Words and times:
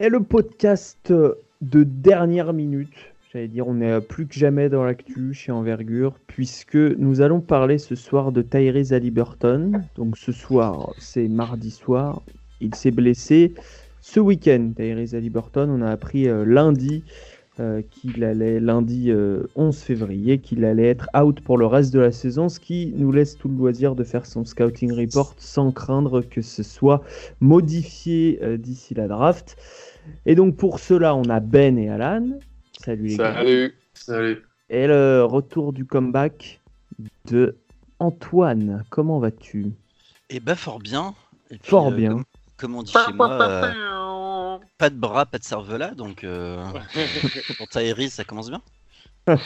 Et 0.00 0.08
le 0.08 0.20
podcast 0.20 1.12
de 1.60 1.84
dernière 1.84 2.52
minute, 2.52 3.14
j'allais 3.32 3.46
dire, 3.46 3.68
on 3.68 3.80
est 3.80 4.00
plus 4.00 4.26
que 4.26 4.34
jamais 4.34 4.68
dans 4.68 4.82
l'actu 4.82 5.32
chez 5.34 5.52
Envergure, 5.52 6.14
puisque 6.26 6.74
nous 6.74 7.20
allons 7.20 7.40
parler 7.40 7.78
ce 7.78 7.94
soir 7.94 8.32
de 8.32 8.42
Tyrese 8.42 8.92
Halliburton. 8.92 9.84
Donc 9.94 10.18
ce 10.18 10.32
soir, 10.32 10.92
c'est 10.98 11.28
mardi 11.28 11.70
soir, 11.70 12.22
il 12.60 12.74
s'est 12.74 12.90
blessé. 12.90 13.54
Ce 14.00 14.18
week-end, 14.18 14.72
Tyrese 14.74 15.14
Halliburton, 15.14 15.70
on 15.70 15.80
a 15.80 15.92
appris 15.92 16.28
euh, 16.28 16.44
lundi 16.44 17.04
euh, 17.60 17.82
qu'il 17.90 18.24
allait, 18.24 18.60
lundi 18.60 19.10
11 19.12 19.14
euh, 19.16 19.72
février, 19.72 20.38
qu'il 20.38 20.64
allait 20.64 20.88
être 20.88 21.08
out 21.16 21.40
pour 21.40 21.58
le 21.58 21.66
reste 21.66 21.92
de 21.92 22.00
la 22.00 22.12
saison, 22.12 22.48
ce 22.48 22.60
qui 22.60 22.92
nous 22.96 23.12
laisse 23.12 23.36
tout 23.36 23.48
le 23.48 23.56
loisir 23.56 23.94
de 23.94 24.04
faire 24.04 24.26
son 24.26 24.44
scouting 24.44 24.92
report 24.92 25.34
sans 25.38 25.72
craindre 25.72 26.22
que 26.22 26.42
ce 26.42 26.62
soit 26.62 27.02
modifié 27.40 28.40
d'ici 28.58 28.94
la 28.94 29.08
draft. 29.08 29.56
Et 30.26 30.34
donc 30.34 30.56
pour 30.56 30.78
cela, 30.80 31.14
on 31.14 31.24
a 31.28 31.40
Ben 31.40 31.78
et 31.78 31.88
Alan. 31.88 32.38
Salut 32.84 33.06
les 33.08 33.16
gars. 33.16 33.34
Salut. 33.34 33.74
Salut. 33.94 34.42
Et 34.70 34.86
le 34.86 35.24
retour 35.24 35.72
du 35.72 35.84
comeback 35.84 36.60
de 37.30 37.56
Antoine. 37.98 38.84
Comment 38.90 39.18
vas-tu? 39.18 39.72
Eh 40.30 40.40
ben 40.40 40.54
fort 40.54 40.78
bien. 40.78 41.14
fort 41.62 41.88
euh, 41.88 41.96
bien. 41.96 42.24
Comme, 42.56 42.76
on 42.76 42.82
dit 42.82 42.92
chez 42.92 43.12
moi, 43.12 43.36
euh, 44.54 44.66
pas 44.78 44.90
de 44.90 44.96
bras, 44.96 45.26
pas 45.26 45.38
de 45.38 45.44
cervelas, 45.44 45.94
donc 45.94 46.24
euh, 46.24 46.64
pour 47.58 47.68
Tyrese, 47.68 48.12
ça 48.12 48.24
commence 48.24 48.50
bien. 48.50 48.62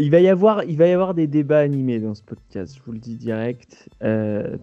Il 0.00 0.12
va, 0.12 0.20
y 0.20 0.28
avoir, 0.28 0.62
il 0.62 0.76
va 0.76 0.86
y 0.86 0.92
avoir 0.92 1.12
des 1.12 1.26
débats 1.26 1.58
animés 1.58 1.98
dans 1.98 2.14
ce 2.14 2.22
podcast, 2.22 2.76
je 2.76 2.82
vous 2.86 2.92
le 2.92 3.00
dis 3.00 3.16
direct, 3.16 3.88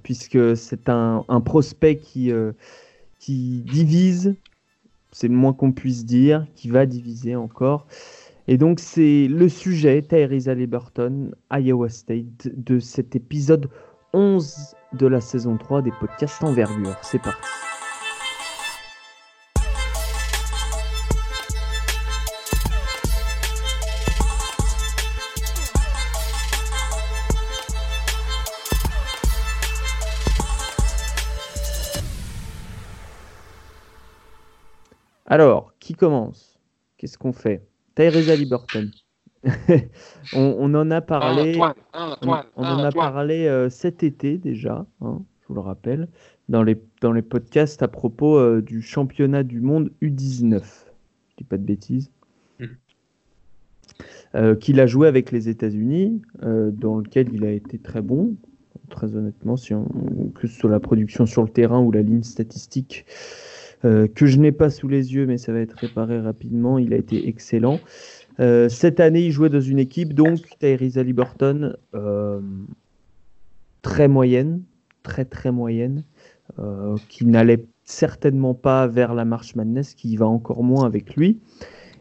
puisque 0.02 0.56
c'est 0.56 0.88
un, 0.88 1.26
un, 1.28 1.42
prospect 1.42 1.98
qui, 1.98 2.32
qui 3.20 3.62
divise, 3.66 4.34
c'est 5.12 5.28
le 5.28 5.34
moins 5.34 5.52
qu'on 5.52 5.74
puisse 5.74 6.06
dire, 6.06 6.48
qui 6.56 6.70
va 6.70 6.86
diviser 6.86 7.36
encore. 7.36 7.86
Et 8.48 8.58
donc 8.58 8.80
c'est 8.80 9.28
le 9.28 9.50
sujet, 9.50 10.02
Tyrese 10.04 10.48
Halliburton, 10.48 11.32
Iowa 11.52 11.90
State, 11.90 12.48
de 12.54 12.80
cet 12.80 13.16
épisode 13.16 13.70
11 14.14 14.76
de 14.96 15.08
la 15.08 15.22
saison 15.22 15.58
3 15.58 15.82
des 15.82 15.92
podcasts 15.92 16.44
Envergure. 16.44 16.96
C'est 17.02 17.20
parti. 17.20 17.48
Alors, 35.28 35.74
qui 35.80 35.96
commence? 35.96 36.60
Qu'est-ce 36.98 37.18
qu'on 37.18 37.34
fait? 37.34 37.68
Tyrese 37.96 38.38
Liberton. 38.38 38.90
on, 40.34 40.74
en 40.74 40.92
a 40.92 41.02
parlé, 41.02 41.60
on, 42.24 42.64
en 42.64 42.80
a 42.80 42.92
parlé 42.92 43.46
euh, 43.48 43.70
cet 43.70 44.04
été 44.04 44.38
déjà, 44.38 44.86
hein, 45.02 45.22
je 45.42 45.48
vous 45.48 45.54
le 45.54 45.62
rappelle, 45.62 46.08
dans 46.50 46.64
les, 46.64 46.82
dans 47.02 47.12
les 47.12 47.22
podcasts 47.22 47.84
à 47.84 47.88
propos 47.88 48.38
euh, 48.38 48.62
du 48.62 48.82
championnat 48.82 49.44
du 49.44 49.62
monde 49.62 49.92
U19. 50.02 50.62
Je 51.30 51.36
dis 51.38 51.44
pas 51.44 51.58
de 51.58 51.64
bêtises. 51.64 52.12
Hmm. 52.60 52.66
Euh, 54.36 54.56
qu'il 54.56 54.80
a 54.80 54.88
joué 54.88 55.08
avec 55.08 55.32
les 55.32 55.48
États-Unis, 55.50 56.22
dans 56.42 56.98
lequel 56.98 57.34
il 57.34 57.46
a 57.46 57.52
été 57.52 57.78
très 57.78 58.02
bon, 58.02 58.36
très 58.90 59.16
honnêtement, 59.16 59.58
si 59.58 59.74
on, 59.74 59.86
que 60.36 60.48
ce 60.48 60.60
soit 60.60 60.70
la 60.70 60.80
production 60.80 61.26
sur 61.26 61.44
le 61.44 61.50
terrain 61.50 61.80
ou 61.80 61.92
la 61.92 62.02
ligne 62.02 62.24
statistique. 62.24 63.06
Euh, 63.86 64.08
que 64.08 64.26
je 64.26 64.40
n'ai 64.40 64.52
pas 64.52 64.70
sous 64.70 64.88
les 64.88 65.14
yeux, 65.14 65.28
mais 65.28 65.38
ça 65.38 65.52
va 65.52 65.60
être 65.60 65.78
réparé 65.78 66.20
rapidement. 66.20 66.80
Il 66.80 66.94
a 66.94 66.98
été 66.98 67.28
excellent. 67.28 67.80
Euh, 68.40 68.70
cette 68.70 69.00
année, 69.00 69.26
il 69.26 69.32
jouait 69.32 69.50
dans 69.50 69.62
une 69.62 69.80
équipe, 69.80 70.14
donc 70.14 70.40
Tyrese 70.60 70.98
Liberton, 70.98 71.74
euh, 71.94 72.42
très 73.82 74.08
moyenne, 74.08 74.62
très 75.04 75.26
très 75.26 75.52
moyenne, 75.52 76.04
qui 77.10 77.26
n'allait 77.26 77.66
certainement 77.84 78.54
pas 78.54 78.88
vers 78.88 79.14
la 79.14 79.26
marche 79.26 79.56
Madness, 79.56 79.94
qui 79.96 80.16
va 80.16 80.28
encore 80.28 80.64
moins 80.64 80.86
avec 80.86 81.16
lui. 81.16 81.40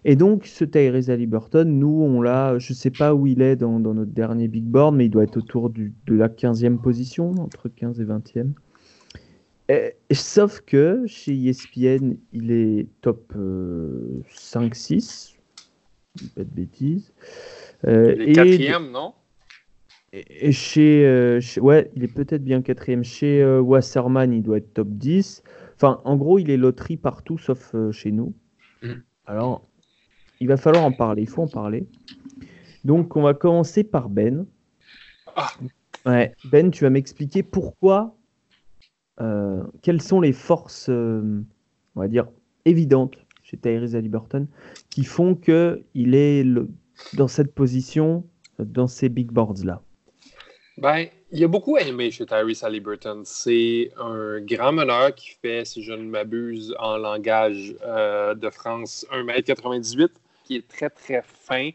Et 0.04 0.16
donc, 0.16 0.44
ce 0.46 0.64
Tyrese 0.64 1.08
Liberton, 1.08 1.64
nous, 1.64 2.02
on 2.02 2.20
l'a, 2.20 2.58
je 2.58 2.72
ne 2.72 2.76
sais 2.76 2.90
pas 2.90 3.14
où 3.14 3.26
il 3.26 3.40
est 3.40 3.56
dans, 3.56 3.78
notre 3.78 4.12
dernier 4.12 4.48
big 4.48 4.64
board, 4.64 4.94
mais 4.94 5.06
il 5.06 5.10
doit 5.10 5.24
être 5.24 5.38
autour 5.38 5.70
de 5.70 5.90
la 6.08 6.28
15e 6.28 6.78
position, 6.78 7.30
entre 7.38 7.68
15 7.68 8.00
et 8.00 8.04
20e. 8.04 8.52
Euh, 9.70 9.88
sauf 10.10 10.60
que 10.60 11.04
chez 11.06 11.32
ESPN, 11.32 12.16
il 12.34 12.50
est 12.50 12.86
top 13.00 13.34
5-6. 14.30 15.33
Euh, 16.22 16.26
pas 16.34 16.44
de 16.44 16.50
bêtises. 16.50 17.12
Euh, 17.86 18.14
il 18.18 18.30
est 18.30 18.32
quatrième, 18.32 18.90
non? 18.90 19.14
Et 20.12 20.52
chez, 20.52 21.40
ouais, 21.60 21.90
il 21.96 22.04
est 22.04 22.14
peut-être 22.14 22.44
bien 22.44 22.62
quatrième. 22.62 23.02
Chez 23.02 23.44
Wasserman, 23.44 24.32
il 24.32 24.42
doit 24.42 24.58
être 24.58 24.72
top 24.72 24.88
10. 24.88 25.42
Enfin, 25.74 26.00
en 26.04 26.16
gros, 26.16 26.38
il 26.38 26.50
est 26.50 26.56
loterie 26.56 26.96
partout 26.96 27.36
sauf 27.36 27.74
chez 27.90 28.12
nous. 28.12 28.32
Mm. 28.82 28.92
Alors, 29.26 29.66
il 30.38 30.46
va 30.46 30.56
falloir 30.56 30.84
en 30.84 30.92
parler. 30.92 31.22
Il 31.22 31.28
faut 31.28 31.42
en 31.42 31.48
parler. 31.48 31.84
Donc, 32.84 33.16
on 33.16 33.22
va 33.22 33.34
commencer 33.34 33.82
par 33.82 34.08
Ben. 34.08 34.46
Ah. 35.34 35.50
Ouais, 36.06 36.32
ben, 36.44 36.70
tu 36.70 36.84
vas 36.84 36.90
m'expliquer 36.90 37.42
pourquoi 37.42 38.16
euh, 39.20 39.62
quelles 39.82 40.02
sont 40.02 40.20
les 40.20 40.32
forces, 40.32 40.88
euh, 40.88 41.42
on 41.94 42.00
va 42.00 42.08
dire, 42.08 42.26
évidentes 42.64 43.16
chez 43.44 43.56
Tyrese 43.56 43.94
Halliburton 43.94 44.48
qui 44.90 45.04
font 45.04 45.36
qu'il 45.36 46.14
est 46.14 46.44
dans 47.12 47.28
cette 47.28 47.54
position, 47.54 48.24
dans 48.58 48.88
ces 48.88 49.08
big 49.08 49.30
boards-là 49.30 49.82
ben, 50.76 51.06
il 51.30 51.38
y 51.38 51.44
a 51.44 51.48
beaucoup 51.48 51.76
aimé 51.76 52.10
chez 52.10 52.26
Tyrese 52.26 52.64
Halliburton. 52.64 53.22
C'est 53.24 53.92
un 53.96 54.40
grand 54.40 54.72
meneur 54.72 55.14
qui 55.14 55.30
fait, 55.40 55.64
si 55.64 55.82
je 55.82 55.92
ne 55.92 56.02
m'abuse, 56.02 56.74
en 56.80 56.96
langage 56.96 57.76
euh, 57.84 58.34
de 58.34 58.50
France, 58.50 59.06
1m98, 59.12 60.08
qui 60.44 60.56
est 60.56 60.68
très, 60.68 60.90
très 60.90 61.22
fin, 61.24 61.70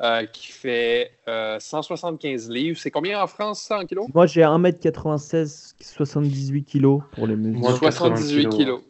euh, 0.00 0.26
qui 0.26 0.48
fait 0.48 1.12
175 1.26 2.50
euh, 2.50 2.52
livres. 2.52 2.78
C'est 2.78 2.90
combien 2.90 3.22
en 3.22 3.28
France, 3.28 3.62
ça, 3.62 3.78
en 3.78 3.86
kilos? 3.86 4.06
Moi, 4.12 4.26
j'ai 4.26 4.42
1m96, 4.42 5.74
78 5.80 6.64
kilos 6.64 7.02
pour 7.12 7.28
les 7.28 7.36
mesures. 7.36 7.60
Moi, 7.60 7.74
78 7.74 8.48
kilos. 8.48 8.80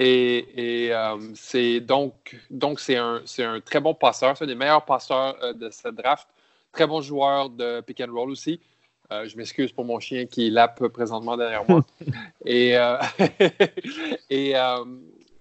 Et, 0.00 0.90
euh, 0.92 1.16
c'est 1.34 1.80
donc, 1.80 2.38
donc 2.50 2.78
c'est 2.78 2.96
un, 2.96 3.22
un, 3.38 3.60
très 3.60 3.80
bon 3.80 3.94
passeur. 3.94 4.36
C'est 4.36 4.44
un 4.44 4.46
des 4.46 4.54
meilleurs 4.54 4.84
passeurs 4.84 5.36
de 5.54 5.70
cette 5.70 5.96
draft. 5.96 6.28
Très 6.72 6.86
bon 6.86 7.00
joueur 7.00 7.50
de 7.50 7.80
pick 7.80 8.00
and 8.00 8.12
roll 8.12 8.30
aussi. 8.30 8.60
je 9.10 9.36
m'excuse 9.36 9.72
pour 9.72 9.84
mon 9.84 9.98
chien 9.98 10.26
qui 10.26 10.50
lappe 10.50 10.86
présentement 10.88 11.36
derrière 11.36 11.68
moi. 11.68 11.84
et, 12.44 12.76
et 14.30 14.54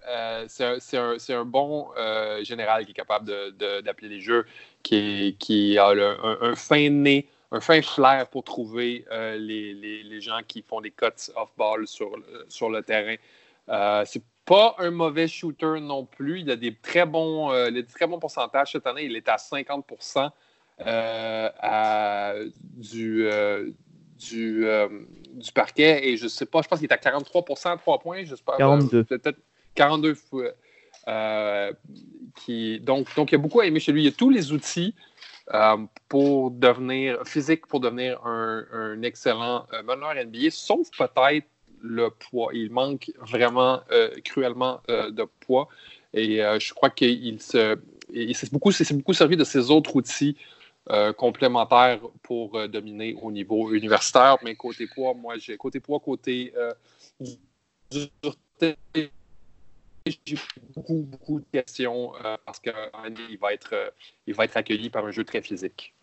euh, 0.08 0.46
c'est 1.20 1.34
un, 1.34 1.46
bon 1.46 1.90
euh, 1.98 2.44
général 2.44 2.86
qui 2.86 2.92
est 2.92 2.96
capable 2.96 3.54
d'appeler 3.84 4.10
les 4.10 4.22
jeux, 4.22 4.46
qui, 4.84 5.78
a 5.78 5.90
un, 5.90 6.56
fin 6.56 6.90
nez, 6.90 7.28
un 7.52 7.60
fin 7.60 7.82
flair 7.82 8.28
pour 8.30 8.44
trouver 8.44 9.06
euh, 9.12 9.38
les, 9.38 10.22
gens 10.22 10.40
qui 10.48 10.62
font 10.62 10.82
des 10.82 10.92
cuts 10.92 11.32
off-ball 11.36 11.88
sur, 11.88 12.12
sur 12.48 12.70
le 12.70 12.82
terrain. 12.84 13.16
c'est 14.06 14.24
pas 14.48 14.76
un 14.80 14.90
mauvais 14.90 15.28
shooter 15.28 15.80
non 15.80 16.06
plus. 16.06 16.40
Il 16.40 16.50
a 16.50 16.56
des 16.56 16.74
très 16.74 17.06
bons, 17.06 17.52
très 17.94 18.08
bons 18.08 18.18
pourcentages 18.18 18.72
cette 18.72 18.88
année. 18.88 19.04
Il 19.04 19.16
est 19.16 19.30
à 19.30 19.38
50 19.38 19.86
du, 22.78 23.30
du, 24.18 24.66
parquet 25.54 26.08
et 26.08 26.18
je 26.18 26.28
sais 26.28 26.46
pas, 26.48 26.62
je 26.64 26.68
pense 26.68 26.80
qu'il 26.80 26.90
est 26.90 26.94
à 26.94 26.98
43 26.98 27.44
à 27.66 27.78
3 27.78 28.00
points. 28.00 28.24
J'espère. 28.24 28.58
42. 28.58 29.04
Peut-être 29.04 29.40
42 29.76 30.16
fois. 30.16 30.54
Euh, 31.08 31.72
qui, 32.36 32.80
donc, 32.82 33.14
donc, 33.16 33.32
il 33.32 33.36
y 33.36 33.38
a 33.38 33.42
beaucoup 33.42 33.62
à 33.62 33.66
aimer 33.66 33.80
chez 33.80 33.92
lui. 33.92 34.02
Il 34.02 34.06
y 34.06 34.10
a 34.10 34.12
tous 34.12 34.30
les 34.30 34.52
outils 34.52 34.94
euh, 35.54 35.78
pour 36.10 36.52
devenir 36.52 37.26
physique, 37.26 37.66
pour 37.68 37.80
devenir 37.80 38.26
un, 38.26 39.02
excellent 39.04 39.66
euh, 39.74 39.84
meneur 39.84 40.14
NBA, 40.16 40.50
sauf 40.52 40.90
peut-être 40.98 41.48
le 41.82 42.10
poids. 42.10 42.52
Il 42.54 42.72
manque 42.72 43.12
vraiment 43.20 43.82
cruellement 44.24 44.82
de 44.88 45.28
poids. 45.42 45.68
Et 46.14 46.38
je 46.38 46.74
crois 46.74 46.90
qu'il 46.90 47.42
se, 47.42 47.78
s'est 48.34 48.50
beaucoup, 48.52 48.72
beaucoup 48.94 49.14
servi 49.14 49.38
de 49.38 49.44
ses 49.44 49.70
autres 49.70 49.96
outils 49.96 50.36
complémentaires 51.18 52.00
pour 52.24 52.68
dominer 52.68 53.16
au 53.22 53.32
niveau 53.32 53.74
universitaire. 53.74 54.38
Mais 54.44 54.56
côté 54.56 54.88
poids, 54.88 55.14
moi, 55.14 55.38
j'ai 55.38 55.58
côté 55.58 55.80
poids, 55.80 56.00
côté 56.00 56.54
j'ai 60.26 60.38
beaucoup, 60.76 61.02
beaucoup 61.02 61.40
de 61.40 61.46
questions 61.52 62.14
euh, 62.24 62.38
parce 62.46 62.60
qu'il 62.60 62.74
va, 62.74 63.50
euh, 63.74 63.90
il 64.26 64.34
va 64.34 64.46
être 64.46 64.58
accueilli 64.58 64.90
par 64.90 65.06
un 65.06 65.12
jeu 65.12 65.24
très 65.24 65.42
physique. 65.42 65.94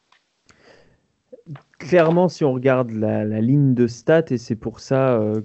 Clairement, 1.79 2.29
si 2.29 2.45
on 2.45 2.53
regarde 2.53 2.91
la, 2.91 3.25
ligne 3.41 3.75
de 3.75 3.87
stats, 3.87 4.25
et 4.31 4.39
c'est 4.39 4.57
pour 4.57 4.81
ça 4.81 5.15
euh, 5.15 5.41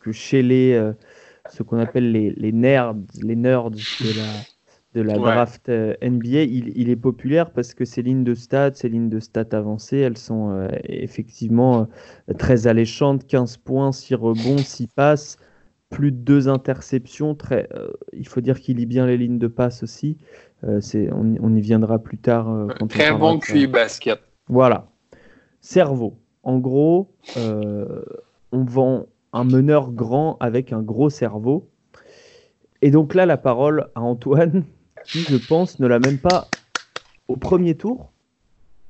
que 0.00 0.12
chez 0.12 0.42
les, 0.42 0.92
ce 1.50 1.62
qu'on 1.62 1.78
appelle 1.78 2.10
les, 2.12 2.30
les, 2.30 2.52
nerds, 2.52 2.94
les 3.22 3.36
nerds 3.36 3.70
de 3.70 3.78
la, 4.16 4.26
de 4.94 5.02
la 5.02 5.18
draft 5.18 5.68
euh, 5.68 5.94
NBA, 6.02 6.42
il, 6.42 6.88
est 6.88 6.96
populaire 6.96 7.50
parce 7.50 7.74
que 7.74 7.84
ces 7.84 8.02
lignes 8.02 8.24
de 8.24 8.34
stats, 8.34 8.74
ces 8.74 8.88
lignes 8.88 9.08
de 9.08 9.18
stats 9.18 9.48
avancées, 9.52 9.98
elles 9.98 10.16
sont 10.16 10.50
euh, 10.50 10.68
effectivement 10.84 11.88
euh, 12.30 12.34
très 12.34 12.66
alléchantes. 12.66 13.26
15 13.26 13.56
points, 13.58 13.90
6 13.90 14.14
rebonds, 14.14 14.58
6 14.58 14.86
passes, 14.86 15.36
plus 15.90 16.12
de 16.12 16.18
2 16.18 16.48
interceptions. 16.48 17.34
Très, 17.34 17.68
il 18.12 18.26
faut 18.28 18.40
dire 18.40 18.60
qu'il 18.60 18.76
lit 18.76 18.86
bien 18.86 19.06
les 19.06 19.16
lignes 19.16 19.38
de 19.38 19.48
passe 19.48 19.82
aussi. 19.82 20.16
c'est, 20.80 21.10
on, 21.12 21.54
y 21.54 21.60
viendra 21.60 21.98
plus 21.98 22.18
tard. 22.18 22.68
Quand 22.78 22.86
très 22.86 23.12
bon 23.12 23.38
QI 23.38 23.66
basket. 23.66 24.20
Voilà. 24.48 24.88
Cerveau. 25.64 26.18
En 26.42 26.58
gros, 26.58 27.10
on 27.36 28.64
vend 28.64 29.06
un 29.32 29.44
meneur 29.44 29.92
grand 29.92 30.36
avec 30.40 30.74
un 30.74 30.82
gros 30.82 31.08
cerveau. 31.08 31.70
Et 32.82 32.90
donc 32.90 33.14
là, 33.14 33.24
la 33.24 33.38
parole 33.38 33.88
à 33.94 34.02
Antoine 34.02 34.64
qui, 35.06 35.22
je 35.22 35.36
pense, 35.36 35.80
ne 35.80 35.86
l'a 35.86 35.98
même 35.98 36.18
pas 36.18 36.48
au 37.28 37.36
premier 37.36 37.74
tour. 37.76 38.12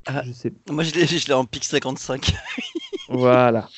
Ah, 0.07 0.23
je 0.25 0.33
sais. 0.33 0.53
Moi, 0.69 0.83
je 0.83 1.27
l'ai 1.27 1.33
en 1.33 1.45
pic 1.45 1.65
55. 1.65 2.35
voilà. 3.09 3.69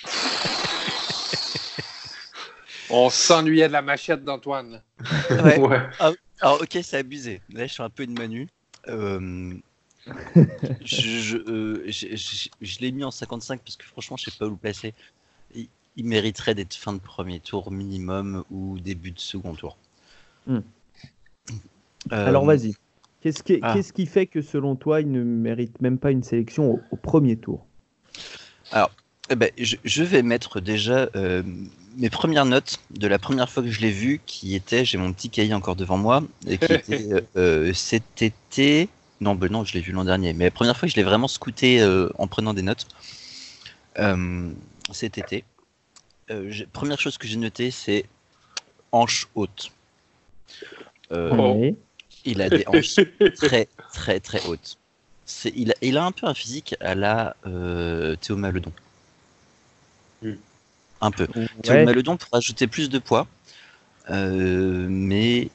On 2.89 3.11
s'ennuyait 3.11 3.69
de 3.69 3.75
la 3.75 3.83
machette 3.83 4.25
d'Antoine. 4.25 4.83
ouais. 5.31 5.81
Ah, 6.01 6.13
alors, 6.41 6.63
ok, 6.63 6.79
c'est 6.83 6.97
abusé. 6.97 7.43
Là, 7.53 7.67
je 7.67 7.73
suis 7.75 7.83
un 7.83 7.91
peu 7.91 8.05
une 8.05 8.19
manu. 8.19 8.49
Euh, 8.89 9.53
je, 10.85 11.37
euh, 11.37 11.85
je, 11.89 12.81
l'ai 12.81 12.93
mis 12.93 13.05
en 13.05 13.11
55 13.11 13.61
parce 13.61 13.77
que 13.77 13.85
franchement, 13.85 14.17
je 14.17 14.31
sais 14.31 14.37
pas 14.39 14.47
où 14.47 14.51
le 14.51 14.57
placer. 14.57 14.95
Il, 15.55 16.05
mériterait 16.05 16.55
d'être 16.55 16.75
fin 16.75 16.93
de 16.93 16.99
premier 16.99 17.41
tour 17.41 17.71
minimum 17.71 18.45
ou 18.51 18.79
début 18.79 19.13
de 19.13 19.19
second 19.19 19.55
tour. 19.55 19.79
Hmm. 20.47 20.59
Alors 22.11 22.43
euh, 22.43 22.47
vas-y. 22.47 22.75
Qu'est-ce 23.23 23.43
qui, 23.43 23.59
ah. 23.63 23.73
qu'est-ce 23.73 23.95
qui, 23.95 24.05
fait 24.05 24.27
que 24.27 24.43
selon 24.43 24.77
toi, 24.77 25.01
il 25.01 25.11
ne 25.11 25.25
mérite 25.25 25.81
même 25.81 25.97
pas 25.99 26.11
une 26.11 26.23
sélection 26.23 26.81
au, 26.91 26.97
premier 26.97 27.37
tour? 27.37 27.65
Alors, 28.73 28.91
eh 29.31 29.37
ben, 29.37 29.51
je, 29.57 30.03
vais 30.03 30.23
mettre 30.23 30.61
déjà 30.61 31.09
euh, 31.17 31.43
mes 31.97 32.11
premières 32.11 32.45
notes 32.45 32.79
de 32.91 33.09
la 33.09 33.19
première 33.19 33.49
fois 33.49 33.63
que 33.63 33.71
je 33.71 33.81
l'ai 33.81 33.91
vu, 33.91 34.21
qui 34.27 34.55
était, 34.55 34.85
j'ai 34.85 34.99
mon 34.99 35.15
petit 35.15 35.31
cahier 35.31 35.55
encore 35.55 35.77
devant 35.77 35.97
moi, 35.97 36.23
et 36.47 36.59
qui 36.59 36.73
était 36.73 37.73
cet 37.73 38.21
été. 38.21 38.91
Non, 39.21 39.35
ben 39.35 39.51
non, 39.51 39.65
je 39.65 39.73
l'ai 39.75 39.81
vu 39.81 39.93
l'an 39.93 40.05
dernier, 40.05 40.33
mais 40.33 40.45
la 40.45 40.51
première 40.51 40.77
fois 40.77 40.89
que 40.89 40.93
je 40.93 40.97
l'ai 40.97 41.03
vraiment 41.03 41.29
scouté 41.29 41.83
en 42.19 42.27
prenant 42.27 42.53
des 42.53 42.63
notes, 42.63 42.87
cet 44.93 45.19
été. 45.19 45.45
première 46.73 47.01
chose 47.01 47.17
que 47.17 47.27
j'ai 47.27 47.37
notée, 47.37 47.71
c'est 47.71 48.05
hanche 48.93 49.29
haute. 49.35 49.73
Il 52.27 52.43
a 52.43 52.51
des 52.51 52.65
hanches 52.67 52.97
très, 53.37 53.69
très, 53.93 54.21
très 54.21 54.45
hautes. 54.47 54.77
Il 55.55 55.73
a, 55.73 55.75
il, 55.81 55.97
a, 55.97 56.05
un 56.05 56.13
peu 56.13 56.27
un 56.27 56.35
physique 56.35 56.77
à 56.81 56.95
la 56.95 57.35
euh, 57.47 58.15
Théo 58.17 58.37
Maledon. 58.37 58.73
Hmm. 60.23 60.35
Un 61.01 61.11
peu. 61.11 61.27
Théo 61.63 61.85
Maledon 61.85 62.17
pour 62.17 62.35
ajouter 62.37 62.67
plus 62.67 62.89
de 62.89 62.99
poids. 62.99 63.27
Euh, 64.11 64.87
mais 64.89 65.51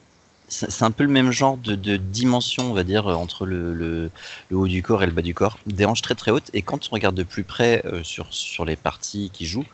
c'est 0.52 0.82
un 0.82 0.90
peu 0.90 1.04
le 1.04 1.10
même 1.10 1.30
genre 1.30 1.56
de, 1.56 1.96
dimension, 1.96 2.70
on 2.70 2.74
va 2.74 2.84
dire, 2.84 3.06
entre 3.06 3.46
le, 3.46 3.72
le, 3.74 4.10
haut 4.50 4.68
du 4.68 4.82
corps 4.82 5.02
et 5.02 5.06
le 5.06 5.12
bas 5.12 5.22
du 5.22 5.34
corps. 5.34 5.58
Des 5.66 5.84
hanches 5.84 6.02
très 6.02 6.14
très 6.14 6.30
hautes. 6.30 6.50
Et 6.52 6.62
quand 6.62 6.88
on 6.90 6.94
regarde 6.94 7.14
de 7.14 7.22
plus 7.22 7.42
près 7.42 7.82
euh, 7.86 8.02
sur, 8.02 8.32
sur 8.32 8.64
les 8.64 8.76
parties 8.76 9.30
qu'il 9.32 9.46
joue, 9.46 9.64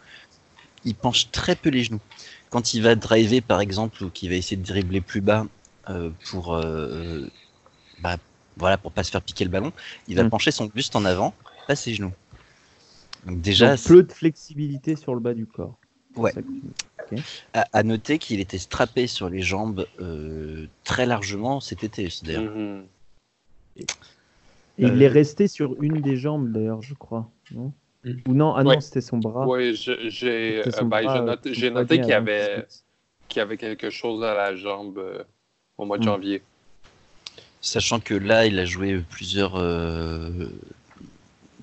il 0.84 0.94
penche 0.94 1.30
très 1.32 1.56
peu 1.56 1.68
les 1.70 1.84
genoux. 1.84 2.00
Quand 2.50 2.74
il 2.74 2.82
va 2.82 2.94
driver, 2.94 3.40
par 3.40 3.60
exemple, 3.60 4.04
ou 4.04 4.10
qu'il 4.10 4.30
va 4.30 4.36
essayer 4.36 4.56
de 4.56 4.64
dribbler 4.64 5.00
plus 5.00 5.20
bas, 5.20 5.46
euh, 5.90 6.10
pour 6.30 6.54
euh, 6.54 7.26
bah, 8.00 8.16
voilà 8.56 8.76
pour 8.76 8.92
pas 8.92 9.02
se 9.02 9.10
faire 9.10 9.22
piquer 9.22 9.44
le 9.44 9.50
ballon, 9.50 9.72
il 10.06 10.16
va 10.16 10.24
mm. 10.24 10.30
pencher 10.30 10.50
son 10.50 10.66
buste 10.66 10.94
en 10.96 11.04
avant, 11.04 11.34
pas 11.66 11.76
ses 11.76 11.94
genoux. 11.94 12.12
Donc 13.26 13.40
déjà, 13.40 13.76
peu 13.76 14.02
de 14.02 14.12
flexibilité 14.12 14.96
sur 14.96 15.14
le 15.14 15.20
bas 15.20 15.34
du 15.34 15.46
corps. 15.46 15.76
Ouais. 16.16 16.32
À, 17.54 17.82
noter 17.82 18.18
qu'il 18.18 18.40
était 18.40 18.58
strappé 18.58 19.06
sur 19.06 19.30
les 19.30 19.40
jambes 19.40 19.86
euh, 20.00 20.47
très 20.84 21.06
largement 21.06 21.60
cet 21.60 21.84
été 21.84 22.08
d'ailleurs. 22.22 22.56
Mm-hmm. 22.56 22.84
il 24.78 25.02
est 25.02 25.08
resté 25.08 25.48
sur 25.48 25.80
une 25.82 26.00
des 26.00 26.16
jambes 26.16 26.52
d'ailleurs, 26.52 26.82
je 26.82 26.94
crois. 26.94 27.30
Non 27.50 27.72
mm. 28.04 28.12
Ou 28.28 28.34
non 28.34 28.54
Ah 28.54 28.64
non, 28.64 28.80
c'était 28.80 29.00
son 29.00 29.18
bras. 29.18 29.46
Oui, 29.46 29.74
j'ai 29.74 30.62
bah, 30.82 31.20
noté, 31.20 31.70
noté 31.70 32.00
qu'il 32.00 32.08
y 32.08 32.12
avait, 32.12 32.66
qu'il 33.28 33.40
y 33.40 33.42
avait 33.42 33.56
quelque 33.56 33.90
chose 33.90 34.22
à 34.24 34.34
la 34.34 34.56
jambe 34.56 35.02
au 35.76 35.84
mois 35.84 35.98
de 35.98 36.02
mm. 36.02 36.06
janvier. 36.06 36.42
Sachant 37.60 38.00
que 38.00 38.14
là, 38.14 38.46
il 38.46 38.58
a 38.58 38.64
joué 38.64 39.02
plusieurs, 39.10 39.56
euh, 39.56 40.30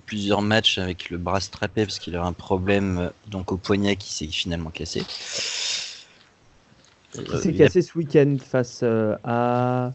plusieurs 0.06 0.42
matchs 0.42 0.78
avec 0.78 1.10
le 1.10 1.18
bras 1.18 1.40
strappé 1.40 1.86
parce 1.86 2.00
qu'il 2.00 2.16
a 2.16 2.24
un 2.24 2.34
problème 2.34 3.12
donc 3.28 3.52
au 3.52 3.57
poignet 3.57 3.96
qui 3.96 4.13
s'est 4.13 4.28
finalement 4.28 4.72
cassé. 4.72 5.04
Il 7.17 7.39
s'est 7.39 7.53
cassé 7.53 7.81
ce 7.81 7.97
week-end 7.97 8.38
face 8.44 8.81
euh, 8.83 9.15
à 9.23 9.91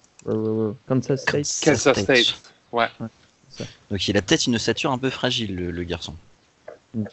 Kansas 0.86 1.22
State? 1.22 1.60
Kansas 1.62 1.98
State, 1.98 2.40
ouais. 2.72 2.86
donc 3.90 4.08
il 4.08 4.16
a 4.16 4.22
peut-être 4.22 4.46
une 4.46 4.56
ossature 4.56 4.90
un 4.92 4.98
peu 4.98 5.10
fragile, 5.10 5.54
le, 5.56 5.84
garçon. 5.84 6.14
Mm. 6.94 7.04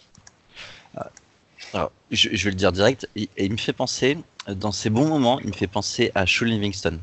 Ah, 0.96 1.10
alors, 1.74 1.92
je, 2.12 2.30
vais 2.30 2.52
le 2.52 2.56
dire 2.56 2.72
direct, 2.72 3.08
et 3.16 3.30
il 3.38 3.52
me 3.52 3.58
fait 3.58 3.74
penser 3.74 4.18
dans 4.48 4.72
ces 4.72 4.90
bons 4.90 5.08
moments, 5.08 5.40
il 5.40 5.48
me 5.48 5.54
fait 5.54 5.68
penser 5.68 6.12
à 6.16 6.26
Sean 6.26 6.46
Livingston. 6.46 7.00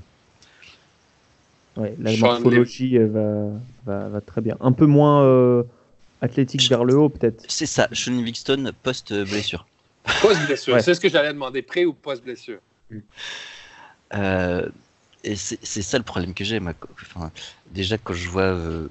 Ouais, 1.77 1.95
la 1.99 2.17
morphologie 2.17 2.99
va, 2.99 3.51
va, 3.87 4.21
très 4.21 4.41
bien. 4.41 4.57
Un 4.61 4.73
peu 4.73 4.87
moins 4.87 5.25
euh, 5.25 5.65
athlétique 6.21 6.69
vers 6.69 6.85
le 6.85 6.97
haut, 6.97 7.09
peut-être. 7.09 7.45
C'est 7.49 7.67
ça, 7.67 7.89
Sean 7.93 8.13
Livingston 8.13 8.73
post-blessure. 8.83 9.67
Post-blessure, 10.23 10.81
c'est 10.81 10.95
ce 10.95 11.01
que 11.01 11.09
j'allais 11.09 11.33
demander, 11.33 11.63
pré 11.63 11.85
ou 11.85 11.93
post-blessure 11.93 12.61
euh, 14.15 14.69
Et 15.25 15.37
c'est 15.37 15.83
ça 15.83 15.99
le 15.99 16.05
problème 16.05 16.35
que 16.35 16.45
j'ai. 16.45 16.61
Enfin, 16.61 17.31
déjà, 17.73 17.99
quand 17.99 18.15
je 18.15 18.29
vois 18.29 18.43
euh, 18.43 18.89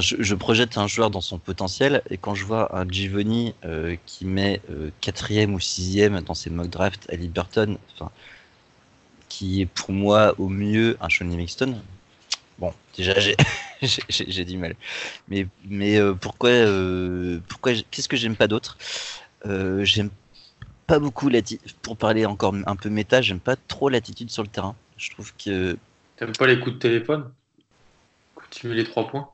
je, 0.00 0.34
projette 0.34 0.78
un 0.78 0.86
joueur 0.86 1.10
dans 1.10 1.20
son 1.20 1.38
potentiel 1.38 2.02
et 2.10 2.16
quand 2.16 2.34
je 2.34 2.44
vois 2.44 2.76
un 2.76 2.88
Givoni 2.88 3.54
euh, 3.64 3.96
qui 4.06 4.24
met 4.24 4.60
euh, 4.70 4.90
quatrième 5.00 5.54
ou 5.54 5.60
sixième 5.60 6.20
dans 6.20 6.34
ses 6.34 6.50
mock 6.50 6.68
drafts 6.68 7.08
à 7.10 7.16
Liberton, 7.16 7.78
enfin, 7.94 8.10
qui 9.28 9.62
est 9.62 9.66
pour 9.66 9.92
moi 9.92 10.34
au 10.38 10.48
mieux 10.48 10.96
un 11.00 11.08
Shawnee 11.08 11.36
Mixton, 11.36 11.80
bon, 12.58 12.72
déjà 12.96 13.14
j'ai 13.82 14.44
du 14.44 14.56
mal. 14.56 14.74
Mais, 15.28 15.46
euh, 15.98 16.14
pourquoi, 16.14 16.50
pourquoi 17.48 17.72
qu'est-ce 17.90 18.08
que 18.08 18.16
j'aime 18.16 18.36
pas 18.36 18.48
d'autre? 18.48 18.76
J'aime 19.44 20.10
pas 20.86 20.98
beaucoup 20.98 21.28
l'attitude, 21.28 21.72
pour 21.82 21.96
parler 21.96 22.26
encore 22.26 22.54
un 22.66 22.76
peu 22.76 22.88
méta, 22.88 23.22
j'aime 23.22 23.40
pas 23.40 23.56
trop 23.56 23.88
l'attitude 23.88 24.30
sur 24.30 24.42
le 24.42 24.48
terrain. 24.48 24.74
Je 24.96 25.10
trouve 25.10 25.32
que. 25.36 25.76
T'aimes 26.16 26.32
pas 26.32 26.46
les 26.46 26.58
coups 26.60 26.74
de 26.74 26.80
téléphone? 26.80 27.30
Continuer 28.34 28.74
les 28.74 28.84
trois 28.84 29.08
points 29.08 29.28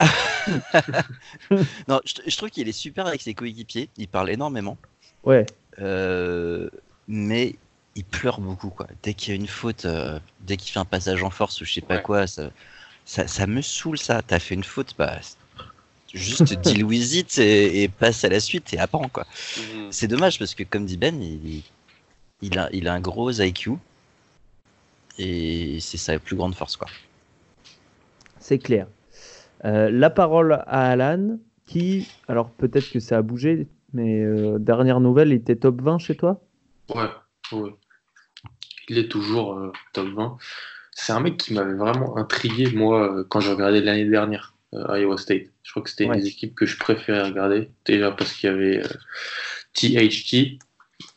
non, 1.88 2.00
je, 2.04 2.36
trouve 2.36 2.48
qu'il 2.48 2.66
est 2.68 2.72
super 2.72 3.06
avec 3.06 3.20
ses 3.20 3.34
coéquipiers. 3.34 3.90
Il 3.98 4.08
parle 4.08 4.30
énormément. 4.30 4.78
Ouais. 5.24 5.44
Euh, 5.78 6.70
mais 7.06 7.56
il 7.96 8.04
pleure 8.04 8.40
beaucoup, 8.40 8.70
quoi. 8.70 8.86
Dès 9.02 9.12
qu'il 9.12 9.34
y 9.34 9.36
a 9.36 9.40
une 9.40 9.46
faute, 9.46 9.84
euh, 9.84 10.18
dès 10.40 10.56
qu'il 10.56 10.72
fait 10.72 10.78
un 10.78 10.86
passage 10.86 11.22
en 11.22 11.28
force 11.28 11.60
ou 11.60 11.66
je 11.66 11.74
sais 11.74 11.80
pas 11.82 11.98
quoi, 11.98 12.26
ça, 12.26 12.50
ça, 13.04 13.46
me 13.46 13.60
saoule, 13.60 13.98
ça. 13.98 14.22
T'as 14.22 14.38
fait 14.38 14.54
une 14.54 14.64
faute, 14.64 14.94
bah, 14.96 15.18
juste 16.12 16.52
dis 16.60 16.76
Louis 16.76 17.24
et, 17.38 17.82
et, 17.82 17.88
passe 17.88 18.24
à 18.24 18.28
la 18.28 18.40
suite 18.40 18.72
et 18.74 18.78
apprends, 18.78 19.08
quoi. 19.08 19.26
Mhm. 19.56 19.88
C'est 19.90 20.08
dommage 20.08 20.38
parce 20.38 20.54
que, 20.54 20.62
comme 20.62 20.86
dit 20.86 20.96
Ben, 20.96 21.20
il, 21.22 21.62
il, 22.42 22.58
a, 22.58 22.68
il 22.72 22.88
a 22.88 22.94
un 22.94 23.00
gros 23.00 23.30
IQ 23.30 23.72
et 25.18 25.78
c'est 25.80 25.98
sa 25.98 26.18
plus 26.18 26.36
grande 26.36 26.54
force, 26.54 26.76
quoi. 26.76 26.88
C'est 28.38 28.58
clair. 28.58 28.86
Euh, 29.64 29.90
la 29.90 30.10
parole 30.10 30.54
à 30.66 30.90
Alan, 30.90 31.38
qui, 31.66 32.08
alors 32.26 32.50
peut-être 32.50 32.90
que 32.90 33.00
ça 33.00 33.18
a 33.18 33.22
bougé, 33.22 33.68
mais 33.92 34.22
euh, 34.22 34.58
dernière 34.58 35.00
nouvelle, 35.00 35.28
il 35.28 35.34
était 35.34 35.56
top 35.56 35.82
20 35.82 35.98
chez 35.98 36.16
toi? 36.16 36.40
Ouais, 36.94 37.10
Il 38.88 38.98
est 38.98 39.08
toujours 39.08 39.54
euh, 39.58 39.72
top 39.92 40.08
20. 40.08 40.38
C'est 40.92 41.12
un 41.12 41.20
mec 41.20 41.36
qui 41.36 41.54
m'avait 41.54 41.74
vraiment 41.74 42.16
intrigué, 42.16 42.72
moi, 42.72 43.24
quand 43.28 43.40
j'ai 43.40 43.52
regardé 43.52 43.80
l'année 43.80 44.08
dernière 44.08 44.54
Iowa 44.72 45.16
State. 45.18 45.48
Je 45.70 45.72
crois 45.72 45.84
que 45.84 45.90
c'était 45.90 46.04
une 46.04 46.14
des 46.14 46.26
équipes 46.26 46.56
que 46.56 46.66
je 46.66 46.76
préférais 46.76 47.22
regarder, 47.22 47.70
déjà 47.84 48.10
parce 48.10 48.32
qu'il 48.32 48.50
y 48.50 48.52
avait 48.52 48.82
THT. 49.72 50.58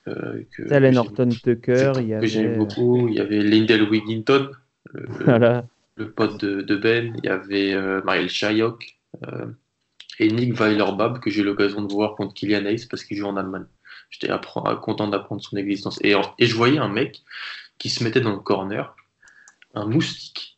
que 0.05 0.69
Talen 0.69 0.95
Horton 0.95 1.29
Tucker, 1.29 1.93
il 1.98 2.10
y 2.10 2.13
avait... 2.13 2.27
j'aime 2.27 2.57
beaucoup. 2.60 3.07
Il 3.07 3.15
y 3.15 3.19
avait 3.19 3.41
Lindell 3.41 3.89
Wigginton, 3.89 4.51
voilà 5.25 5.65
le 5.95 6.12
pote 6.12 6.43
de, 6.43 6.75
Ben, 6.75 7.13
il 7.17 7.25
y 7.25 7.29
avait 7.29 7.74
euh, 7.74 8.01
Mariel 8.03 8.29
Chayok 8.29 8.98
euh, 9.27 9.48
et 10.19 10.31
Nick 10.31 10.60
Weilerbab 10.60 11.19
que 11.19 11.29
j'ai 11.29 11.41
eu 11.41 11.45
l'occasion 11.45 11.81
de 11.81 11.91
voir 11.91 12.15
contre 12.15 12.33
Kylian 12.33 12.65
Hayes 12.65 12.88
parce 12.89 13.03
qu'il 13.03 13.17
joue 13.17 13.27
en 13.27 13.38
Allemagne. 13.38 13.65
J'étais 14.10 14.31
content 14.81 15.07
d'apprendre 15.07 15.41
son 15.41 15.57
existence. 15.57 16.00
Et, 16.03 16.13
et 16.39 16.45
je 16.45 16.55
voyais 16.55 16.77
un 16.77 16.89
mec 16.89 17.24
qui 17.79 17.89
se 17.89 18.03
mettait 18.03 18.22
dans 18.22 18.31
le 18.31 18.39
corner, 18.39 18.95
un 19.74 19.88
moustique, 19.88 20.52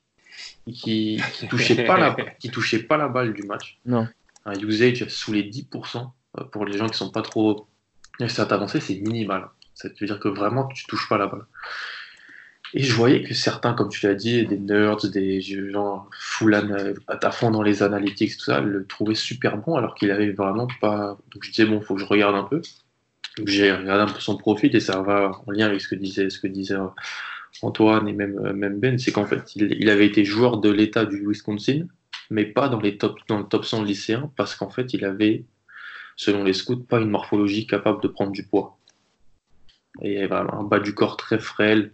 qui, 0.74 1.22
qui 1.34 1.48
touchait 1.50 1.86
pas 1.86 1.98
la, 1.98 2.16
qui 2.40 2.50
touchait 2.50 2.84
pas 2.84 2.98
la 2.98 3.08
balle 3.08 3.34
du 3.34 3.44
match. 3.44 3.80
Non. 3.86 4.08
Un 4.46 4.54
usage 4.54 5.08
sous 5.08 5.34
les 5.34 5.50
10%. 5.50 6.10
Euh, 6.38 6.44
pour 6.46 6.66
les 6.66 6.78
gens 6.78 6.88
qui 6.88 6.98
sont 6.98 7.12
pas 7.12 7.22
trop 7.22 7.68
ça 8.28 8.44
avancé, 8.44 8.80
c'est 8.80 8.96
minimal. 8.96 9.48
Ça 9.74 9.90
veut 9.90 10.08
dire 10.08 10.20
que 10.20 10.30
vraiment 10.30 10.68
tu 10.68 10.86
touches 10.86 11.10
pas 11.10 11.18
la 11.18 11.28
balle. 11.28 11.46
Et 12.74 12.84
je 12.84 12.94
voyais 12.94 13.24
que 13.24 13.34
certains, 13.34 13.74
comme 13.74 13.90
tu 13.90 14.06
l'as 14.06 14.16
dit, 14.16 14.46
des 14.46 14.58
nerds, 14.58 15.10
des 15.10 15.40
gens 15.40 16.08
full 16.12 16.56
à 17.08 17.32
fond 17.32 17.52
dans 17.52 17.62
les 17.62 17.84
analytics, 17.84 18.38
tout 18.38 18.44
ça, 18.44 18.60
le 18.60 18.86
trouvaient 18.86 19.16
super 19.16 19.58
bon 19.58 19.76
alors 19.76 19.96
qu'il 19.96 20.12
avait 20.12 20.32
vraiment 20.32 20.68
pas. 20.82 21.18
Donc 21.32 21.44
je 21.44 21.52
disais, 21.52 21.66
bon, 21.66 21.82
faut 21.82 21.96
que 21.96 22.02
je 22.02 22.06
regarde 22.06 22.36
un 22.36 22.44
peu. 22.44 22.62
Donc 23.38 23.48
j'ai 23.48 23.72
regardé 23.72 24.12
un 24.12 24.14
peu 24.14 24.20
son 24.20 24.38
profil 24.38 24.76
et 24.76 24.80
ça 24.80 25.02
va 25.02 25.32
en 25.46 25.52
lien 25.52 25.68
avec 25.68 25.82
ce 25.82 25.88
que 25.88 25.96
disait, 25.96 26.30
ce 26.30 26.40
que 26.40 26.48
disait 26.48 26.76
euh, 26.76 26.88
Antoine 27.62 28.08
et 28.08 28.14
même, 28.14 28.38
euh, 28.44 28.54
même 28.54 28.80
Ben, 28.80 28.98
c'est 28.98 29.12
qu'en 29.12 29.26
fait, 29.26 29.56
il, 29.56 29.90
avait 29.90 30.06
été 30.06 30.26
joueur 30.26 30.58
de 30.58 30.70
l'État 30.70 31.06
du 31.06 31.28
Wisconsin, 31.28 31.88
mais 32.30 32.46
pas 32.46 32.70
dans, 32.70 32.80
les 32.80 32.98
top, 32.98 33.18
dans 33.28 33.40
le 33.40 33.46
top 33.46 33.66
100 33.66 33.84
lycéen 33.84 34.32
parce 34.36 34.56
qu'en 34.56 34.70
fait, 34.70 34.94
il 34.94 35.06
avait, 35.06 35.46
selon 36.16 36.44
les 36.44 36.54
scouts, 36.54 36.78
pas 36.78 37.00
une 37.00 37.10
morphologie 37.10 37.68
capable 37.68 38.02
de 38.02 38.08
prendre 38.08 38.32
du 38.32 38.44
poids. 38.44 38.78
Et 40.02 40.28
voilà, 40.28 40.54
un 40.54 40.64
bas 40.64 40.80
du 40.80 40.94
corps 40.94 41.18
très 41.18 41.40
frêle, 41.40 41.92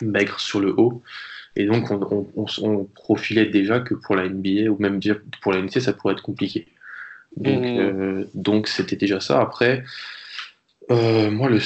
maigre 0.00 0.40
sur 0.40 0.60
le 0.60 0.74
haut. 0.78 1.02
Et 1.54 1.66
donc, 1.66 1.90
on, 1.90 2.84
profilait 2.94 3.46
déjà 3.46 3.80
que 3.80 3.94
pour 3.94 4.14
la 4.14 4.28
NBA, 4.28 4.70
ou 4.70 4.76
même 4.78 5.00
pour 5.40 5.52
la 5.52 5.62
NC, 5.62 5.80
ça 5.80 5.92
pourrait 5.92 6.14
être 6.14 6.22
compliqué. 6.22 6.66
Donc, 7.36 7.62
mmh. 7.62 7.78
euh, 7.78 8.24
donc 8.34 8.68
c'était 8.68 8.96
déjà 8.96 9.20
ça. 9.20 9.40
Après, 9.40 9.84
euh, 10.90 11.30
moi, 11.30 11.48
le, 11.48 11.58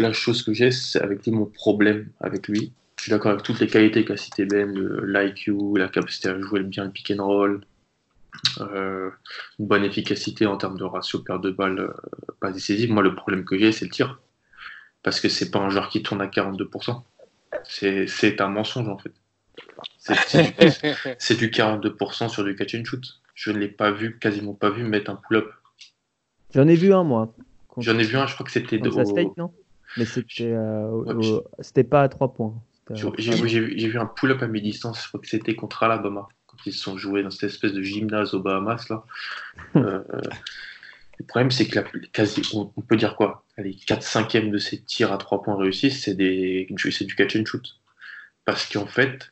la 0.00 0.12
chose 0.12 0.42
que 0.42 0.52
j'ai, 0.52 0.70
c'est 0.70 1.00
avec 1.00 1.24
lui, 1.24 1.32
mon 1.32 1.46
problème 1.46 2.08
avec 2.20 2.48
lui. 2.48 2.72
Je 2.98 3.04
suis 3.04 3.10
d'accord 3.10 3.32
avec 3.32 3.42
toutes 3.42 3.60
les 3.60 3.66
qualités 3.66 4.04
qu'a 4.04 4.16
cité 4.16 4.44
Ben, 4.44 4.72
l'IQ, 5.04 5.52
la 5.76 5.88
capacité 5.88 6.28
à 6.28 6.40
jouer 6.40 6.62
bien 6.62 6.84
le 6.84 6.90
pick 6.90 7.10
and 7.10 7.24
roll, 7.24 7.62
euh, 8.60 9.10
une 9.58 9.66
bonne 9.66 9.84
efficacité 9.84 10.46
en 10.46 10.56
termes 10.56 10.78
de 10.78 10.84
ratio 10.84 11.20
paire 11.20 11.40
de 11.40 11.50
balles 11.50 11.92
pas 12.40 12.52
décisive. 12.52 12.92
Moi, 12.92 13.02
le 13.02 13.14
problème 13.14 13.44
que 13.44 13.58
j'ai, 13.58 13.72
c'est 13.72 13.86
le 13.86 13.90
tir. 13.90 14.20
Parce 15.02 15.20
que 15.20 15.28
c'est 15.28 15.50
pas 15.50 15.58
un 15.58 15.68
joueur 15.68 15.88
qui 15.88 16.02
tourne 16.02 16.20
à 16.20 16.26
42%. 16.26 17.02
C'est 17.64 18.40
un 18.40 18.48
mensonge 18.48 18.88
en 18.88 18.98
fait. 18.98 19.12
C'est 19.98 21.36
du, 21.36 21.48
42% 21.48 22.28
sur 22.28 22.44
du 22.44 22.54
catch 22.54 22.74
and 22.74 22.84
shoot. 22.84 23.04
Je 23.34 23.50
ne 23.50 23.58
l'ai 23.58 23.68
pas 23.68 23.90
vu, 23.90 24.18
quasiment 24.18 24.54
pas 24.54 24.70
vu 24.70 24.84
mettre 24.84 25.10
un 25.10 25.16
pull-up. 25.16 25.50
J'en 26.54 26.68
ai 26.68 26.74
vu 26.74 26.92
un 26.92 27.02
moi. 27.02 27.34
J'en 27.78 27.98
ai 27.98 28.04
vu 28.04 28.16
un, 28.16 28.26
je 28.26 28.34
crois 28.34 28.44
que 28.44 28.52
c'était 28.52 28.78
de. 28.78 28.90
State, 28.90 29.36
non? 29.36 29.52
Mais 29.96 30.04
c'était 30.04 30.52
euh, 30.52 31.40
pas 31.90 32.02
à 32.02 32.08
3 32.08 32.32
points. 32.32 32.54
J'ai 32.94 33.88
vu 33.88 33.98
un 33.98 34.06
pull-up 34.06 34.42
à 34.42 34.46
mi-distance, 34.46 35.02
je 35.02 35.08
crois 35.08 35.20
que 35.20 35.28
c'était 35.28 35.54
contre 35.54 35.82
Alabama, 35.82 36.28
quand 36.46 36.58
ils 36.66 36.72
se 36.72 36.82
sont 36.82 36.96
joués 36.96 37.22
dans 37.22 37.30
cette 37.30 37.50
espèce 37.50 37.72
de 37.72 37.82
gymnase 37.82 38.34
aux 38.34 38.40
Bahamas. 38.40 38.88
Là. 38.88 39.04
Euh, 39.76 40.02
le 41.18 41.26
problème, 41.26 41.50
c'est 41.50 41.66
que 41.68 41.76
la, 41.76 41.84
quasi, 42.12 42.42
on, 42.54 42.66
peut 42.66 42.96
dire 42.96 43.14
quoi? 43.16 43.44
Les 43.56 43.74
4 43.74 44.02
5 44.02 44.50
de 44.50 44.58
ses 44.58 44.82
tirs 44.82 45.12
à 45.12 45.18
3 45.18 45.42
points 45.42 45.56
réussis, 45.56 45.90
c'est 45.90 46.14
du 46.14 47.14
catch 47.16 47.36
and 47.36 47.44
shoot. 47.44 47.80
Parce 48.44 48.68
qu'en 48.68 48.86
fait, 48.86 49.31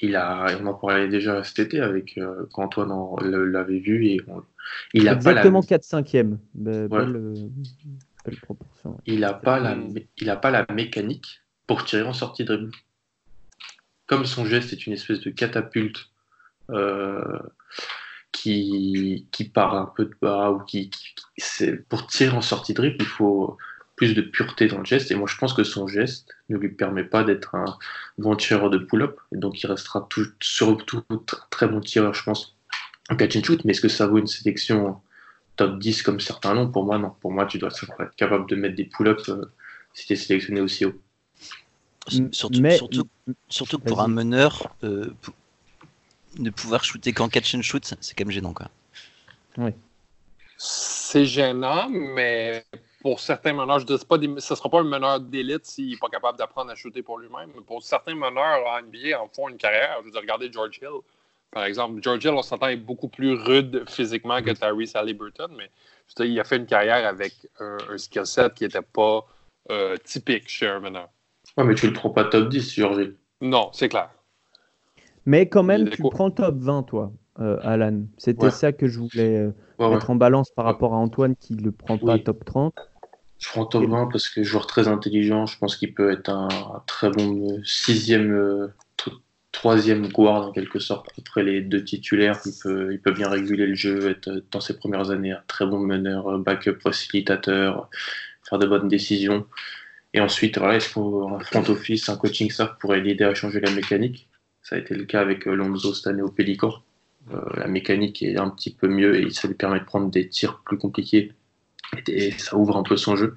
il 0.00 0.16
a, 0.16 0.46
on 0.60 0.66
en 0.66 0.74
parlait 0.74 1.08
déjà 1.08 1.42
cet 1.44 1.58
été 1.58 1.80
avec 1.80 2.18
euh, 2.18 2.46
quand 2.52 2.64
Antoine 2.64 2.92
l'avait 3.50 3.78
vu 3.78 4.06
et 4.06 4.20
il 4.92 5.08
a 5.08 5.14
exactement 5.14 5.60
pas 5.60 5.66
la... 5.70 5.78
4 5.78 5.84
5 5.84 6.12
belle, 6.12 6.38
euh, 6.66 7.34
belle, 8.24 8.36
proportion. 8.42 8.98
Il 9.06 9.20
n'a 9.20 9.34
pas 9.34 9.60
la, 9.60 9.76
il 10.18 10.30
a 10.30 10.36
pas 10.36 10.50
la 10.50 10.66
mécanique 10.72 11.42
pour 11.66 11.84
tirer 11.84 12.02
en 12.02 12.12
sortie 12.12 12.44
de 12.44 12.56
dribble. 12.56 12.76
Comme 14.06 14.26
son 14.26 14.44
geste 14.44 14.72
est 14.72 14.86
une 14.86 14.92
espèce 14.92 15.20
de 15.20 15.30
catapulte 15.30 16.10
euh, 16.70 17.38
qui, 18.32 19.28
qui 19.32 19.44
part 19.48 19.74
un 19.74 19.90
peu 19.96 20.06
de 20.06 20.14
bas 20.20 20.50
ou 20.50 20.60
qui, 20.60 20.90
pour 21.88 22.06
tirer 22.06 22.36
en 22.36 22.42
sortie 22.42 22.72
de 22.72 22.78
dribble, 22.78 22.96
il 23.00 23.06
faut 23.06 23.56
plus 23.96 24.14
de 24.14 24.22
pureté 24.22 24.66
dans 24.66 24.78
le 24.78 24.84
geste. 24.84 25.10
Et 25.10 25.14
moi, 25.14 25.28
je 25.30 25.36
pense 25.36 25.54
que 25.54 25.64
son 25.64 25.86
geste 25.86 26.33
ne 26.48 26.56
lui 26.56 26.68
permet 26.68 27.04
pas 27.04 27.24
d'être 27.24 27.54
un 27.54 27.78
bon 28.18 28.36
tireur 28.36 28.70
de 28.70 28.78
pull-up. 28.78 29.18
Et 29.32 29.36
donc, 29.36 29.62
il 29.62 29.66
restera 29.66 30.06
tout, 30.10 30.26
surtout 30.40 31.02
très 31.50 31.66
bon 31.68 31.80
tireur, 31.80 32.14
je 32.14 32.22
pense, 32.22 32.56
en 33.10 33.16
catch 33.16 33.36
and 33.36 33.44
shoot. 33.44 33.64
Mais 33.64 33.72
est-ce 33.72 33.80
que 33.80 33.88
ça 33.88 34.06
vaut 34.06 34.18
une 34.18 34.26
sélection 34.26 35.00
top 35.56 35.78
10 35.78 36.02
comme 36.02 36.20
certains 36.20 36.54
l'ont? 36.54 36.70
Pour 36.70 36.84
moi, 36.84 36.98
non. 36.98 37.14
Pour 37.20 37.32
moi, 37.32 37.46
tu 37.46 37.58
dois 37.58 37.70
être 37.70 38.16
capable 38.16 38.48
de 38.48 38.56
mettre 38.56 38.74
des 38.74 38.84
pull-ups 38.84 39.28
euh, 39.28 39.50
si 39.94 40.06
tu 40.06 40.12
es 40.12 40.16
sélectionné 40.16 40.60
aussi 40.60 40.84
haut. 40.84 40.94
Surtout, 42.32 42.70
surtout, 42.70 43.08
surtout 43.48 43.78
pour 43.78 44.02
un 44.02 44.08
meneur, 44.08 44.74
euh, 44.84 45.10
de 46.38 46.50
pouvoir 46.50 46.84
shooter 46.84 47.12
qu'en 47.12 47.28
catch 47.28 47.54
and 47.54 47.62
shoot, 47.62 47.94
c'est 48.00 48.14
quand 48.14 48.24
même 48.24 48.32
gênant. 48.32 48.52
Quoi. 48.52 48.68
Oui. 49.56 49.70
C'est 50.58 51.24
gênant, 51.24 51.88
mais 51.88 52.64
pour 53.04 53.20
certains 53.20 53.52
meneurs, 53.52 53.80
je 53.80 53.84
dis 53.84 53.98
pas 54.08 54.16
ce 54.16 54.26
ne 54.26 54.40
sera 54.40 54.70
pas 54.70 54.80
un 54.80 54.84
meneur 54.84 55.20
d'élite 55.20 55.66
s'il 55.66 55.90
n'est 55.90 55.96
pas 55.98 56.08
capable 56.08 56.38
d'apprendre 56.38 56.70
à 56.70 56.74
shooter 56.74 57.02
pour 57.02 57.18
lui-même. 57.18 57.50
Mais 57.54 57.60
pour 57.60 57.82
certains 57.82 58.14
meneurs 58.14 58.66
en 58.66 58.80
NBA 58.80 59.20
en 59.20 59.28
font 59.28 59.50
une 59.50 59.58
carrière. 59.58 59.98
Je 60.00 60.06
veux 60.06 60.10
dire, 60.10 60.22
regardez 60.22 60.50
George 60.50 60.78
Hill, 60.80 61.02
par 61.50 61.64
exemple. 61.64 62.00
George 62.02 62.24
Hill, 62.24 62.30
on 62.30 62.40
s'entend, 62.40 62.68
est 62.68 62.78
beaucoup 62.78 63.08
plus 63.08 63.34
rude 63.34 63.84
physiquement 63.90 64.40
que 64.40 64.52
Tyrese 64.52 64.96
Halliburton, 64.96 65.48
mais 65.54 65.68
je 66.08 66.14
dire, 66.14 66.24
il 66.24 66.40
a 66.40 66.44
fait 66.44 66.56
une 66.56 66.64
carrière 66.64 67.06
avec 67.06 67.34
un, 67.60 67.76
skill 67.98 68.24
set 68.24 68.54
qui 68.54 68.64
n'était 68.64 68.80
pas 68.80 69.26
euh, 69.70 69.98
typique 70.02 70.48
chez 70.48 70.68
un 70.68 70.80
meneur. 70.80 71.10
Ouais, 71.58 71.64
mais 71.64 71.74
tu 71.74 71.86
le 71.86 71.92
prends 71.92 72.08
pas 72.08 72.24
top 72.24 72.48
10, 72.48 72.72
George 72.72 72.96
Hill. 72.96 73.16
Non, 73.42 73.68
c'est 73.74 73.90
clair. 73.90 74.08
Mais 75.26 75.46
quand 75.46 75.62
même, 75.62 75.90
tu 75.90 76.00
prends 76.00 76.30
top 76.30 76.54
20, 76.56 76.84
toi, 76.84 77.12
euh, 77.38 77.58
Alan. 77.60 78.04
C'était 78.16 78.48
ça 78.48 78.72
que 78.72 78.88
je 78.88 78.98
voulais 78.98 79.36
euh, 79.36 79.90
mettre 79.90 80.08
en 80.08 80.14
balance 80.14 80.50
par 80.50 80.64
rapport 80.64 80.94
à 80.94 80.96
Antoine 80.96 81.36
qui 81.36 81.54
ne 81.54 81.64
le 81.64 81.72
prend 81.72 81.98
pas 81.98 82.18
top 82.18 82.46
30. 82.46 82.72
20 83.40 84.08
parce 84.10 84.28
que 84.28 84.42
joueur 84.42 84.66
très 84.66 84.88
intelligent, 84.88 85.46
je 85.46 85.58
pense 85.58 85.76
qu'il 85.76 85.94
peut 85.94 86.10
être 86.12 86.30
un, 86.30 86.48
très 86.86 87.10
bon 87.10 87.50
euh, 87.50 87.62
sixième, 87.64 88.72
troisième 89.52 90.08
guard 90.08 90.48
en 90.48 90.52
quelque 90.52 90.78
sorte. 90.78 91.08
Après 91.18 91.42
les 91.42 91.60
deux 91.60 91.84
titulaires, 91.84 92.40
il 92.46 92.52
peut, 92.62 92.92
il 92.92 93.00
peut 93.00 93.12
bien 93.12 93.28
réguler 93.28 93.66
le 93.66 93.74
jeu, 93.74 94.10
être 94.10 94.42
dans 94.50 94.60
ses 94.60 94.76
premières 94.76 95.10
années 95.10 95.32
un 95.32 95.42
très 95.46 95.66
bon 95.66 95.78
meneur, 95.78 96.38
backup 96.38 96.80
facilitateur, 96.80 97.88
faire 98.48 98.58
de 98.58 98.66
bonnes 98.66 98.88
décisions. 98.88 99.46
Et 100.14 100.20
ensuite, 100.20 100.58
voilà, 100.58 100.76
il 100.76 100.80
faut 100.80 101.28
un 101.28 101.40
front 101.40 101.64
office, 101.68 102.08
un 102.08 102.16
coaching 102.16 102.50
staff 102.50 102.78
pour 102.78 102.94
l'aider 102.94 103.24
à 103.24 103.34
changer 103.34 103.60
la 103.60 103.72
mécanique? 103.72 104.28
Ça 104.62 104.76
a 104.76 104.78
été 104.78 104.94
le 104.94 105.04
cas 105.04 105.20
avec 105.20 105.46
euh, 105.46 105.54
Lonzo 105.54 105.92
cette 105.92 106.06
année 106.06 106.22
au 106.22 106.30
Pélican. 106.30 106.72
Euh, 107.32 107.40
la 107.56 107.66
mécanique 107.66 108.22
est 108.22 108.38
un 108.38 108.48
petit 108.48 108.72
peu 108.72 108.88
mieux 108.88 109.16
et 109.16 109.30
ça 109.30 109.48
lui 109.48 109.54
permet 109.54 109.80
de 109.80 109.84
prendre 109.84 110.10
des 110.10 110.28
tirs 110.28 110.62
plus 110.64 110.78
compliqués. 110.78 111.32
Et 112.08 112.32
ça 112.32 112.56
ouvre 112.56 112.76
un 112.76 112.82
peu 112.82 112.96
son 112.96 113.16
jeu. 113.16 113.36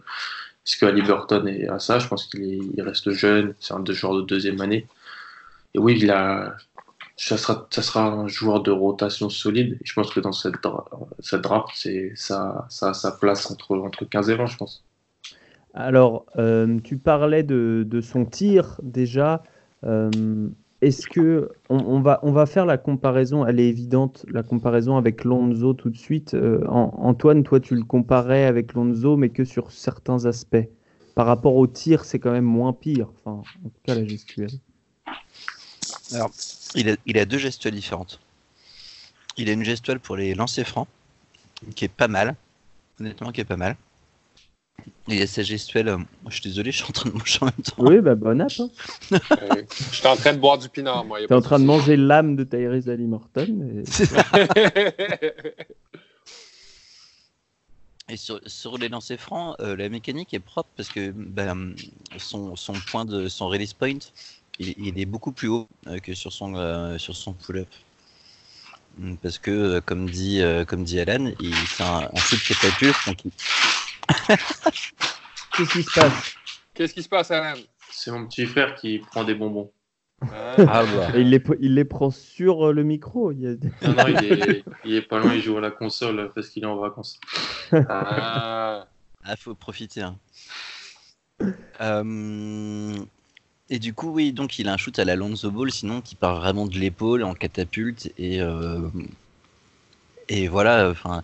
Parce 0.63 0.75
qu'Ali 0.75 1.01
Burton 1.01 1.47
est 1.47 1.67
à 1.67 1.79
ça, 1.79 1.99
je 1.99 2.07
pense 2.07 2.25
qu'il 2.25 2.81
reste 2.81 3.11
jeune, 3.11 3.53
c'est 3.59 3.73
un 3.73 3.83
joueur 3.85 4.15
de 4.15 4.21
deuxième 4.21 4.59
année. 4.59 4.85
Et 5.73 5.79
oui, 5.79 5.97
il 6.01 6.11
a, 6.11 6.55
ça, 7.15 7.37
sera, 7.37 7.67
ça 7.69 7.81
sera 7.81 8.05
un 8.05 8.27
joueur 8.27 8.61
de 8.61 8.71
rotation 8.71 9.29
solide. 9.29 9.77
Et 9.81 9.85
je 9.85 9.93
pense 9.93 10.11
que 10.13 10.19
dans 10.19 10.31
cette, 10.31 10.55
draft, 10.61 11.87
ça, 12.15 12.65
ça 12.69 12.93
sa 12.93 13.11
place 13.11 13.49
entre, 13.49 13.77
entre 13.77 14.05
15 14.05 14.29
et 14.29 14.35
20, 14.35 14.45
je 14.45 14.57
pense. 14.57 14.83
Alors, 15.73 16.25
euh, 16.37 16.79
tu 16.83 16.97
parlais 16.97 17.43
de, 17.43 17.85
de, 17.87 18.01
son 18.01 18.25
tir 18.25 18.79
déjà. 18.81 19.43
Euh, 19.83 20.09
est-ce 20.81 21.07
que 21.07 21.49
on, 21.69 22.01
va, 22.01 22.19
on 22.21 22.31
va 22.31 22.45
faire 22.45 22.65
la 22.65 22.77
comparaison, 22.77 23.45
elle 23.45 23.59
est 23.59 23.67
évidente, 23.67 24.25
la 24.29 24.43
comparaison 24.43 24.97
avec 24.97 25.23
Lonzo 25.23 25.73
tout 25.73 25.89
de 25.89 25.97
suite. 25.97 26.35
Euh, 26.35 26.65
Antoine, 26.67 27.43
toi, 27.43 27.59
tu 27.59 27.75
le 27.75 27.83
comparais 27.83 28.45
avec 28.45 28.73
Lonzo, 28.73 29.17
mais 29.17 29.29
que 29.29 29.43
sur 29.43 29.71
certains 29.71 30.25
aspects. 30.25 30.67
Par 31.15 31.25
rapport 31.25 31.55
au 31.55 31.65
tir, 31.65 32.05
c'est 32.05 32.19
quand 32.19 32.31
même 32.31 32.45
moins 32.45 32.73
pire. 32.73 33.09
Enfin, 33.15 33.41
en 33.65 33.69
tout 33.69 33.81
cas, 33.83 33.95
la 33.95 34.05
gestuelle. 34.05 34.51
Alors, 36.13 36.29
il 36.75 36.89
a, 36.89 36.95
il 37.07 37.17
a 37.17 37.25
deux 37.25 37.39
gestuelles 37.39 37.73
différentes. 37.73 38.19
Il 39.35 39.49
a 39.49 39.53
une 39.53 39.63
gestuelle 39.63 39.99
pour 39.99 40.15
les 40.15 40.35
lancers 40.35 40.67
francs, 40.67 40.87
qui 41.75 41.85
est 41.85 41.91
pas 41.91 42.07
mal. 42.07 42.35
Honnêtement, 42.99 43.31
qui 43.31 43.41
est 43.41 43.45
pas 43.45 43.57
mal. 43.57 43.75
Il 45.09 45.17
y 45.17 45.21
a 45.21 45.27
sa 45.27 45.41
gestuelle. 45.41 45.87
Euh, 45.87 45.97
je 46.27 46.33
suis 46.33 46.49
désolé, 46.49 46.71
je 46.71 46.77
suis 46.77 46.85
en 46.85 46.91
train 46.91 47.09
de 47.09 47.15
manger 47.15 47.39
en 47.41 47.45
même 47.45 47.53
temps. 47.63 47.75
Oui, 47.77 48.01
bah 48.01 48.15
bon 48.15 48.41
app. 48.41 48.51
Hein. 48.59 48.69
je 49.11 49.95
suis 49.95 50.07
en 50.07 50.17
train 50.17 50.33
de 50.33 50.39
boire 50.39 50.57
du 50.57 50.67
pinard, 50.67 51.05
moi. 51.05 51.19
Tu 51.19 51.25
es 51.25 51.33
en 51.33 51.41
train 51.41 51.59
de 51.59 51.65
manger 51.65 51.95
l'âme 51.95 52.35
de 52.35 52.43
Tyrese 52.43 52.89
Ali 52.89 53.05
Morton. 53.05 53.83
Et 58.09 58.15
sur, 58.15 58.39
sur, 58.45 58.77
les 58.77 58.87
lancers 58.87 59.19
francs, 59.19 59.57
euh, 59.59 59.75
la 59.75 59.89
mécanique 59.89 60.33
est 60.33 60.39
propre 60.39 60.69
parce 60.77 60.87
que 60.87 61.11
ben, 61.11 61.75
son, 62.17 62.55
son, 62.55 62.71
point 62.73 63.03
de 63.03 63.27
son 63.27 63.49
release 63.49 63.73
point, 63.73 63.99
il, 64.59 64.97
est 64.97 65.05
beaucoup 65.05 65.33
plus 65.33 65.49
haut 65.49 65.67
euh, 65.87 65.99
que 65.99 66.13
sur 66.13 66.31
son, 66.31 66.97
sur 66.97 67.15
son 67.15 67.33
pull-up. 67.33 67.67
Parce 69.21 69.37
que, 69.37 69.79
comme 69.81 70.09
dit, 70.09 70.41
comme 70.67 70.83
dit 70.83 70.99
Alan, 70.99 71.31
c'est 71.67 71.83
un, 71.83 72.09
un 72.13 72.19
foot 72.19 72.39
qui 72.39 72.53
est 72.53 72.61
pas 72.61 72.75
pur, 72.77 72.95
donc 73.05 73.25
il, 73.25 73.31
Qu'est-ce 75.57 75.71
qui 75.71 75.83
se 75.83 75.99
passe? 75.99 76.35
Qu'est-ce 76.73 76.93
qui 76.93 77.03
se 77.03 77.09
passe, 77.09 77.31
Alan 77.31 77.59
C'est 77.91 78.11
mon 78.11 78.27
petit 78.27 78.45
frère 78.45 78.75
qui 78.75 78.99
prend 78.99 79.23
des 79.23 79.35
bonbons. 79.35 79.71
Ah, 80.21 80.55
ah 80.57 80.83
bah. 80.83 81.09
il, 81.15 81.29
les, 81.29 81.43
il 81.59 81.75
les 81.75 81.85
prend 81.85 82.09
sur 82.09 82.67
euh, 82.67 82.73
le 82.73 82.83
micro. 82.83 83.31
Il, 83.31 83.59
non, 83.83 83.93
non, 83.93 84.07
il 84.07 84.23
est, 84.25 84.63
il 84.83 84.95
est, 84.95 85.01
pas 85.01 85.19
loin, 85.19 85.33
il 85.33 85.41
joue 85.41 85.57
à 85.57 85.61
la 85.61 85.71
console 85.71 86.31
parce 86.33 86.49
qu'il 86.49 86.63
est 86.63 86.67
en 86.67 86.77
vacances. 86.77 87.19
Ah, 87.71 88.87
ah 89.23 89.35
faut 89.35 89.53
profiter. 89.53 90.01
Hein. 90.01 90.17
Euh, 91.81 92.97
et 93.69 93.79
du 93.79 93.93
coup, 93.93 94.09
oui, 94.11 94.33
donc 94.33 94.57
il 94.57 94.69
a 94.69 94.73
un 94.73 94.77
shoot 94.77 94.97
à 94.97 95.05
la 95.05 95.15
Lonzo 95.15 95.51
Ball, 95.51 95.71
sinon 95.71 96.01
qui 96.01 96.15
part 96.15 96.39
vraiment 96.39 96.65
de 96.65 96.77
l'épaule 96.77 97.23
en 97.23 97.33
catapulte 97.33 98.11
et 98.17 98.41
euh, 98.41 98.89
et 100.29 100.47
voilà. 100.47 100.89
Enfin, 100.89 101.21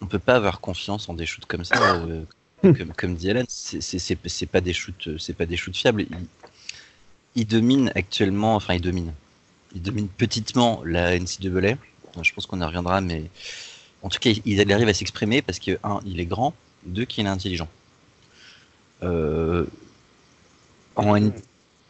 on 0.00 0.06
peut 0.06 0.18
pas 0.18 0.36
avoir 0.36 0.60
confiance 0.60 1.08
en 1.08 1.14
des 1.14 1.26
shoots 1.26 1.46
comme 1.46 1.64
ça. 1.64 1.96
Euh, 1.96 2.22
comme, 2.62 2.92
comme, 2.96 3.14
dit 3.14 3.30
Alan, 3.30 3.44
c'est 3.48 4.46
pas 4.46 4.60
des 4.60 4.72
shoots, 4.72 5.18
c'est 5.18 5.34
pas 5.34 5.46
des 5.46 5.56
shoots 5.56 5.76
fiables. 5.76 6.02
Il, 6.02 6.26
il, 7.34 7.46
domine 7.46 7.92
actuellement, 7.94 8.54
enfin 8.54 8.74
il 8.74 8.80
domine, 8.80 9.12
il 9.74 9.82
domine 9.82 10.08
petitement 10.08 10.82
la 10.84 11.18
NCAA. 11.18 11.76
Je 12.22 12.32
pense 12.32 12.46
qu'on 12.46 12.60
y 12.60 12.64
reviendra, 12.64 13.00
mais 13.00 13.30
en 14.02 14.08
tout 14.08 14.18
cas, 14.18 14.30
il, 14.44 14.72
arrive 14.72 14.88
à 14.88 14.94
s'exprimer 14.94 15.42
parce 15.42 15.58
que 15.58 15.78
un, 15.82 16.00
il 16.06 16.20
est 16.20 16.26
grand, 16.26 16.54
deux, 16.84 17.04
qu'il 17.04 17.26
est 17.26 17.28
intelligent. 17.28 17.68
Euh, 19.02 19.66
en, 20.94 21.30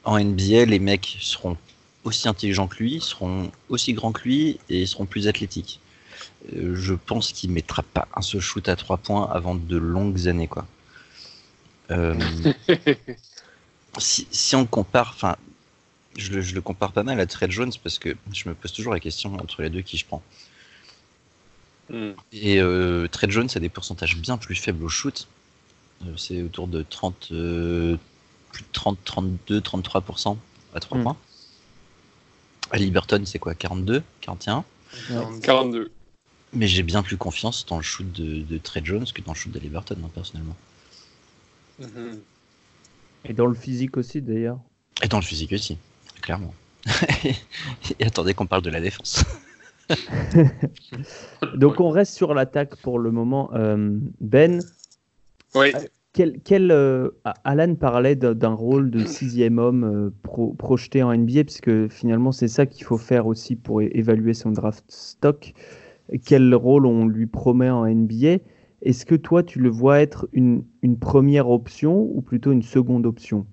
en, 0.04 0.18
NBA, 0.18 0.64
les 0.64 0.78
mecs 0.78 1.18
seront 1.20 1.56
aussi 2.04 2.28
intelligents 2.28 2.66
que 2.68 2.76
lui, 2.78 3.00
seront 3.00 3.50
aussi 3.68 3.92
grands 3.92 4.12
que 4.12 4.22
lui 4.22 4.58
et 4.68 4.86
seront 4.86 5.06
plus 5.06 5.28
athlétiques. 5.28 5.80
Euh, 6.54 6.74
je 6.74 6.94
pense 6.94 7.32
qu'il 7.32 7.50
mettra 7.50 7.82
pas 7.82 8.08
un 8.14 8.22
seul 8.22 8.40
shoot 8.40 8.68
à 8.68 8.76
trois 8.76 8.98
points 8.98 9.28
avant 9.30 9.54
de 9.54 9.76
longues 9.76 10.28
années, 10.28 10.48
quoi. 10.48 10.66
Euh, 11.90 12.14
si, 13.98 14.26
si, 14.30 14.56
on 14.56 14.66
compare, 14.66 15.12
enfin, 15.14 15.36
je, 16.16 16.40
je, 16.40 16.54
le 16.54 16.60
compare 16.60 16.92
pas 16.92 17.02
mal 17.02 17.20
à 17.20 17.26
Trey 17.26 17.50
Jones 17.50 17.72
parce 17.82 17.98
que 17.98 18.16
je 18.32 18.48
me 18.48 18.54
pose 18.54 18.72
toujours 18.72 18.92
la 18.92 19.00
question 19.00 19.34
entre 19.34 19.62
les 19.62 19.70
deux 19.70 19.82
qui 19.82 19.96
je 19.96 20.06
prends. 20.06 20.22
Hmm. 21.88 22.12
Et 22.32 22.60
euh, 22.60 23.06
Trey 23.08 23.30
Jones 23.30 23.48
a 23.54 23.60
des 23.60 23.68
pourcentages 23.68 24.16
bien 24.16 24.36
plus 24.38 24.56
faibles 24.56 24.82
au 24.84 24.88
shoot, 24.88 25.28
euh, 26.04 26.16
c'est 26.16 26.42
autour 26.42 26.66
de 26.66 26.82
30, 26.82 27.28
euh, 27.30 27.96
plus 28.52 28.62
de 28.62 28.68
30, 28.72 28.98
32, 29.04 29.60
33% 29.60 30.36
à 30.74 30.80
3 30.80 30.98
hmm. 30.98 31.02
points. 31.02 31.16
À 32.72 32.78
Liberton, 32.78 33.22
c'est 33.24 33.38
quoi 33.38 33.54
42 33.54 34.02
41 34.20 34.64
42. 35.42 35.92
Mais 36.52 36.66
j'ai 36.66 36.82
bien 36.82 37.02
plus 37.02 37.16
confiance 37.16 37.66
dans 37.66 37.76
le 37.76 37.82
shoot 37.82 38.10
de, 38.12 38.42
de 38.42 38.58
Trey 38.58 38.80
Jones 38.84 39.04
que 39.12 39.20
dans 39.22 39.32
le 39.32 39.36
shoot 39.36 39.52
de 39.52 39.58
Liberton, 39.58 39.96
hein, 40.04 40.10
personnellement. 40.14 40.56
Mhm. 41.78 42.20
Et 43.24 43.32
dans 43.32 43.46
le 43.46 43.54
physique 43.54 43.96
aussi, 43.96 44.22
d'ailleurs. 44.22 44.58
Et 45.02 45.08
dans 45.08 45.18
le 45.18 45.24
physique 45.24 45.52
aussi, 45.52 45.78
clairement. 46.22 46.54
Et 47.98 48.04
attendez 48.04 48.34
qu'on 48.34 48.46
parle 48.46 48.62
de 48.62 48.70
la 48.70 48.80
défense. 48.80 49.24
Donc 51.54 51.80
on 51.80 51.90
reste 51.90 52.14
sur 52.14 52.34
l'attaque 52.34 52.76
pour 52.76 52.98
le 52.98 53.10
moment. 53.10 53.50
Euh, 53.54 53.98
ben, 54.20 54.62
oui. 55.54 55.72
Euh, 55.74 55.80
quel, 56.44 56.70
euh, 56.70 57.10
Alan 57.44 57.74
parlait 57.74 58.16
d'un 58.16 58.54
rôle 58.54 58.90
de 58.90 59.04
sixième 59.04 59.58
homme 59.58 59.84
euh, 59.84 60.54
projeté 60.56 61.02
en 61.02 61.14
NBA, 61.14 61.44
puisque 61.44 61.88
finalement 61.88 62.32
c'est 62.32 62.48
ça 62.48 62.64
qu'il 62.64 62.84
faut 62.84 62.96
faire 62.96 63.26
aussi 63.26 63.54
pour 63.54 63.82
évaluer 63.82 64.32
son 64.32 64.50
draft 64.50 64.84
stock. 64.88 65.52
Quel 66.24 66.54
rôle 66.54 66.86
on 66.86 67.06
lui 67.06 67.26
promet 67.26 67.70
en 67.70 67.86
NBA 67.86 68.38
Est-ce 68.82 69.06
que 69.06 69.14
toi 69.14 69.42
tu 69.42 69.60
le 69.60 69.68
vois 69.68 70.00
être 70.00 70.28
une, 70.32 70.64
première 71.00 71.50
option 71.50 72.10
ou 72.14 72.22
plutôt 72.22 72.52
une 72.52 72.62
seconde 72.62 73.06
option? 73.06 73.46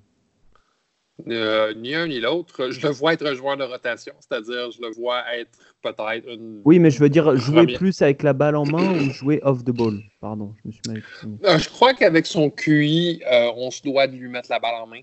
Euh, 1.28 1.74
ni 1.76 1.96
un 1.96 2.08
ni 2.08 2.20
l'autre. 2.20 2.70
Je 2.72 2.86
le 2.86 2.94
vois 2.94 3.14
être 3.14 3.26
un 3.26 3.34
joueur 3.34 3.58
de 3.58 3.64
rotation, 3.64 4.14
c'est-à-dire 4.20 4.72
je 4.72 4.82
le 4.82 4.92
vois 4.92 5.24
être 5.36 5.58
peut-être 5.82 6.28
une. 6.28 6.62
Oui, 6.66 6.80
mais 6.80 6.92
je 6.92 7.00
veux 7.00 7.10
dire 7.10 7.36
jouer 7.38 7.68
plus 7.68 8.02
avec 8.02 8.24
la 8.24 8.34
balle 8.34 8.56
en 8.56 8.66
main 8.66 8.94
ou 8.94 9.10
jouer 9.12 9.40
off 9.44 9.64
the 9.64 9.72
ball? 9.72 10.00
Pardon, 10.20 10.54
je 10.64 10.68
me 10.68 10.72
suis 10.72 10.82
mal 10.88 10.98
exprimé. 10.98 11.38
Euh, 11.46 11.58
je 11.58 11.70
crois 11.70 11.94
qu'avec 11.94 12.26
son 12.26 12.50
QI, 12.50 13.22
euh, 13.32 13.52
on 13.56 13.72
se 13.72 13.82
doit 13.82 14.08
de 14.08 14.16
lui 14.16 14.30
mettre 14.30 14.50
la 14.50 14.60
balle 14.60 14.76
en 14.76 14.88
main. 14.88 15.02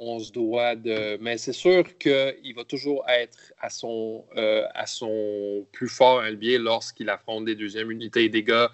on 0.00 0.18
se 0.18 0.32
doit 0.32 0.76
de. 0.76 1.16
Mais 1.20 1.38
c'est 1.38 1.52
sûr 1.52 1.84
qu'il 1.98 2.54
va 2.54 2.64
toujours 2.64 3.04
être 3.08 3.52
à 3.60 3.70
son, 3.70 4.24
à 4.36 4.86
son 4.86 5.66
plus 5.72 5.88
fort 5.88 6.22
NBA 6.22 6.58
lorsqu'il 6.58 7.08
affronte 7.08 7.44
des 7.46 7.54
deuxièmes 7.54 7.90
unités, 7.90 8.28
des 8.28 8.42
gars 8.42 8.70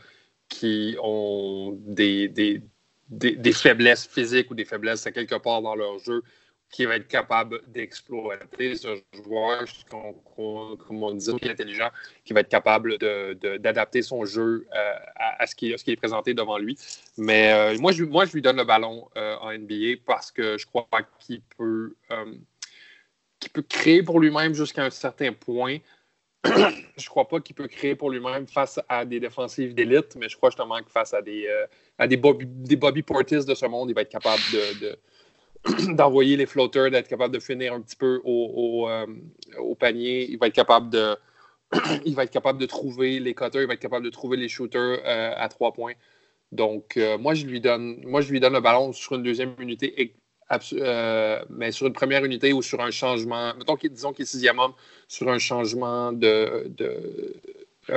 qui 0.48 0.96
ont 1.02 1.76
des, 1.86 2.28
des, 2.28 2.62
des, 3.08 3.32
des 3.32 3.52
faiblesses 3.52 4.06
physiques 4.06 4.50
ou 4.50 4.54
des 4.54 4.64
faiblesses 4.64 5.06
à 5.06 5.12
quelque 5.12 5.34
part 5.34 5.62
dans 5.62 5.74
leur 5.74 5.98
jeu 5.98 6.22
qui 6.70 6.84
va 6.84 6.96
être 6.96 7.08
capable 7.08 7.60
d'exploiter 7.68 8.74
ce 8.74 9.00
joueur, 9.24 9.64
comme 9.88 11.02
on 11.02 11.14
dit, 11.14 11.34
qui 11.36 11.46
est 11.46 11.50
intelligent, 11.50 11.90
qui 12.24 12.32
va 12.32 12.40
être 12.40 12.48
capable 12.48 12.98
d'adapter 12.98 14.02
son 14.02 14.24
jeu 14.24 14.66
euh, 14.74 14.94
à, 15.16 15.46
ce, 15.46 15.54
qui, 15.54 15.70
est 15.70 15.96
présenté 15.96 16.34
devant 16.34 16.58
lui. 16.58 16.76
Mais 17.16 17.52
euh, 17.52 17.78
moi, 17.78 17.92
je, 17.92 18.04
moi, 18.04 18.24
je 18.24 18.32
lui 18.32 18.42
donne 18.42 18.56
le 18.56 18.64
ballon 18.64 19.08
euh, 19.16 19.36
en 19.36 19.52
NBA 19.52 20.02
parce 20.04 20.30
que 20.32 20.58
je 20.58 20.66
crois 20.66 20.88
qu'il 21.20 21.40
peut, 21.56 21.94
peut 23.52 23.62
créer 23.62 24.02
pour 24.02 24.20
lui-même 24.20 24.52
jusqu'à 24.52 24.84
un 24.84 24.90
certain 24.90 25.32
point. 25.32 25.78
je 26.44 26.50
ne 26.50 27.08
crois 27.08 27.26
pas 27.26 27.40
qu'il 27.40 27.56
peut 27.56 27.68
créer 27.68 27.94
pour 27.94 28.10
lui-même 28.10 28.46
face 28.46 28.80
à 28.88 29.04
des 29.04 29.18
défensives 29.20 29.74
d'élite, 29.74 30.16
mais 30.16 30.28
je 30.28 30.36
crois 30.36 30.50
justement 30.50 30.78
que 30.80 30.90
face 30.90 31.14
à 31.14 31.22
des, 31.22 31.48
à 31.98 32.06
des, 32.06 32.16
Bobby, 32.16 32.44
des 32.46 32.76
Bobby 32.76 33.02
Portis 33.02 33.44
de 33.44 33.54
ce 33.54 33.66
monde, 33.66 33.90
il 33.90 33.94
va 33.94 34.02
être 34.02 34.10
capable 34.10 34.42
de 34.80 34.98
d'envoyer 35.94 36.36
les 36.36 36.46
flotteurs, 36.46 36.90
d'être 36.90 37.08
capable 37.08 37.34
de 37.34 37.40
finir 37.40 37.72
un 37.74 37.80
petit 37.80 37.96
peu 37.96 38.20
au, 38.24 38.88
euh, 38.88 39.06
panier. 39.78 40.26
Il 40.30 40.38
va 40.38 40.46
être 40.48 40.54
capable 40.54 40.90
de. 40.90 41.16
il 42.04 42.14
va 42.14 42.24
être 42.24 42.30
capable 42.30 42.58
de 42.58 42.66
trouver 42.66 43.18
les 43.18 43.34
cutters, 43.34 43.62
il 43.62 43.66
va 43.66 43.74
être 43.74 43.80
capable 43.80 44.04
de 44.04 44.10
trouver 44.10 44.36
les 44.36 44.48
shooters 44.48 45.00
euh, 45.04 45.32
à 45.36 45.48
trois 45.48 45.72
points. 45.72 45.94
Donc, 46.52 46.96
euh, 46.96 47.18
moi, 47.18 47.34
je 47.34 47.44
lui 47.46 47.60
donne, 47.60 48.00
moi, 48.04 48.20
je 48.20 48.30
lui 48.30 48.38
donne 48.38 48.52
le 48.52 48.60
ballon 48.60 48.92
sur 48.92 49.16
une 49.16 49.24
deuxième 49.24 49.54
unité, 49.58 50.14
mais 51.50 51.72
sur 51.72 51.88
une 51.88 51.92
première 51.92 52.24
unité 52.24 52.52
ou 52.52 52.62
sur 52.62 52.80
un 52.80 52.92
changement. 52.92 53.52
Mettons, 53.56 53.76
disons 53.82 54.12
qu'il 54.12 54.22
est 54.22 54.26
sixième 54.26 54.60
homme, 54.60 54.74
sur 55.08 55.28
un 55.28 55.38
changement 55.38 56.12
de. 56.12 56.70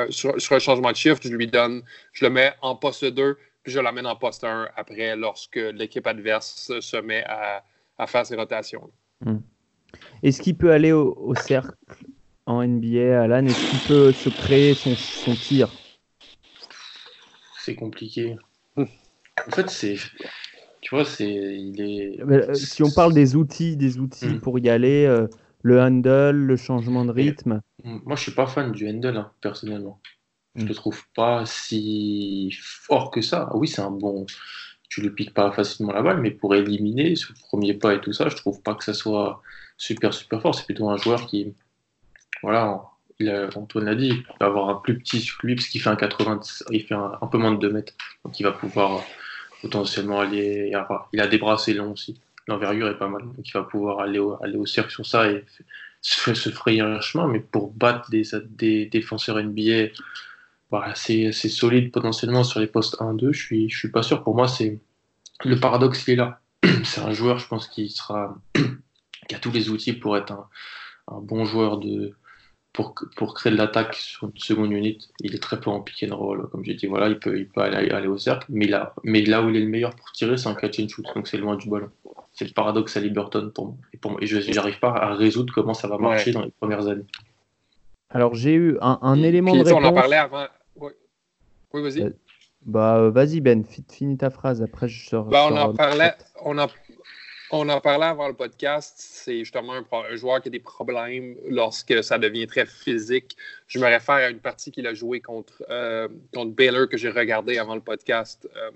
sur, 0.09 0.33
un 0.33 0.59
changement 0.59 0.91
de 0.91 0.97
shift, 0.97 1.27
je 1.27 1.35
lui 1.35 1.45
donne, 1.45 1.83
je 2.11 2.25
le 2.25 2.31
mets 2.31 2.53
en 2.63 2.75
poste 2.75 3.05
2, 3.05 3.35
puis 3.35 3.43
je 3.65 3.79
l'amène 3.79 4.05
en 4.05 4.15
poste 4.15 4.43
1 4.43 4.69
après 4.75 5.15
lorsque 5.15 5.55
l'équipe 5.55 6.07
adverse 6.07 6.71
se 6.79 6.97
met 6.97 7.23
à, 7.25 7.63
faire 8.07 8.25
ses 8.25 8.35
rotations. 8.35 8.89
Hmm. 9.21 9.39
Est-ce 10.23 10.41
qu'il 10.41 10.55
peut 10.55 10.71
aller 10.71 10.91
au, 10.91 11.33
cercle 11.35 11.75
en 12.45 12.65
NBA, 12.65 13.21
Alan? 13.21 13.45
Est-ce 13.45 13.69
qu'il 13.69 13.87
peut 13.87 14.11
se 14.11 14.29
créer 14.29 14.73
son, 14.73 15.35
tir? 15.35 15.69
C'est 17.59 17.75
compliqué. 17.75 18.37
En 18.77 19.51
fait, 19.51 19.69
c'est. 19.69 19.95
Tu 20.81 20.95
vois, 20.95 21.05
c'est. 21.05 21.29
Il 21.29 21.81
est... 21.81 22.21
Euh, 22.21 22.53
si 22.53 22.83
on 22.83 22.91
parle 22.91 23.13
des 23.13 23.35
outils, 23.35 23.75
des 23.75 23.99
outils 23.99 24.27
hmm. 24.27 24.39
pour 24.39 24.59
y 24.59 24.69
aller, 24.69 25.05
euh, 25.05 25.27
le 25.61 25.81
handle, 25.81 26.35
le 26.35 26.55
changement 26.55 27.05
de 27.05 27.11
rythme. 27.11 27.61
Moi, 27.83 28.15
je 28.15 28.21
suis 28.21 28.31
pas 28.31 28.47
fan 28.47 28.71
du 28.71 28.89
handle, 28.89 29.17
hein, 29.17 29.31
personnellement. 29.41 29.99
Je 30.59 30.65
le 30.65 30.75
trouve 30.75 31.01
pas 31.15 31.45
si 31.45 32.53
fort 32.61 33.11
que 33.11 33.21
ça. 33.21 33.49
Oui, 33.53 33.67
c'est 33.67 33.81
un 33.81 33.91
bon. 33.91 34.25
Tu 34.89 35.01
le 35.01 35.13
piques 35.13 35.33
pas 35.33 35.51
facilement 35.51 35.93
la 35.93 36.01
balle, 36.01 36.19
mais 36.19 36.31
pour 36.31 36.53
éliminer 36.53 37.15
ce 37.15 37.27
premier 37.47 37.73
pas 37.73 37.93
et 37.93 38.01
tout 38.01 38.11
ça, 38.11 38.27
je 38.27 38.35
trouve 38.35 38.61
pas 38.61 38.75
que 38.75 38.83
ça 38.83 38.93
soit 38.93 39.41
super 39.77 40.13
super 40.13 40.41
fort. 40.41 40.53
C'est 40.55 40.65
plutôt 40.65 40.89
un 40.89 40.97
joueur 40.97 41.27
qui, 41.27 41.53
voilà, 42.43 42.81
il 43.19 43.49
Antoine 43.55 43.85
l'a 43.85 43.95
dit, 43.95 44.09
il 44.09 44.25
va 44.39 44.47
avoir 44.47 44.69
un 44.69 44.75
plus 44.75 44.97
petit 44.97 45.21
sur 45.21 45.37
lui 45.43 45.55
parce 45.55 45.67
qu'il 45.67 45.81
fait 45.81 45.89
un 45.89 45.95
80, 45.95 46.39
il 46.71 46.83
fait 46.83 46.95
un, 46.95 47.27
peu 47.31 47.37
moins 47.37 47.51
de 47.51 47.59
2 47.59 47.71
mètres, 47.71 47.93
donc 48.25 48.39
il 48.39 48.43
va 48.43 48.51
pouvoir 48.51 49.03
potentiellement 49.61 50.19
aller. 50.19 50.73
Il 51.13 51.21
a 51.21 51.27
des 51.27 51.37
bras 51.37 51.53
assez 51.53 51.73
longs 51.73 51.91
aussi. 51.91 52.19
L'envergure 52.47 52.89
est 52.89 52.97
pas 52.97 53.07
mal, 53.07 53.21
donc 53.21 53.47
il 53.47 53.53
va 53.53 53.63
pouvoir 53.63 53.99
aller 53.99 54.19
au, 54.19 54.41
aller 54.43 54.57
au 54.57 54.65
cercle 54.65 54.91
sur 54.91 55.05
ça 55.05 55.29
et 55.29 55.45
se, 56.01 56.49
frayer 56.49 56.81
un 56.81 56.99
chemin. 56.99 57.27
Mais 57.27 57.39
pour 57.39 57.71
battre 57.71 58.09
des 58.09 58.85
défenseurs 58.87 59.41
NBA 59.41 59.89
voilà, 60.71 60.93
c'est 60.95 61.31
solide 61.31 61.91
potentiellement 61.91 62.43
sur 62.43 62.59
les 62.59 62.67
postes 62.67 62.99
1-2. 62.99 63.31
Je 63.31 63.41
suis, 63.41 63.69
je 63.69 63.77
suis 63.77 63.91
pas 63.91 64.03
sûr. 64.03 64.23
Pour 64.23 64.35
moi, 64.35 64.47
c'est 64.47 64.79
le 65.43 65.59
paradoxe 65.59 66.07
il 66.07 66.13
est 66.13 66.15
là. 66.17 66.39
C'est 66.83 66.99
un 66.99 67.13
joueur, 67.13 67.39
je 67.39 67.47
pense, 67.47 67.67
qui 67.67 67.89
sera 67.89 68.35
qui 69.29 69.35
a 69.35 69.39
tous 69.39 69.51
les 69.51 69.69
outils 69.69 69.93
pour 69.93 70.17
être 70.17 70.33
un, 70.33 70.47
un 71.07 71.21
bon 71.21 71.45
joueur 71.45 71.77
de 71.77 72.13
pour, 72.73 72.93
pour 73.15 73.33
créer 73.33 73.51
de 73.51 73.57
l'attaque 73.57 73.95
sur 73.95 74.27
une 74.27 74.37
seconde 74.37 74.71
unité. 74.71 75.05
Il 75.21 75.35
est 75.35 75.41
très 75.41 75.59
peu 75.59 75.69
en 75.69 75.81
pick 75.81 76.05
and 76.09 76.15
roll, 76.15 76.47
comme 76.49 76.63
j'ai 76.63 76.75
dit. 76.75 76.85
Voilà, 76.85 77.07
il 77.09 77.17
peut, 77.17 77.37
il 77.37 77.47
peut 77.47 77.61
aller, 77.61 77.89
aller, 77.89 78.07
au 78.07 78.17
cercle, 78.17 78.45
mais 78.49 78.67
là, 78.67 78.93
mais 79.03 79.21
là 79.23 79.41
où 79.41 79.49
il 79.49 79.55
est 79.55 79.61
le 79.61 79.67
meilleur 79.67 79.95
pour 79.95 80.11
tirer, 80.11 80.37
c'est 80.37 80.49
un 80.49 80.55
catch 80.55 80.79
and 80.79 80.87
shoot, 80.87 81.05
donc 81.15 81.27
c'est 81.27 81.37
loin 81.37 81.55
du 81.55 81.69
ballon. 81.69 81.89
C'est 82.33 82.45
le 82.45 82.53
paradoxe 82.53 82.95
à 82.95 82.99
Liberton 82.99 83.51
pour 83.53 83.65
moi. 83.67 83.75
Et, 83.93 83.97
pour 83.97 84.11
moi, 84.11 84.19
et 84.21 84.27
je 84.27 84.53
n'arrive 84.53 84.79
pas 84.79 84.91
à 84.91 85.13
résoudre 85.13 85.53
comment 85.53 85.73
ça 85.73 85.87
va 85.87 85.97
marcher 85.97 86.31
dans 86.31 86.43
les 86.43 86.51
premières 86.51 86.87
années. 86.87 87.05
Alors 88.11 88.33
j'ai 88.33 88.53
eu 88.53 88.77
un, 88.81 88.99
un 89.01 89.21
élement 89.21 89.53
de 89.53 89.59
réponse. 89.59 89.83
On 89.83 89.85
en 89.85 89.93
parlait 89.93 90.15
avant, 90.15 90.47
oui, 91.73 91.81
vas-y. 91.81 92.03
Euh, 92.03 92.09
Bah, 92.65 93.09
vas-y, 93.09 93.39
Ben, 93.41 93.63
finis 93.63 94.17
ta 94.17 94.29
phrase. 94.29 94.61
Après, 94.61 94.87
je 94.87 95.07
sors. 95.07 95.25
Bah, 95.25 95.47
on, 95.49 95.55
en 95.55 95.73
parlait, 95.73 96.13
on, 96.43 96.57
en, 96.57 96.67
on 97.51 97.69
en 97.69 97.81
parlait 97.81 98.05
avant 98.05 98.27
le 98.27 98.33
podcast. 98.33 98.95
C'est 98.97 99.39
justement 99.39 99.73
un, 99.73 100.15
joueur 100.15 100.41
qui 100.41 100.49
a 100.49 100.51
des 100.51 100.59
problèmes 100.59 101.35
lorsque 101.47 102.03
ça 102.03 102.17
devient 102.17 102.47
très 102.47 102.65
physique. 102.65 103.37
Je 103.67 103.79
me 103.79 103.85
réfère 103.85 104.15
à 104.15 104.29
une 104.29 104.39
partie 104.39 104.71
qu'il 104.71 104.87
a 104.87 104.93
jouée 104.93 105.21
contre, 105.21 105.63
euh, 105.69 106.07
contre 106.33 106.51
Baylor 106.51 106.87
que 106.89 106.97
j'ai 106.97 107.09
regardé 107.09 107.57
avant 107.57 107.75
le 107.75 107.81
podcast. 107.81 108.47
Euh, 108.55 108.71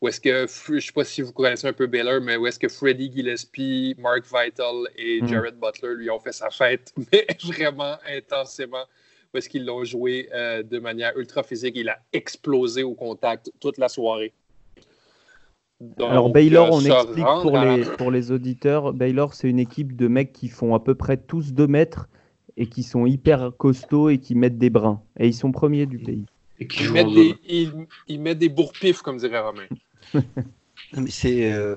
où 0.00 0.08
est-ce 0.08 0.20
que, 0.20 0.46
je 0.66 0.72
ne 0.74 0.80
sais 0.80 0.92
pas 0.92 1.04
si 1.04 1.22
vous 1.22 1.32
connaissez 1.32 1.66
un 1.66 1.72
peu 1.72 1.86
Baylor, 1.86 2.20
mais 2.20 2.36
où 2.36 2.46
est-ce 2.46 2.58
que 2.58 2.68
Freddie 2.68 3.10
Gillespie, 3.10 3.94
Mark 3.98 4.24
Vital 4.24 4.86
et 4.96 5.22
hmm. 5.22 5.28
Jared 5.28 5.54
Butler 5.54 5.94
lui 5.94 6.10
ont 6.10 6.18
fait 6.18 6.32
sa 6.32 6.50
fête, 6.50 6.92
mais 7.12 7.26
vraiment 7.42 7.96
intensément 8.06 8.84
où 9.34 9.38
est-ce 9.38 9.48
qu'ils 9.48 9.64
l'ont 9.66 9.84
joué 9.84 10.28
euh, 10.32 10.62
de 10.62 10.78
manière 10.78 11.16
ultra 11.18 11.42
physique. 11.42 11.74
Il 11.76 11.88
a 11.88 11.98
explosé 12.12 12.82
au 12.82 12.94
contact 12.94 13.50
toute 13.60 13.78
la 13.78 13.88
soirée. 13.88 14.32
Alors 15.98 16.30
Baylor, 16.30 16.68
on 16.70 16.80
explique 16.80 17.26
pour 17.42 17.58
les, 17.58 17.84
pour 17.98 18.10
les 18.10 18.30
auditeurs, 18.30 18.94
Baylor 18.94 19.34
c'est 19.34 19.50
une 19.50 19.58
équipe 19.58 19.96
de 19.96 20.06
mecs 20.06 20.32
qui 20.32 20.48
font 20.48 20.74
à 20.74 20.80
peu 20.80 20.94
près 20.94 21.16
tous 21.16 21.52
2 21.52 21.66
mètres 21.66 22.08
et 22.56 22.66
qui 22.66 22.84
sont 22.84 23.06
hyper 23.06 23.50
costauds 23.58 24.08
et 24.08 24.18
qui 24.18 24.36
mettent 24.36 24.56
des 24.56 24.70
brins. 24.70 25.02
Et 25.18 25.26
ils 25.26 25.34
sont 25.34 25.50
premiers 25.50 25.86
du 25.86 25.98
pays. 25.98 26.24
Et 26.60 26.68
qui 26.68 26.84
ils, 26.84 26.92
mettent 26.92 27.12
des, 27.12 27.34
ils, 28.06 28.20
mettent 28.20 28.38
des 28.38 28.48
bourre-pifs, 28.48 29.02
comme 29.02 29.18
dirait 29.18 29.40
Romain. 29.40 29.66
mais 30.94 31.10
c'est... 31.10 31.52
Euh, 31.52 31.74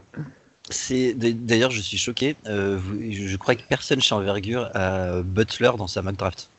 D'ailleurs, 1.15 1.71
je 1.71 1.81
suis 1.81 1.97
choqué. 1.97 2.35
Euh, 2.45 2.77
je 3.09 3.37
crois 3.37 3.55
que 3.55 3.63
personne 3.63 4.01
chez 4.01 4.13
Envergure 4.13 4.69
a 4.73 5.23
Butler 5.23 5.71
dans 5.77 5.87
sa 5.87 6.01
mock 6.01 6.17
draft. 6.17 6.49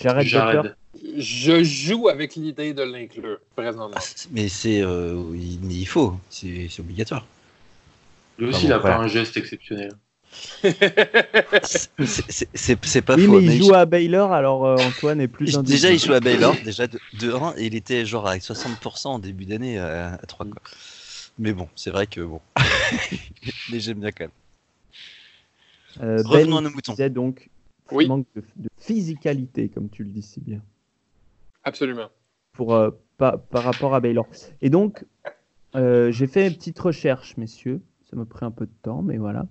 J'arrête 0.00 0.76
Je 1.16 1.62
joue 1.62 2.08
avec 2.08 2.34
l'idée 2.36 2.74
de 2.74 2.82
l'inclure, 2.82 3.38
présentement. 3.56 3.90
Ah, 3.94 4.00
mais 4.30 4.48
c'est, 4.48 4.82
euh, 4.82 5.22
il, 5.34 5.86
faut, 5.86 6.16
c'est 6.30 6.68
obligatoire. 6.78 7.26
Lui 8.38 8.48
aussi, 8.48 8.64
il 8.64 8.68
n'a 8.68 8.78
pas 8.78 8.96
un 8.96 9.08
geste 9.08 9.36
exceptionnel. 9.36 9.92
c'est 10.62 11.90
pas 13.02 13.16
oui, 13.16 13.26
faux. 13.26 13.40
mais 13.40 13.56
il 13.56 13.64
joue 13.64 13.74
à 13.74 13.86
Baylor, 13.86 14.32
alors 14.32 14.66
euh, 14.66 14.76
Antoine 14.76 15.20
est 15.20 15.28
plus. 15.28 15.58
Déjà, 15.58 15.90
il 15.90 15.98
joue 15.98 16.12
à 16.12 16.20
Baylor, 16.20 16.54
déjà 16.64 16.86
de, 16.86 17.32
1, 17.32 17.54
et 17.56 17.66
il 17.66 17.74
était 17.74 18.04
genre 18.04 18.28
avec 18.28 18.42
60% 18.42 19.08
en 19.08 19.18
début 19.18 19.46
d'année 19.46 19.78
à, 19.78 20.18
3. 20.28 20.46
Quoi. 20.46 20.62
Mais 21.38 21.52
bon, 21.52 21.68
c'est 21.74 21.90
vrai 21.90 22.06
que 22.06 22.20
bon. 22.20 22.40
mais 23.72 23.80
j'aime 23.80 24.00
bien 24.00 24.10
quand 24.10 24.24
même. 24.24 24.30
Euh, 26.02 26.22
Revenons 26.24 26.56
ben 26.56 26.58
à 26.58 26.68
nos 26.68 26.70
moutons. 26.70 26.94
donc 27.08 27.48
oui. 27.92 28.06
manque 28.06 28.26
de, 28.34 28.42
physicalité, 28.76 29.68
comme 29.68 29.88
tu 29.88 30.04
le 30.04 30.10
dis 30.10 30.22
si 30.22 30.40
bien. 30.40 30.62
Absolument. 31.64 32.08
Pour, 32.52 32.74
euh, 32.74 32.90
par, 33.16 33.40
rapport 33.52 33.94
à 33.94 34.00
Baylor. 34.00 34.26
Et 34.62 34.70
donc, 34.70 35.04
euh, 35.74 36.10
j'ai 36.10 36.26
fait 36.26 36.46
une 36.46 36.54
petite 36.54 36.78
recherche, 36.78 37.36
messieurs. 37.36 37.80
Ça 38.10 38.16
m'a 38.16 38.24
pris 38.24 38.46
un 38.46 38.50
peu 38.50 38.64
de 38.64 38.72
temps, 38.82 39.02
mais 39.02 39.18
voilà. 39.18 39.46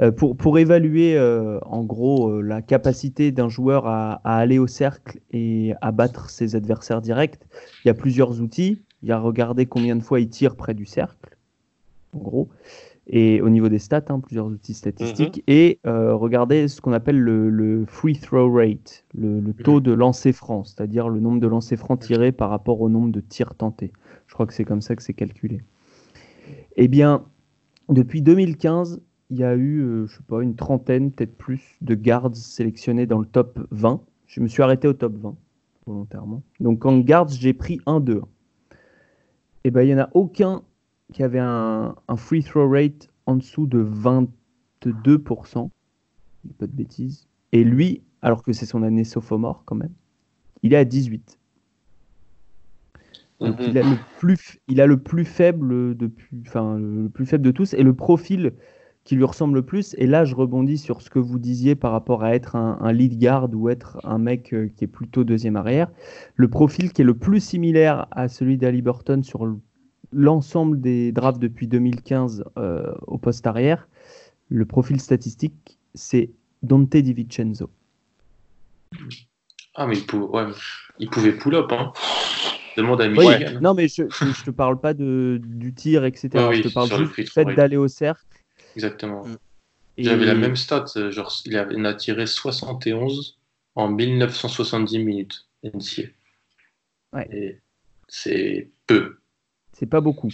Euh, 0.00 0.12
pour, 0.12 0.36
pour 0.36 0.58
évaluer, 0.58 1.18
en 1.18 1.82
gros, 1.82 2.40
la 2.40 2.62
capacité 2.62 3.32
d'un 3.32 3.48
joueur 3.48 3.86
à, 3.86 4.20
aller 4.24 4.58
au 4.58 4.68
cercle 4.68 5.20
et 5.32 5.74
à 5.80 5.90
battre 5.90 6.30
ses 6.30 6.54
adversaires 6.54 7.00
directs, 7.00 7.40
il 7.84 7.88
y 7.88 7.90
a 7.90 7.94
plusieurs 7.94 8.40
outils. 8.40 8.82
Il 9.02 9.08
y 9.08 9.12
a 9.12 9.18
regarder 9.18 9.66
combien 9.66 9.96
de 9.96 10.02
fois 10.02 10.20
il 10.20 10.28
tire 10.28 10.56
près 10.56 10.74
du 10.74 10.84
cercle, 10.84 11.36
en 12.12 12.18
gros 12.18 12.48
et 13.08 13.40
au 13.40 13.48
niveau 13.48 13.68
des 13.68 13.78
stats, 13.78 14.04
hein, 14.10 14.20
plusieurs 14.20 14.46
outils 14.46 14.74
statistiques, 14.74 15.38
mhm. 15.38 15.54
et 15.54 15.80
euh, 15.86 16.14
regardez 16.14 16.68
ce 16.68 16.80
qu'on 16.80 16.92
appelle 16.92 17.18
le, 17.18 17.84
free 17.86 18.18
throw 18.18 18.52
rate, 18.52 19.04
le, 19.14 19.40
taux 19.52 19.80
de 19.80 19.92
lancer 19.92 20.32
franc, 20.32 20.64
c'est-à-dire 20.64 21.08
le 21.08 21.18
nombre 21.18 21.40
de 21.40 21.46
lancers 21.46 21.78
francs 21.78 22.00
tirés 22.00 22.32
par 22.32 22.50
rapport 22.50 22.80
au 22.80 22.88
nombre 22.88 23.10
de 23.10 23.20
tirs 23.20 23.54
tentés. 23.54 23.92
Je 24.26 24.34
crois 24.34 24.46
que 24.46 24.52
c'est 24.52 24.64
comme 24.64 24.82
ça 24.82 24.94
que 24.94 25.02
c'est 25.02 25.14
calculé. 25.14 25.62
Eh 26.76 26.86
bien, 26.88 27.24
depuis 27.88 28.20
2015, 28.20 29.00
il 29.30 29.38
y 29.38 29.44
a 29.44 29.54
eu, 29.54 29.80
euh, 29.80 30.06
je 30.06 30.16
sais 30.16 30.22
pas, 30.26 30.42
une 30.42 30.54
trentaine, 30.54 31.10
peut-être 31.10 31.36
plus, 31.36 31.76
de 31.80 31.94
guards 31.94 32.36
sélectionnés 32.36 33.06
dans 33.06 33.18
le 33.18 33.26
top 33.26 33.58
20. 33.70 34.02
Je 34.26 34.40
me 34.40 34.48
suis 34.48 34.62
arrêté 34.62 34.86
au 34.86 34.92
top 34.92 35.16
20, 35.16 35.34
volontairement. 35.86 36.42
Donc 36.60 36.84
en 36.84 36.98
guards, 36.98 37.28
j'ai 37.28 37.54
pris 37.54 37.80
1-2. 37.86 38.20
Eh 39.64 39.70
bien, 39.70 39.82
il 39.82 39.86
n'y 39.86 39.94
en 39.94 40.04
a 40.04 40.10
aucun 40.12 40.62
qui 41.12 41.22
avait 41.22 41.38
un, 41.38 41.94
free 42.16 42.42
throw 42.42 42.68
rate 42.68 43.08
en 43.26 43.36
dessous 43.36 43.66
de 43.66 43.82
22%, 43.82 45.70
pas 46.58 46.66
de 46.66 46.72
bêtises. 46.72 47.28
Et 47.52 47.64
lui, 47.64 48.02
alors 48.22 48.42
que 48.42 48.52
c'est 48.52 48.66
son 48.66 48.82
année 48.82 49.04
sophomore 49.04 49.62
quand 49.64 49.76
même, 49.76 49.92
il 50.62 50.74
est 50.74 50.76
à 50.76 50.84
18. 50.84 51.38
Donc 53.40 53.56
il, 53.60 53.78
a 53.78 53.82
le 53.82 53.96
plus, 54.18 54.58
il 54.66 54.80
a 54.80 54.86
le 54.86 54.96
plus 54.96 55.24
faible 55.24 55.96
depuis, 55.96 56.42
enfin 56.46 56.76
le 56.76 57.08
plus 57.08 57.24
faible 57.24 57.44
de 57.44 57.52
tous 57.52 57.72
et 57.72 57.84
le 57.84 57.94
profil 57.94 58.52
qui 59.04 59.14
lui 59.14 59.24
ressemble 59.24 59.54
le 59.54 59.62
plus. 59.62 59.94
Et 59.96 60.06
là, 60.06 60.24
je 60.24 60.34
rebondis 60.34 60.76
sur 60.76 61.00
ce 61.02 61.08
que 61.08 61.20
vous 61.20 61.38
disiez 61.38 61.76
par 61.76 61.92
rapport 61.92 62.24
à 62.24 62.34
être 62.34 62.56
un, 62.56 62.78
un 62.80 62.92
lead 62.92 63.18
guard 63.18 63.48
ou 63.54 63.68
être 63.70 63.98
un 64.04 64.18
mec 64.18 64.52
euh, 64.52 64.68
qui 64.76 64.84
est 64.84 64.88
plutôt 64.88 65.22
deuxième 65.22 65.56
arrière. 65.56 65.90
Le 66.34 66.48
profil 66.48 66.92
qui 66.92 67.02
est 67.02 67.04
le 67.04 67.16
plus 67.16 67.40
similaire 67.40 68.06
à 68.10 68.28
celui 68.28 68.58
d'Ali 68.58 68.82
Burton 68.82 69.22
sur 69.22 69.46
le 69.46 69.56
l'ensemble 70.12 70.80
des 70.80 71.12
drafts 71.12 71.40
depuis 71.40 71.66
2015 71.66 72.44
euh, 72.56 72.94
au 73.06 73.18
poste 73.18 73.46
arrière, 73.46 73.88
le 74.48 74.64
profil 74.64 75.00
statistique, 75.00 75.78
c'est 75.94 76.30
Dante 76.62 76.96
DiVincenzo. 76.96 77.70
Ah, 79.74 79.86
mais 79.86 79.96
il, 80.98 81.10
pouvait 81.10 81.32
pull-up. 81.32 81.70
Hein. 81.70 81.92
Demande 82.76 83.00
à 83.00 83.08
Non, 83.60 83.74
mais 83.74 83.88
je 83.88 84.02
ne 84.02 84.44
te 84.44 84.50
parle 84.50 84.80
pas 84.80 84.94
de, 84.94 85.40
du 85.42 85.72
tir, 85.74 86.04
etc. 86.04 86.30
je 86.52 86.62
te 86.62 86.72
parle 86.72 86.88
juste 86.88 87.14
du 87.14 87.26
fait 87.26 87.44
d'aller 87.44 87.76
au 87.76 87.88
cercle. 87.88 88.24
Exactement. 88.74 89.24
Mm. 89.24 89.36
J'avais 89.98 90.26
la 90.26 90.34
même 90.34 90.56
stat. 90.56 90.84
Euh, 90.96 91.10
genre, 91.10 91.32
il, 91.44 91.56
a, 91.56 91.66
a 91.88 91.94
tiré 91.94 92.26
71 92.26 93.38
en 93.74 93.88
1970 93.88 94.98
minutes. 94.98 95.48
Ouais. 97.12 97.60
C'est 98.08 98.70
peu. 98.86 99.17
C'est 99.78 99.86
pas 99.86 100.00
beaucoup. 100.00 100.30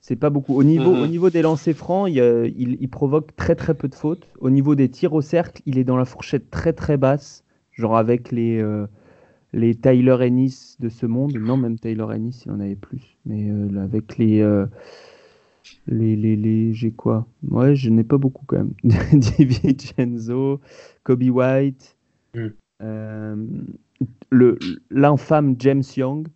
C'est 0.00 0.16
pas 0.16 0.30
beaucoup. 0.30 0.54
Au 0.54 0.64
niveau, 0.64 0.94
mhm. 0.94 1.02
au 1.02 1.06
niveau 1.06 1.28
des 1.28 1.42
lancers 1.42 1.74
francs, 1.74 2.08
il, 2.10 2.88
provoque 2.88 3.36
très 3.36 3.54
très 3.54 3.74
peu 3.74 3.88
de 3.88 3.94
fautes. 3.94 4.26
Au 4.40 4.48
niveau 4.48 4.74
des 4.74 4.88
tirs 4.88 5.12
au 5.12 5.20
cercle, 5.20 5.60
il 5.66 5.76
est 5.76 5.84
dans 5.84 5.98
la 5.98 6.06
fourchette 6.06 6.50
très 6.50 6.72
très 6.72 6.96
basse, 6.96 7.44
genre 7.72 7.98
avec 7.98 8.32
les, 8.32 8.58
euh, 8.62 8.86
les 9.52 9.74
Tyler 9.74 10.16
Ennis 10.22 10.76
de 10.80 10.88
ce 10.88 11.04
monde. 11.04 11.36
Non, 11.36 11.58
même 11.58 11.78
Tyler 11.78 12.06
Ennis, 12.10 12.44
il 12.46 12.52
en 12.52 12.60
avait 12.60 12.76
plus. 12.76 13.18
Mais 13.26 13.50
euh, 13.50 13.84
avec 13.84 14.16
les, 14.16 14.40
euh, 14.40 14.64
les, 15.86 16.16
les, 16.16 16.36
les 16.36 16.72
j'ai 16.72 16.92
quoi? 16.92 17.26
Ouais, 17.46 17.76
je 17.76 17.90
n'ai 17.90 18.04
pas 18.04 18.16
beaucoup 18.16 18.46
quand 18.46 18.56
même. 18.56 18.72
David 18.84 19.82
Genzo, 19.82 20.62
Kobe 21.02 21.24
White, 21.24 21.94
mm. 22.34 22.48
le 24.30 24.58
l'infâme 24.90 25.56
James 25.58 25.84
Young. 25.94 26.28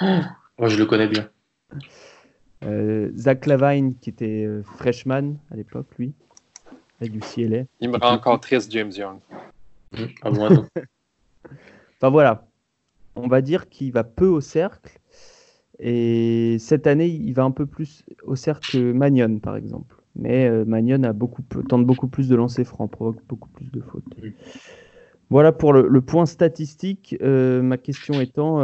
moi, 0.00 0.68
je 0.68 0.78
le 0.78 0.86
connais 0.86 1.08
bien. 1.08 1.28
Euh, 2.64 3.10
Zach 3.16 3.46
Lavine, 3.46 3.94
qui 4.00 4.10
était 4.10 4.44
euh, 4.44 4.62
freshman 4.62 5.36
à 5.50 5.56
l'époque, 5.56 5.86
lui, 5.98 6.12
avec 7.00 7.12
du 7.12 7.20
CLA. 7.20 7.64
Il 7.80 7.90
me 7.90 7.98
rend 7.98 8.12
encore 8.12 8.40
triste, 8.40 8.70
James 8.72 8.90
Young. 8.90 9.18
Mmh, 9.92 10.04
ah, 10.22 10.30
enfin 11.96 12.10
voilà, 12.10 12.48
on 13.14 13.28
va 13.28 13.42
dire 13.42 13.68
qu'il 13.68 13.92
va 13.92 14.04
peu 14.04 14.26
au 14.26 14.40
cercle. 14.40 14.98
Et 15.78 16.56
cette 16.58 16.88
année, 16.88 17.06
il 17.06 17.32
va 17.32 17.44
un 17.44 17.52
peu 17.52 17.64
plus 17.64 18.04
au 18.24 18.34
cercle 18.34 18.72
que 18.72 18.92
Magnon, 18.92 19.38
par 19.38 19.56
exemple. 19.56 19.94
Mais 20.16 20.48
euh, 20.48 20.64
Magnon 20.64 21.04
a 21.04 21.12
beaucoup, 21.12 21.42
tente 21.42 21.86
beaucoup 21.86 22.08
plus 22.08 22.28
de 22.28 22.34
lancers 22.34 22.66
francs, 22.66 22.90
provoque 22.90 23.22
beaucoup 23.28 23.48
plus 23.50 23.70
de 23.70 23.80
fautes. 23.80 24.04
Mmh. 24.20 24.30
Voilà 25.30 25.52
pour 25.52 25.72
le, 25.72 26.00
point 26.00 26.26
statistique. 26.26 27.14
ma 27.20 27.76
question 27.76 28.20
étant, 28.20 28.60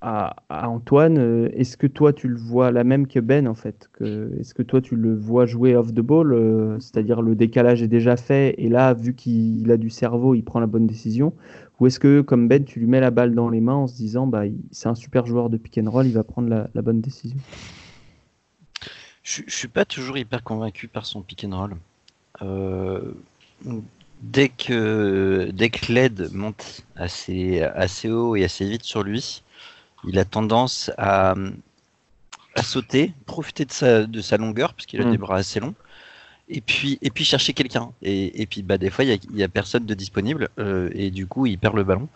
à, 0.00 0.36
Antoine, 0.48 1.18
euh, 1.18 1.48
est-ce 1.54 1.76
que 1.76 1.86
toi 1.86 2.12
tu 2.12 2.28
le 2.28 2.36
vois 2.36 2.70
la 2.70 2.84
même 2.84 3.08
que 3.08 3.18
Ben 3.18 3.48
en 3.48 3.54
fait 3.54 3.90
Est-ce 4.00 4.54
que 4.54 4.62
toi 4.62 4.80
tu 4.80 4.94
le 4.94 5.14
vois 5.16 5.44
jouer 5.44 5.74
off 5.74 5.92
the 5.92 6.00
ball, 6.00 6.32
euh, 6.32 6.78
c'est-à-dire 6.78 7.20
le 7.20 7.34
décalage 7.34 7.82
est 7.82 7.88
déjà 7.88 8.16
fait 8.16 8.54
et 8.58 8.68
là, 8.68 8.94
vu 8.94 9.14
qu'il 9.14 9.70
a 9.70 9.76
du 9.76 9.90
cerveau, 9.90 10.34
il 10.34 10.42
prend 10.42 10.60
la 10.60 10.66
bonne 10.66 10.86
décision? 10.86 11.32
Ou 11.80 11.86
est-ce 11.86 11.98
que 11.98 12.20
comme 12.20 12.48
Ben, 12.48 12.64
tu 12.64 12.78
lui 12.80 12.86
mets 12.86 13.00
la 13.00 13.10
balle 13.10 13.34
dans 13.34 13.48
les 13.48 13.60
mains 13.60 13.74
en 13.74 13.86
se 13.86 13.96
disant 13.96 14.26
bah, 14.26 14.42
c'est 14.70 14.88
un 14.88 14.94
super 14.94 15.26
joueur 15.26 15.50
de 15.50 15.56
pick 15.56 15.78
and 15.78 15.90
roll, 15.90 16.06
il 16.06 16.12
va 16.12 16.24
prendre 16.24 16.48
la, 16.48 16.82
bonne 16.82 17.00
décision? 17.00 17.38
Je, 19.24 19.42
je 19.46 19.54
suis 19.54 19.68
pas 19.68 19.84
toujours 19.84 20.16
hyper 20.16 20.42
convaincu 20.42 20.88
par 20.88 21.06
son 21.06 21.22
pick 21.22 21.44
and 21.44 21.56
roll. 21.56 21.76
Euh, 22.42 23.14
dès 24.22 24.48
que, 24.48 25.50
dès 25.52 25.70
que 25.70 25.92
l'aide 25.92 26.32
monte 26.32 26.84
assez, 26.96 27.62
assez 27.62 28.10
haut 28.10 28.36
et 28.36 28.44
assez 28.44 28.68
vite 28.68 28.84
sur 28.84 29.02
lui, 29.02 29.42
il 30.04 30.18
a 30.18 30.24
tendance 30.24 30.90
à, 30.98 31.34
sauter, 32.62 33.12
profiter 33.26 33.64
de 33.64 33.72
sa, 33.72 34.04
de 34.04 34.20
sa 34.20 34.36
longueur, 34.36 34.74
parce 34.74 34.86
qu'il 34.86 35.00
a 35.00 35.04
mm. 35.04 35.10
des 35.12 35.18
bras 35.18 35.36
assez 35.36 35.60
longs, 35.60 35.74
et 36.48 36.60
puis, 36.60 36.98
et 37.02 37.10
puis 37.10 37.24
chercher 37.24 37.52
quelqu'un. 37.52 37.92
Et, 38.02 38.46
puis 38.46 38.62
bah, 38.62 38.78
des 38.78 38.90
fois, 38.90 39.04
il 39.04 39.20
n'y 39.32 39.42
a, 39.42 39.48
personne 39.48 39.86
de 39.86 39.94
disponible, 39.94 40.48
euh, 40.58 40.90
et 40.92 41.10
du 41.10 41.26
coup, 41.26 41.46
il 41.46 41.58
perd 41.58 41.76
le 41.76 41.84
ballon. 41.84 42.08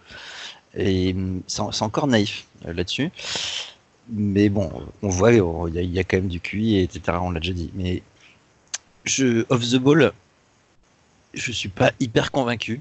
Et 0.75 1.15
c'est 1.47 1.83
encore 1.83 2.07
naïf 2.07 2.47
euh, 2.67 2.73
là-dessus. 2.73 3.11
Mais 4.09 4.49
bon, 4.49 4.71
on 5.03 5.09
voit, 5.09 5.33
il 5.33 5.93
y, 5.93 5.99
a 5.99 6.05
quand 6.05 6.17
même 6.17 6.29
du 6.29 6.41
QI, 6.41 6.79
etc. 6.79 7.19
On 7.21 7.31
l'a 7.31 7.41
déjà 7.41 7.53
dit. 7.53 7.71
Mais 7.75 8.03
je, 9.05 9.45
off 9.49 9.63
the 9.71 9.77
ball, 9.77 10.13
je 11.35 11.53
suis 11.53 11.69
pas 11.69 11.93
hyper 12.01 12.33
convaincu. 12.33 12.81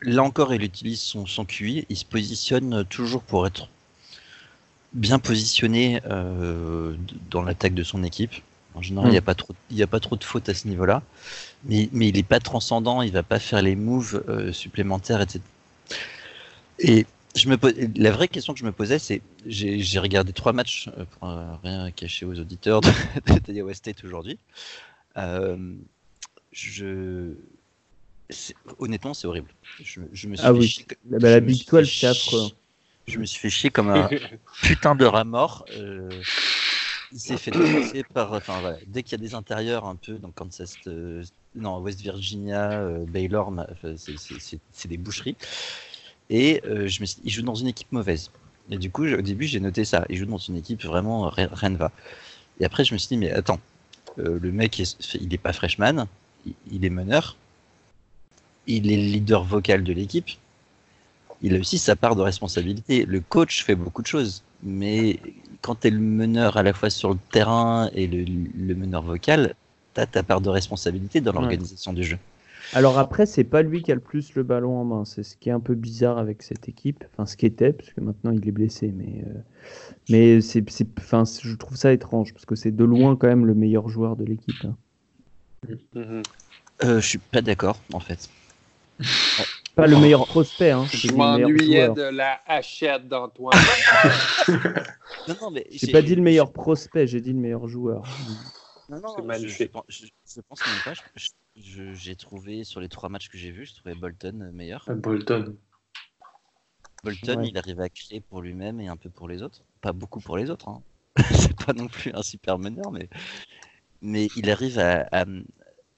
Là 0.00 0.22
encore, 0.22 0.54
il 0.54 0.62
utilise 0.62 1.00
son, 1.00 1.26
son 1.26 1.44
QI. 1.44 1.84
Il 1.88 1.96
se 1.96 2.04
positionne 2.04 2.84
toujours 2.84 3.22
pour 3.22 3.46
être 3.46 3.68
bien 4.92 5.18
positionné 5.18 6.00
euh, 6.06 6.94
dans 7.30 7.42
l'attaque 7.42 7.74
de 7.74 7.82
son 7.82 8.02
équipe. 8.04 8.32
En 8.74 8.82
général, 8.82 9.08
il 9.08 9.12
n'y 9.12 9.18
a, 9.18 9.20
mm. 9.20 9.24
pas 9.24 9.34
trop, 9.34 9.54
a 9.80 9.86
pas 9.86 10.00
trop 10.00 10.16
de 10.16 10.24
fautes 10.24 10.48
à 10.48 10.54
ce 10.54 10.68
niveau-là. 10.68 11.02
Mais, 11.64 11.88
mais 11.92 12.08
il 12.08 12.14
n'est 12.16 12.22
pas 12.22 12.40
transcendant, 12.40 13.02
il 13.02 13.12
va 13.12 13.22
pas 13.22 13.38
faire 13.38 13.60
les 13.60 13.76
moves 13.76 14.22
euh, 14.28 14.52
supplémentaires, 14.52 15.20
etc. 15.20 15.40
Et 16.78 17.06
je 17.34 17.48
me 17.48 17.56
la 17.98 18.10
vraie 18.12 18.28
question 18.28 18.52
que 18.52 18.60
je 18.60 18.64
me 18.64 18.72
posais, 18.72 18.98
c'est 18.98 19.20
j'ai 19.46 19.98
regardé 19.98 20.32
trois 20.32 20.52
matchs 20.52 20.88
euh, 20.96 21.04
pour 21.04 21.28
rien 21.62 21.90
cacher 21.90 22.24
aux 22.24 22.38
auditeurs 22.38 22.80
de, 22.80 22.90
de 23.52 23.62
West 23.62 23.80
State 23.80 24.04
aujourd'hui. 24.04 24.38
je 26.52 27.34
honnêtement, 28.78 29.14
c'est 29.14 29.26
horrible. 29.26 29.50
Je, 29.82 30.00
me 30.00 30.36
suis 30.36 30.46
ah 30.46 30.52
oui, 30.52 30.86
bah, 31.04 31.18
la 31.30 31.40
Big 31.40 31.66
12, 31.66 31.90
c'est 31.90 32.06
affreux. 32.06 32.48
Je 33.06 33.18
me 33.18 33.24
suis 33.24 33.40
fait 33.40 33.50
chier 33.50 33.70
comme 33.70 33.88
un 33.88 34.08
putain 34.62 34.94
de 34.94 35.04
rat 35.04 35.24
mort. 35.24 35.64
Euh, 35.76 36.10
il 37.10 37.18
s'est 37.18 37.38
fait 37.38 37.50
défoncer 37.50 38.04
par. 38.04 38.32
Enfin, 38.34 38.60
voilà, 38.60 38.76
dès 38.86 39.02
qu'il 39.02 39.12
y 39.12 39.14
a 39.14 39.26
des 39.26 39.34
intérieurs 39.34 39.86
un 39.86 39.96
peu, 39.96 40.18
dans 40.18 40.30
Kansas, 40.30 40.76
euh, 40.86 41.24
non, 41.54 41.78
West 41.78 42.00
Virginia, 42.02 42.72
euh, 42.72 43.06
Baylor, 43.06 43.52
c'est 43.96 44.88
des 44.88 44.98
boucheries. 44.98 45.36
Et 46.28 46.60
je 46.64 47.00
me 47.00 47.06
il 47.24 47.30
joue 47.30 47.42
dans 47.42 47.54
une 47.54 47.68
équipe 47.68 47.90
mauvaise. 47.92 48.30
Et 48.70 48.76
du 48.76 48.90
coup, 48.90 49.06
au 49.06 49.22
début, 49.22 49.46
j'ai 49.46 49.60
noté 49.60 49.86
ça. 49.86 50.04
Il 50.10 50.18
joue 50.18 50.26
dans 50.26 50.36
une 50.36 50.58
équipe 50.58 50.84
vraiment 50.84 51.30
rien 51.30 51.70
ne 51.70 51.78
va. 51.78 51.90
Et 52.60 52.66
après, 52.66 52.84
je 52.84 52.92
me 52.92 52.98
suis 52.98 53.08
dit, 53.08 53.16
mais 53.16 53.30
attends, 53.30 53.60
le 54.18 54.52
mec, 54.52 54.78
il 54.78 55.32
est 55.32 55.38
pas 55.38 55.54
freshman, 55.54 56.06
il 56.70 56.84
est 56.84 56.90
meneur, 56.90 57.38
il 58.68 58.92
est 58.92 58.96
leader 58.96 59.42
vocal 59.42 59.82
de 59.82 59.92
l'équipe 59.92 60.30
il 61.42 61.54
a 61.54 61.58
aussi 61.58 61.78
sa 61.78 61.96
part 61.96 62.16
de 62.16 62.22
responsabilité. 62.22 63.04
Le 63.04 63.20
coach 63.20 63.64
fait 63.64 63.74
beaucoup 63.74 64.02
de 64.02 64.06
choses, 64.06 64.42
mais 64.62 65.20
quand 65.62 65.80
tu 65.80 65.88
es 65.88 65.90
le 65.90 66.00
meneur 66.00 66.56
à 66.56 66.62
la 66.62 66.72
fois 66.72 66.90
sur 66.90 67.10
le 67.10 67.18
terrain 67.32 67.90
et 67.94 68.06
le, 68.06 68.74
meneur 68.74 69.02
vocal, 69.02 69.54
tu 69.94 70.00
as 70.00 70.06
ta 70.06 70.22
part 70.22 70.40
de 70.40 70.48
responsabilité 70.48 71.20
dans 71.20 71.32
l'organisation 71.32 71.92
du 71.92 72.04
jeu. 72.04 72.18
Alors 72.74 72.98
après, 72.98 73.24
c'est 73.24 73.44
pas 73.44 73.62
lui 73.62 73.82
qui 73.82 73.92
a 73.92 73.94
le 73.94 74.00
plus 74.00 74.34
le 74.34 74.42
ballon 74.42 74.76
en 74.78 74.84
main. 74.84 75.04
C'est 75.06 75.22
ce 75.22 75.36
qui 75.36 75.48
est 75.48 75.52
un 75.52 75.60
peu 75.60 75.74
bizarre 75.74 76.18
avec 76.18 76.42
cette 76.42 76.68
équipe. 76.68 77.02
Enfin, 77.12 77.24
ce 77.24 77.36
qui 77.36 77.46
était, 77.46 77.72
parce 77.72 77.90
que 77.90 78.00
maintenant 78.00 78.30
il 78.30 78.46
est 78.46 78.52
blessé. 78.52 78.92
Mais, 78.94 79.24
euh, 79.26 79.40
mais 80.10 80.40
c'est, 80.42 80.64
enfin, 80.98 81.22
je 81.24 81.54
trouve 81.54 81.78
ça 81.78 81.92
étrange 81.92 82.34
parce 82.34 82.44
que 82.44 82.56
c'est 82.56 82.72
de 82.72 82.84
loin 82.84 83.16
quand 83.16 83.28
même 83.28 83.46
le 83.46 83.54
meilleur 83.54 83.88
joueur 83.88 84.16
de 84.16 84.24
l'équipe. 84.24 84.64
Hein. 84.64 84.76
Mm-hmm. 85.94 86.24
Euh, 86.84 87.00
je 87.00 87.06
suis 87.06 87.18
pas 87.18 87.40
d'accord 87.40 87.80
en 87.94 88.00
fait. 88.00 88.28
Pas 89.74 89.86
le 89.86 89.96
meilleur 89.98 90.26
prospect. 90.26 90.72
Hein, 90.72 90.86
je 90.92 91.12
m'ennuyais 91.12 91.88
de 91.90 92.02
la 92.02 92.40
hachette 92.46 93.06
d'Antoine. 93.06 93.56
non, 95.28 95.36
non, 95.40 95.50
mais 95.52 95.66
j'ai 95.70 95.92
pas 95.92 96.02
dit 96.02 96.16
le 96.16 96.22
meilleur 96.22 96.52
prospect, 96.52 97.06
j'ai 97.06 97.20
dit 97.20 97.32
le 97.32 97.38
meilleur 97.38 97.68
joueur. 97.68 98.02
Non, 98.88 99.00
non, 99.00 99.14
je, 99.34 99.46
je, 99.46 99.64
pense 99.66 100.60
même 100.66 100.82
pas. 100.84 100.94
J'ai 101.54 102.16
trouvé 102.16 102.64
sur 102.64 102.80
les 102.80 102.88
trois 102.88 103.08
matchs 103.08 103.28
que 103.28 103.38
j'ai 103.38 103.52
vus, 103.52 103.66
je 103.66 103.74
trouvais 103.74 103.94
Bolton 103.94 104.50
meilleur. 104.52 104.84
Ah, 104.88 104.94
Bolton. 104.94 105.56
Bolton, 107.04 107.42
il 107.44 107.56
arrive 107.56 107.80
à 107.80 107.88
créer 107.88 108.20
pour 108.20 108.40
lui-même 108.40 108.80
et 108.80 108.88
un 108.88 108.96
peu 108.96 109.10
pour 109.10 109.28
les 109.28 109.42
autres. 109.42 109.62
Pas 109.80 109.92
beaucoup 109.92 110.20
pour 110.20 110.36
les 110.36 110.50
autres. 110.50 110.68
Hein. 110.68 110.82
C'est 111.30 111.54
pas 111.54 111.72
non 111.72 111.86
plus 111.86 112.12
un 112.14 112.22
super 112.22 112.58
meneur, 112.58 112.90
mais 112.90 113.08
mais 114.00 114.28
il 114.36 114.50
arrive 114.50 114.78
à, 114.78 115.24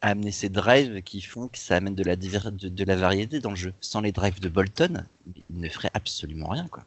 amener 0.00 0.30
ces 0.30 0.48
drives 0.48 1.02
qui 1.02 1.20
font 1.20 1.48
que 1.48 1.58
ça 1.58 1.76
amène 1.76 1.94
de 1.94 2.02
la, 2.02 2.16
de, 2.16 2.84
la 2.84 2.96
variété 2.96 3.40
dans 3.40 3.50
le 3.50 3.56
jeu. 3.56 3.72
Sans 3.80 4.00
les 4.00 4.12
drives 4.12 4.40
de 4.40 4.48
Bolton, 4.48 5.04
il 5.50 5.60
ne 5.60 5.68
ferait 5.68 5.90
absolument 5.94 6.48
rien, 6.48 6.66
quoi. 6.68 6.84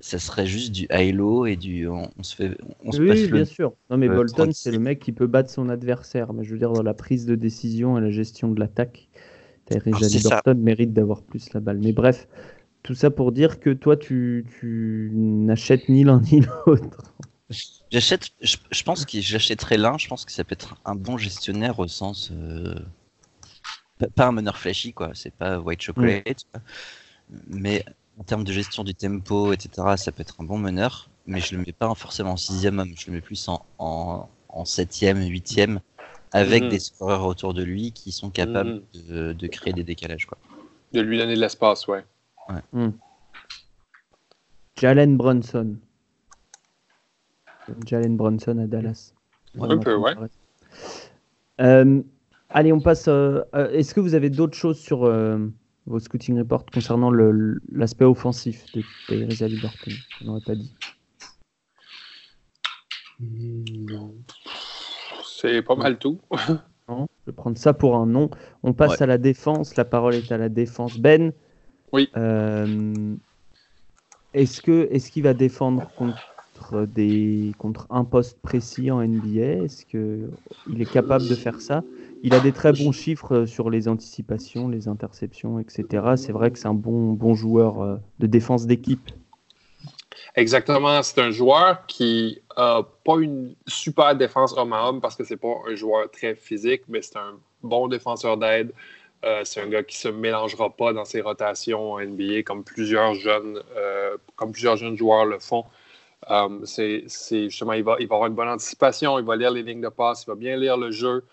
Ça 0.00 0.18
serait 0.18 0.46
juste 0.46 0.72
du 0.72 0.86
halo 0.90 1.46
et 1.46 1.56
du 1.56 1.88
on, 1.88 2.10
se 2.20 2.36
fait 2.36 2.58
on 2.84 2.92
se 2.92 3.00
oui, 3.00 3.26
bien 3.30 3.46
sûr. 3.46 3.72
Non 3.88 3.96
mais 3.96 4.06
Bolton 4.06 4.50
c'est 4.52 4.70
le 4.70 4.78
mec 4.78 5.00
qui 5.00 5.12
peut 5.12 5.26
battre 5.26 5.48
son 5.48 5.70
adversaire, 5.70 6.34
mais 6.34 6.44
je 6.44 6.52
veux 6.52 6.58
dire 6.58 6.72
dans 6.72 6.82
la 6.82 6.92
prise 6.92 7.24
de 7.24 7.34
décision 7.34 7.96
et 7.96 8.02
la 8.02 8.10
gestion 8.10 8.50
de 8.50 8.60
l'attaque, 8.60 9.08
Tyrese 9.64 10.22
Bolton 10.22 10.58
mérite 10.58 10.92
d'avoir 10.92 11.22
plus 11.22 11.50
la 11.54 11.60
balle. 11.60 11.78
Mais 11.78 11.92
bref, 11.92 12.28
tout 12.82 12.94
ça 12.94 13.10
pour 13.10 13.32
dire 13.32 13.60
que 13.60 13.70
toi 13.70 13.96
tu, 13.96 14.44
tu 14.58 15.10
n'achètes 15.14 15.88
ni 15.88 16.04
l'un 16.04 16.20
ni 16.32 16.40
l'autre. 16.40 17.14
J'achète, 17.90 18.30
je, 18.40 18.82
pense 18.82 19.04
que 19.04 19.20
j'achèterais 19.20 19.76
l'un. 19.76 19.98
Je 19.98 20.08
pense 20.08 20.24
que 20.24 20.32
ça 20.32 20.42
peut 20.44 20.54
être 20.54 20.76
un 20.84 20.94
bon 20.94 21.16
gestionnaire 21.16 21.78
au 21.78 21.86
sens 21.86 22.30
euh, 22.32 22.74
pas, 24.16 24.26
un 24.26 24.32
meneur 24.32 24.58
flashy 24.58 24.92
quoi. 24.92 25.10
C'est 25.14 25.32
pas 25.32 25.58
white 25.58 25.82
chocolate, 25.82 26.46
mais 27.46 27.84
en 28.18 28.24
termes 28.24 28.44
de 28.44 28.52
gestion 28.52 28.84
du 28.84 28.94
tempo, 28.94 29.52
etc. 29.52 29.96
Ça 29.96 30.12
peut 30.12 30.22
être 30.22 30.40
un 30.40 30.44
bon 30.44 30.58
meneur, 30.58 31.08
mais 31.26 31.40
je 31.40 31.54
le 31.54 31.62
mets 31.62 31.72
pas 31.72 31.92
forcément 31.94 32.32
en 32.32 32.36
sixième 32.36 32.78
homme. 32.78 32.94
Je 32.96 33.06
le 33.06 33.12
mets 33.12 33.20
plus 33.20 33.48
en, 33.48 33.64
en, 33.78 34.64
septième, 34.64 35.22
huitième, 35.26 35.80
avec 36.32 36.64
mhm. 36.64 36.70
des 36.70 36.80
scoreurs 36.80 37.26
autour 37.26 37.54
de 37.54 37.62
lui 37.62 37.92
qui 37.92 38.12
sont 38.12 38.30
capables 38.30 38.82
mhm. 39.08 39.34
de, 39.34 39.46
créer 39.46 39.72
des 39.72 39.84
décalages 39.84 40.26
quoi. 40.26 40.38
De 40.92 41.00
lui 41.00 41.18
donner 41.18 41.34
de 41.34 41.40
l'espace, 41.40 41.88
ouais. 41.88 42.04
ouais. 42.48 42.60
Hmm. 42.72 42.92
Jalen 44.76 45.16
Brunson. 45.16 45.76
Jalen 47.86 48.16
Bronson 48.16 48.58
à 48.58 48.66
Dallas. 48.66 49.12
Un 49.60 49.78
peu, 49.78 49.96
ouais. 49.96 50.14
Euh, 51.60 52.02
allez, 52.50 52.72
on 52.72 52.80
passe. 52.80 53.08
Euh, 53.08 53.42
euh, 53.54 53.70
est-ce 53.70 53.94
que 53.94 54.00
vous 54.00 54.14
avez 54.14 54.30
d'autres 54.30 54.56
choses 54.56 54.78
sur 54.78 55.10
vos 55.86 55.98
scouting 55.98 56.38
reports 56.38 56.66
concernant 56.72 57.10
l'aspect 57.10 58.04
offensif 58.04 58.64
de 58.74 58.82
Tyrese 59.06 59.42
Haliburton 59.42 59.92
On 60.22 60.24
n'aurait 60.26 60.40
pas 60.44 60.54
dit. 60.54 60.74
Non. 63.20 64.14
C'est 65.24 65.62
pas 65.62 65.76
mal 65.76 65.98
tout. 65.98 66.20
non, 66.88 67.06
je 67.20 67.30
vais 67.30 67.32
prendre 67.32 67.58
ça 67.58 67.72
pour 67.72 67.96
un 67.96 68.06
non. 68.06 68.30
On 68.62 68.72
passe 68.72 69.00
à 69.00 69.06
la 69.06 69.18
défense. 69.18 69.76
La 69.76 69.84
parole 69.84 70.14
est 70.14 70.32
à 70.32 70.38
la 70.38 70.48
défense. 70.48 70.98
Ben. 70.98 71.32
Oui. 71.92 72.10
est-ce 74.32 75.10
qu'il 75.10 75.22
va 75.22 75.32
défendre 75.32 75.88
contre 75.96 76.33
des, 76.86 77.52
contre 77.58 77.86
un 77.90 78.04
poste 78.04 78.40
précis 78.40 78.90
en 78.90 79.02
NBA 79.02 79.64
Est-ce 79.64 79.84
qu'il 79.86 80.80
est 80.80 80.90
capable 80.90 81.28
de 81.28 81.34
faire 81.34 81.60
ça? 81.60 81.82
Il 82.22 82.34
a 82.34 82.40
des 82.40 82.52
très 82.52 82.72
bons 82.72 82.92
chiffres 82.92 83.44
sur 83.44 83.70
les 83.70 83.86
anticipations, 83.88 84.68
les 84.68 84.88
interceptions, 84.88 85.58
etc. 85.58 86.14
C'est 86.16 86.32
vrai 86.32 86.50
que 86.50 86.58
c'est 86.58 86.68
un 86.68 86.74
bon, 86.74 87.12
bon 87.12 87.34
joueur 87.34 87.82
euh, 87.82 87.96
de 88.18 88.26
défense 88.26 88.66
d'équipe. 88.66 89.10
Exactement. 90.34 91.02
C'est 91.02 91.20
un 91.20 91.30
joueur 91.30 91.86
qui 91.86 92.40
n'a 92.56 92.82
pas 93.04 93.16
une 93.18 93.54
super 93.66 94.16
défense 94.16 94.56
homme 94.56 94.72
à 94.72 94.88
homme 94.88 95.00
parce 95.00 95.16
que 95.16 95.24
c'est 95.24 95.36
pas 95.36 95.54
un 95.68 95.74
joueur 95.74 96.10
très 96.10 96.34
physique, 96.34 96.82
mais 96.88 97.02
c'est 97.02 97.18
un 97.18 97.34
bon 97.62 97.88
défenseur 97.88 98.36
d'aide. 98.36 98.72
Euh, 99.24 99.42
c'est 99.44 99.60
un 99.60 99.68
gars 99.68 99.82
qui 99.82 99.96
se 99.96 100.08
mélangera 100.08 100.70
pas 100.70 100.92
dans 100.92 101.04
ses 101.04 101.20
rotations 101.20 101.92
en 101.92 102.00
NBA 102.00 102.42
comme 102.42 102.62
plusieurs 102.62 103.14
jeunes, 103.14 103.60
euh, 103.76 104.16
comme 104.36 104.52
plusieurs 104.52 104.76
jeunes 104.76 104.96
joueurs 104.96 105.24
le 105.24 105.38
font. 105.38 105.64
Um, 106.28 106.64
c'est 106.64 107.04
justement, 107.08 107.74
il 107.74 107.84
va, 107.84 107.96
il 108.00 108.06
va 108.06 108.14
avoir 108.16 108.28
une 108.28 108.34
bonne 108.34 108.48
anticipation, 108.48 109.18
il 109.18 109.24
va 109.24 109.36
lire 109.36 109.50
les 109.50 109.62
lignes 109.62 109.82
de 109.82 109.88
passe, 109.88 110.24
il 110.24 110.28
va 110.28 110.34
bien 110.34 110.56
lire 110.56 110.76
le 110.76 110.90
jeu, 110.90 111.24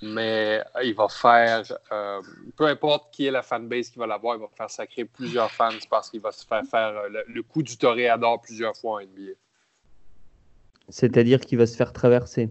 mais 0.00 0.62
il 0.82 0.94
va 0.94 1.06
faire, 1.08 1.62
euh, 1.92 2.20
peu 2.56 2.66
importe 2.66 3.14
qui 3.14 3.26
est 3.26 3.30
la 3.30 3.42
fanbase 3.42 3.90
qui 3.90 3.98
va 3.98 4.06
l'avoir, 4.06 4.36
il 4.36 4.40
va 4.40 4.48
faire 4.56 4.70
sacrer 4.70 5.04
plusieurs 5.04 5.50
fans 5.50 5.70
parce 5.88 6.10
qu'il 6.10 6.20
va 6.20 6.32
se 6.32 6.44
faire 6.44 6.64
faire 6.64 6.96
euh, 6.96 7.22
le, 7.26 7.42
coup 7.42 7.62
du 7.62 7.76
toréador 7.76 8.40
plusieurs 8.40 8.76
fois 8.76 9.00
en 9.00 9.04
NBA. 9.04 9.32
C'est-à-dire 10.88 11.40
qu'il 11.40 11.58
va 11.58 11.66
se 11.66 11.76
faire 11.76 11.92
traverser. 11.92 12.50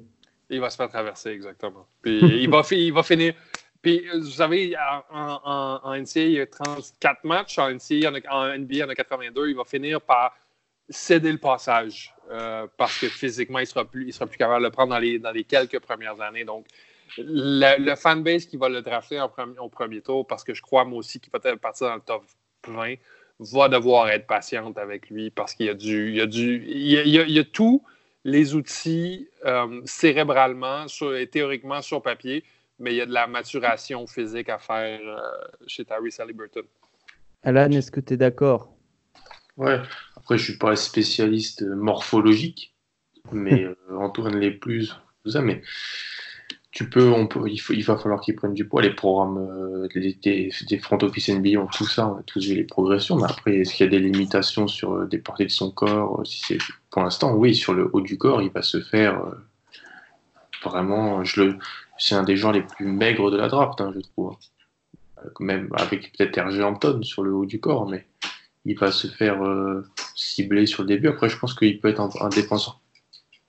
Il 0.49 0.61
va 0.61 0.69
se 0.69 0.77
faire 0.77 0.89
traverser, 0.89 1.31
exactement. 1.31 1.85
Puis 2.01 2.19
il, 2.19 2.49
va, 2.49 2.61
il 2.71 2.93
va 2.93 3.03
finir. 3.03 3.33
Puis, 3.81 4.05
vous 4.13 4.29
savez, 4.29 4.75
en, 5.11 5.79
en, 5.83 5.95
NCA, 5.95 6.21
il 6.21 6.31
y 6.31 6.39
a 6.39 6.45
34 6.45 7.23
matchs. 7.23 7.57
En, 7.57 7.69
NCA, 7.69 8.11
en 8.29 8.57
NBA, 8.57 8.65
il 8.69 8.77
y 8.77 8.83
en 8.83 8.89
a 8.89 8.95
82. 8.95 9.49
Il 9.49 9.55
va 9.55 9.63
finir 9.65 9.99
par 10.01 10.35
céder 10.91 11.31
le 11.31 11.37
passage 11.37 12.13
euh, 12.29 12.67
parce 12.77 12.99
que 12.99 13.07
physiquement, 13.07 13.59
il 13.59 13.67
sera 13.67 13.85
plus, 13.85 14.07
il 14.07 14.13
sera 14.13 14.27
plus 14.27 14.37
capable 14.37 14.59
de 14.59 14.67
le 14.67 14.71
prendre 14.71 14.91
dans 14.93 14.99
les, 14.99 15.19
dans 15.19 15.31
les 15.31 15.43
quelques 15.43 15.79
premières 15.79 16.19
années. 16.21 16.45
Donc, 16.45 16.65
le, 17.17 17.95
fanbase 17.95 18.45
qui 18.45 18.57
va 18.57 18.69
le 18.69 18.81
drafter 18.81 19.19
en 19.19 19.27
premier, 19.27 19.57
au 19.59 19.69
premier 19.69 20.01
tour, 20.01 20.25
parce 20.25 20.43
que 20.43 20.53
je 20.53 20.61
crois 20.61 20.85
moi 20.85 20.99
aussi 20.99 21.19
qu'il 21.19 21.31
va 21.31 21.39
partir 21.57 21.87
dans 21.87 21.95
le 21.95 22.01
top 22.01 22.23
20, 22.67 22.95
va 23.39 23.69
devoir 23.69 24.09
être 24.09 24.27
patiente 24.27 24.77
avec 24.77 25.09
lui 25.09 25.31
parce 25.31 25.53
qu'il 25.53 25.65
y 25.65 25.69
a 25.69 25.73
du, 25.73 26.09
il 26.09 26.15
y 26.15 26.21
a 26.21 26.27
du, 26.27 26.63
il 26.67 27.09
y 27.09 27.39
a, 27.39 27.43
tous 27.43 27.83
les 28.23 28.53
outils 28.53 29.27
euh, 29.45 29.81
cérébralement 29.85 30.85
et 31.17 31.27
théoriquement 31.27 31.81
sur 31.81 32.01
papier, 32.01 32.43
mais 32.77 32.93
il 32.93 32.97
y 32.97 33.01
a 33.01 33.05
de 33.05 33.13
la 33.13 33.27
maturation 33.27 34.05
physique 34.05 34.49
à 34.49 34.59
faire 34.59 34.99
euh, 35.03 35.17
chez 35.65 35.83
Tyrese 35.83 36.19
Halliburton. 36.19 36.63
Alan, 37.43 37.71
est-ce 37.71 37.91
que 37.91 37.99
tu 37.99 38.13
es 38.13 38.17
d'accord? 38.17 38.71
Ouais, 39.61 39.79
après 40.17 40.39
je 40.39 40.43
suis 40.43 40.57
pas 40.57 40.75
spécialiste 40.75 41.61
morphologique, 41.61 42.73
mais 43.31 43.63
euh, 43.63 43.75
Antoine 43.95 44.39
l'est 44.39 44.49
plus, 44.49 44.95
tout 45.23 45.31
ça, 45.31 45.41
mais 45.43 45.61
tu 46.71 46.89
peux, 46.89 47.11
on 47.11 47.27
peut, 47.27 47.47
il, 47.47 47.59
faut, 47.59 47.73
il 47.73 47.83
va 47.83 47.95
falloir 47.95 48.21
qu'ils 48.21 48.35
prennent 48.35 48.55
du 48.55 48.67
poids. 48.67 48.81
Les 48.81 48.95
programmes 48.95 49.37
euh, 49.37 49.87
des, 49.93 50.51
des, 50.67 50.79
front 50.79 50.97
office 51.03 51.29
NBA 51.29 51.59
ont 51.59 51.67
tout 51.67 51.85
ça, 51.85 52.07
on 52.07 52.17
a 52.17 52.23
tous 52.23 52.43
vu 52.47 52.55
les 52.55 52.63
progressions, 52.63 53.17
mais 53.17 53.25
après, 53.29 53.57
est-ce 53.57 53.75
qu'il 53.75 53.85
y 53.85 53.87
a 53.87 53.91
des 53.91 53.99
limitations 53.99 54.67
sur 54.67 54.93
euh, 54.93 55.05
des 55.05 55.19
parties 55.19 55.45
de 55.45 55.51
son 55.51 55.69
corps 55.69 56.25
si 56.25 56.41
c'est, 56.41 56.57
Pour 56.89 57.03
l'instant, 57.03 57.35
oui, 57.35 57.53
sur 57.53 57.75
le 57.75 57.87
haut 57.93 58.01
du 58.01 58.17
corps, 58.17 58.41
il 58.41 58.49
va 58.49 58.63
se 58.63 58.81
faire 58.81 59.21
vraiment. 60.63 61.23
Je 61.23 61.43
le, 61.43 61.59
c'est 61.99 62.15
un 62.15 62.23
des 62.23 62.35
gens 62.35 62.51
les 62.51 62.63
plus 62.63 62.87
maigres 62.87 63.29
de 63.29 63.37
la 63.37 63.47
draft, 63.47 63.79
hein, 63.79 63.91
je 63.93 63.99
trouve. 63.99 64.35
Même 65.39 65.69
avec 65.73 66.13
peut-être 66.17 66.41
RG 66.41 66.63
Hampton 66.63 67.03
sur 67.03 67.21
le 67.21 67.31
haut 67.31 67.45
du 67.45 67.59
corps, 67.59 67.87
mais 67.87 68.07
il 68.65 68.77
va 68.77 68.91
se 68.91 69.07
faire 69.07 69.43
euh, 69.43 69.83
cibler 70.15 70.65
sur 70.65 70.83
le 70.83 70.87
début. 70.87 71.07
Après, 71.07 71.29
je 71.29 71.37
pense 71.37 71.53
qu'il 71.53 71.79
peut 71.79 71.89
être 71.89 72.01
un, 72.21 72.29
défenseur 72.29 72.79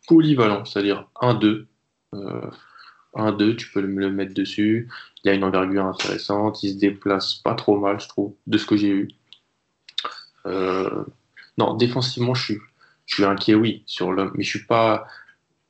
polyvalent, 0.08 0.64
c'est-à-dire 0.64 1.08
1-2. 1.20 1.66
1-2, 3.14 3.56
tu 3.56 3.70
peux 3.70 3.80
le, 3.80 4.10
mettre 4.10 4.34
dessus. 4.34 4.88
Il 5.24 5.30
a 5.30 5.34
une 5.34 5.44
envergure 5.44 5.84
intéressante, 5.84 6.62
il 6.62 6.72
se 6.72 6.78
déplace 6.78 7.34
pas 7.34 7.54
trop 7.54 7.78
mal, 7.78 8.00
je 8.00 8.08
trouve, 8.08 8.34
de 8.46 8.58
ce 8.58 8.66
que 8.66 8.76
j'ai 8.76 8.88
eu. 8.88 9.08
Euh, 10.46 11.04
non, 11.58 11.74
défensivement, 11.74 12.34
je 12.34 12.54
suis, 13.06 13.24
inquiet, 13.24 13.54
oui, 13.54 13.82
sur 13.86 14.12
le, 14.12 14.30
mais 14.34 14.42
je 14.42 14.48
suis 14.48 14.66
pas, 14.66 15.06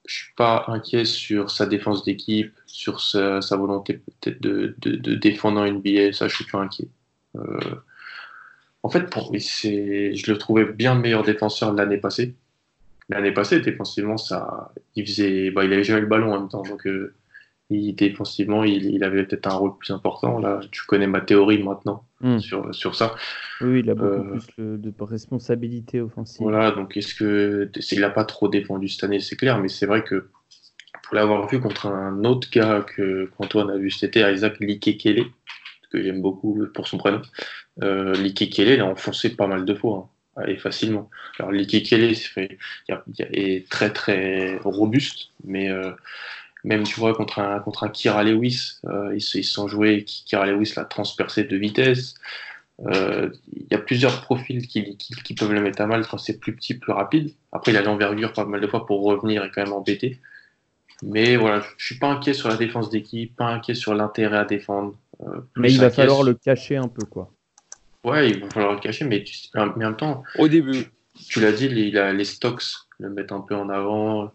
je 0.07 0.15
suis 0.15 0.35
pas 0.35 0.65
inquiet 0.69 1.05
sur 1.05 1.51
sa 1.51 1.67
défense 1.67 2.05
d'équipe, 2.05 2.55
sur 2.67 3.01
sa, 3.01 3.41
volonté 3.51 3.95
peut-être 4.21 4.41
de, 4.41 4.75
défendre 5.17 5.61
en 5.61 5.71
NBA. 5.71 6.13
Ça, 6.13 6.29
je 6.29 6.35
suis 6.37 6.45
plus 6.45 6.59
inquiet. 6.59 6.89
Euh, 7.37 7.75
en 8.83 8.89
fait, 8.89 9.09
pour, 9.11 9.33
je 9.35 10.31
le 10.31 10.39
trouvais 10.39 10.65
bien 10.65 10.95
meilleur 10.95 11.23
défenseur 11.23 11.73
l'année 11.73 11.99
passée. 11.99 12.35
L'année 13.09 13.33
passée, 13.33 13.61
défensivement, 13.61 14.17
ça, 14.17 14.73
il 14.97 15.07
faisait, 15.07 15.51
bah, 15.51 15.65
il 15.65 15.73
avait 15.73 15.85
jamais 15.85 16.01
le 16.01 16.07
ballon 16.07 16.33
en 16.33 16.41
même 16.41 16.49
temps, 16.49 16.63
donc 16.63 16.87
euh, 16.87 17.15
il, 17.71 17.95
défensivement, 17.95 18.65
il, 18.65 19.03
avait 19.05 19.25
peut-être 19.25 19.47
un 19.47 19.55
rôle 19.55 19.77
plus 19.77 19.93
important. 19.93 20.39
Là, 20.39 20.61
tu 20.71 20.83
connais 20.87 21.07
ma 21.07 21.21
théorie 21.21 21.63
maintenant 21.63 22.05
hmm. 22.21 22.39
sur, 22.39 22.75
sur 22.75 22.95
ça. 22.95 23.15
Oui, 23.61 23.81
il 23.81 23.91
a 23.91 23.95
beaucoup 23.95 24.35
euh, 24.35 24.39
plus 24.39 24.79
de 24.79 24.93
responsabilité 25.01 26.01
offensive. 26.01 26.43
Voilà, 26.43 26.71
donc 26.71 26.97
est-ce 26.97 27.15
que 27.15 27.71
il 27.93 28.01
n'a 28.01 28.11
pas 28.11 28.25
trop 28.25 28.49
défendu 28.49 28.89
cette 28.89 29.05
année, 29.05 29.21
c'est 29.21 29.37
clair, 29.37 29.59
mais 29.59 29.69
c'est 29.69 29.87
vrai 29.87 30.03
que 30.03 30.29
pour 31.03 31.17
l'avoir 31.17 31.47
vu 31.49 31.61
contre 31.61 31.87
un 31.87 32.25
autre 32.25 32.49
gars 32.51 32.85
que 32.97 33.31
qu'Antoine 33.37 33.71
a 33.71 33.77
vu 33.77 33.93
été, 34.03 34.21
Isaac 34.21 34.59
Likekele, 34.61 35.27
que 35.93 36.03
j'aime 36.03 36.21
beaucoup 36.21 36.67
pour 36.75 36.89
son 36.89 36.99
prénom, 36.99 37.23
euh, 37.83 38.15
Likekele, 38.15 38.71
il 38.71 38.81
a 38.81 38.87
enfoncé 38.87 39.37
pas 39.37 39.47
mal 39.47 39.65
de 39.65 39.75
fois. 39.75 40.09
Hein, 40.37 40.45
et 40.47 40.57
facilement. 40.57 41.11
Alors 41.39 41.53
Likekele 41.53 42.15
est 43.19 43.69
très 43.71 43.93
très 43.93 44.59
robuste, 44.65 45.31
mais 45.45 45.71
euh, 45.71 45.93
même 46.65 46.85
tu 46.85 46.99
vois 46.99 47.15
contre 47.15 47.39
un 47.41 47.61
contre 47.61 47.85
un 47.85 47.89
Kira 47.89 48.25
Lewis, 48.25 48.81
euh, 48.87 49.15
ils, 49.15 49.21
se 49.21 49.43
sont 49.43 49.69
joués. 49.69 50.05
Kira 50.05 50.47
Lewis 50.47 50.75
l'a 50.77 50.85
transpercé 50.85 51.45
de 51.45 51.57
vitesse. 51.57 52.15
Euh, 52.87 53.31
il 53.53 53.67
y 53.71 53.75
a 53.75 53.79
plusieurs 53.79 54.23
profils 54.23 54.67
qui, 54.67 54.97
qui, 54.97 55.35
peuvent 55.35 55.53
le 55.53 55.61
mettre 55.61 55.83
à 55.83 55.87
mal 55.87 56.07
quand 56.07 56.19
c'est 56.19 56.39
plus 56.39 56.55
petit, 56.55 56.75
plus 56.75 56.93
rapide. 56.93 57.33
Après, 57.53 57.73
il 57.73 57.77
a 57.77 57.83
l'envergure 57.83 58.33
pas 58.33 58.45
mal 58.45 58.61
de 58.61 58.67
fois 58.67 58.87
pour 58.87 59.03
revenir 59.05 59.45
et 59.45 59.51
quand 59.55 59.63
même 59.63 59.73
embêter. 59.73 60.19
Mais 61.03 61.37
voilà, 61.37 61.63
je 61.77 61.85
suis 61.87 61.99
pas 61.99 62.09
inquiet 62.09 62.35
sur 62.35 62.49
la 62.49 62.57
défense 62.57 62.91
d'équipe, 62.91 63.37
pas 63.37 63.47
inquiet 63.47 63.75
sur 63.75 63.95
l'intérêt 63.95 64.39
à 64.39 64.45
défendre. 64.45 64.97
Euh, 65.23 65.41
mais 65.57 65.73
il 65.73 65.81
va 65.81 65.91
falloir 65.91 66.23
le 66.23 66.35
cacher 66.35 66.77
un 66.77 66.89
peu, 66.89 67.05
quoi. 67.07 67.33
Ouais, 68.05 68.31
il 68.31 68.41
va 68.41 68.51
falloir 68.51 68.73
le 68.73 68.81
cacher, 68.81 69.05
mais, 69.05 69.25
en 69.55 69.77
même 69.77 69.97
temps. 69.97 70.23
Au 70.39 70.49
début. 70.49 70.87
Tu 71.29 71.41
l'as 71.41 71.53
dit, 71.53 71.69
les, 71.69 72.13
les 72.13 72.25
stocks 72.25 72.63
le 72.99 73.11
mettent 73.11 73.33
un 73.33 73.41
peu 73.41 73.55
en 73.55 73.69
avant. 73.69 74.33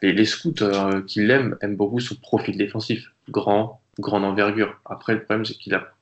Les, 0.00 0.12
les 0.12 0.24
scouts 0.24 0.62
euh, 0.62 1.02
qui 1.02 1.26
l'aiment 1.26 1.56
aiment 1.60 1.76
beaucoup 1.76 2.00
son 2.00 2.14
profil 2.14 2.56
défensif. 2.56 3.12
Grand, 3.28 3.80
grande 3.98 4.24
envergure. 4.24 4.80
Après, 4.84 5.14
le 5.14 5.24
problème, 5.24 5.44
c'est 5.44 5.54
qu'il 5.54 5.74
a 5.74 5.92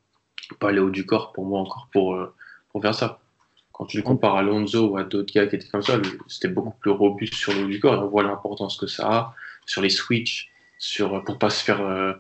pas 0.61 0.71
les 0.71 0.79
hauts 0.79 0.91
du 0.91 1.05
corps 1.05 1.33
pour 1.33 1.45
moi 1.45 1.61
encore 1.61 1.89
pour, 1.93 2.15
euh, 2.15 2.33
pour 2.71 2.83
faire 2.83 2.95
ça. 2.95 3.19
Quand 3.73 3.87
tu 3.87 3.97
le 3.97 4.03
compares 4.03 4.37
à 4.37 4.43
Lonzo 4.43 4.89
ou 4.89 4.97
à 4.97 5.05
d'autres 5.05 5.33
gars 5.33 5.47
qui 5.47 5.57
étaient 5.57 5.69
comme 5.69 5.83
ça, 5.83 6.01
c'était 6.27 6.49
beaucoup 6.49 6.77
plus 6.81 6.91
robuste 6.91 7.35
sur 7.35 7.53
le 7.53 7.65
haut 7.65 7.67
du 7.67 7.81
corps 7.81 7.95
et 7.95 7.99
on 7.99 8.09
voit 8.09 8.23
l'importance 8.23 8.77
que 8.77 8.87
ça 8.87 9.07
a 9.09 9.35
sur 9.67 9.83
les 9.83 9.91
switches, 9.91 10.51
sur, 10.79 11.23
pour 11.25 11.39
pas 11.39 11.51
se 11.51 11.63
faire 11.63 11.81
euh, 11.81 12.15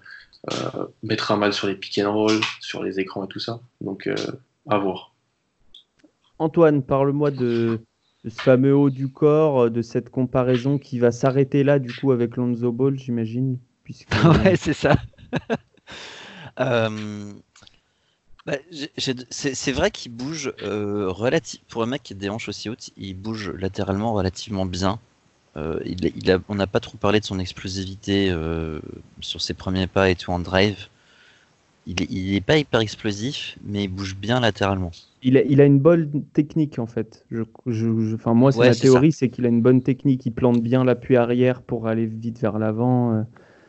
mettre 1.03 1.33
à 1.33 1.37
mal 1.37 1.53
sur 1.53 1.67
les 1.67 1.75
pick 1.75 1.99
and 1.99 2.13
roll, 2.13 2.41
sur 2.61 2.83
les 2.83 3.01
écrans 3.01 3.25
et 3.25 3.29
tout 3.29 3.41
ça. 3.41 3.61
Donc, 3.81 4.09
à 4.69 4.79
voir. 4.79 5.15
Antoine, 6.39 6.83
parle-moi 6.83 7.31
de, 7.31 7.81
ce 8.25 8.43
fameux 8.43 8.75
haut 8.75 8.91
du 8.91 9.09
corps, 9.09 9.71
de 9.71 9.83
cette 9.83 10.11
comparaison 10.11 10.79
qui 10.79 10.99
va 10.99 11.13
s'arrêter 11.13 11.65
là, 11.65 11.79
du 11.79 11.93
coup, 11.95 12.13
avec 12.13 12.37
Lonzo 12.37 12.73
Ball, 12.73 12.99
j'imagine. 12.99 13.59
Puisque... 13.85 14.11
ouais, 14.45 14.57
c'est 14.57 14.75
ça. 14.75 14.97
euh, 16.61 17.33
bah, 18.47 18.57
c'est 19.31 19.73
vrai 19.73 19.91
qu'il 19.91 20.13
bouge 20.13 20.53
euh, 20.63 21.11
relativement. 21.11 21.65
Pour 21.69 21.83
un 21.83 21.87
mec 21.87 22.03
qui 22.03 22.13
a 22.13 22.17
des 22.17 22.29
hanches 22.29 22.49
aussi 22.49 22.69
hautes, 22.69 22.91
il 22.97 23.15
bouge 23.15 23.51
latéralement 23.51 24.13
relativement 24.13 24.67
bien. 24.67 24.99
Euh, 25.57 25.81
il, 25.85 26.31
a, 26.31 26.39
on 26.49 26.55
n'a 26.55 26.67
pas 26.67 26.81
trop 26.81 26.97
parlé 26.99 27.21
de 27.21 27.25
son 27.25 27.39
explosivité 27.39 28.31
euh, 28.31 28.81
sur 29.21 29.41
ses 29.41 29.55
premiers 29.55 29.87
pas 29.87 30.11
et 30.11 30.15
tout 30.15 30.31
en 30.31 30.39
drive. 30.39 30.89
Il 31.87 32.33
n'est 32.33 32.43
pas 32.43 32.59
hyper 32.59 32.81
explosif, 32.81 33.57
mais 33.65 33.85
il 33.85 33.89
bouge 33.89 34.15
bien 34.15 34.41
latéralement. 34.41 34.91
Il 35.23 35.39
a, 35.39 35.43
il 35.43 35.61
a 35.63 35.65
une 35.65 35.79
bonne 35.79 36.23
technique 36.35 36.79
en 36.79 36.87
fait. 36.87 37.25
Je, 37.31 37.43
je, 37.67 38.15
enfin, 38.15 38.35
moi, 38.35 38.53
c'est 38.53 38.67
la 38.67 38.75
théorie, 38.75 39.11
c'est 39.11 39.31
qu'il 39.31 39.47
a 39.47 39.49
une 39.49 39.63
bonne 39.63 39.83
technique. 39.83 40.27
Il 40.27 40.33
plante 40.33 40.63
bien 40.63 40.85
l'appui 40.85 41.17
arrière 41.17 41.63
pour 41.63 41.87
aller 41.87 42.05
vite 42.05 42.39
vers 42.41 42.59
l'avant. 42.59 43.25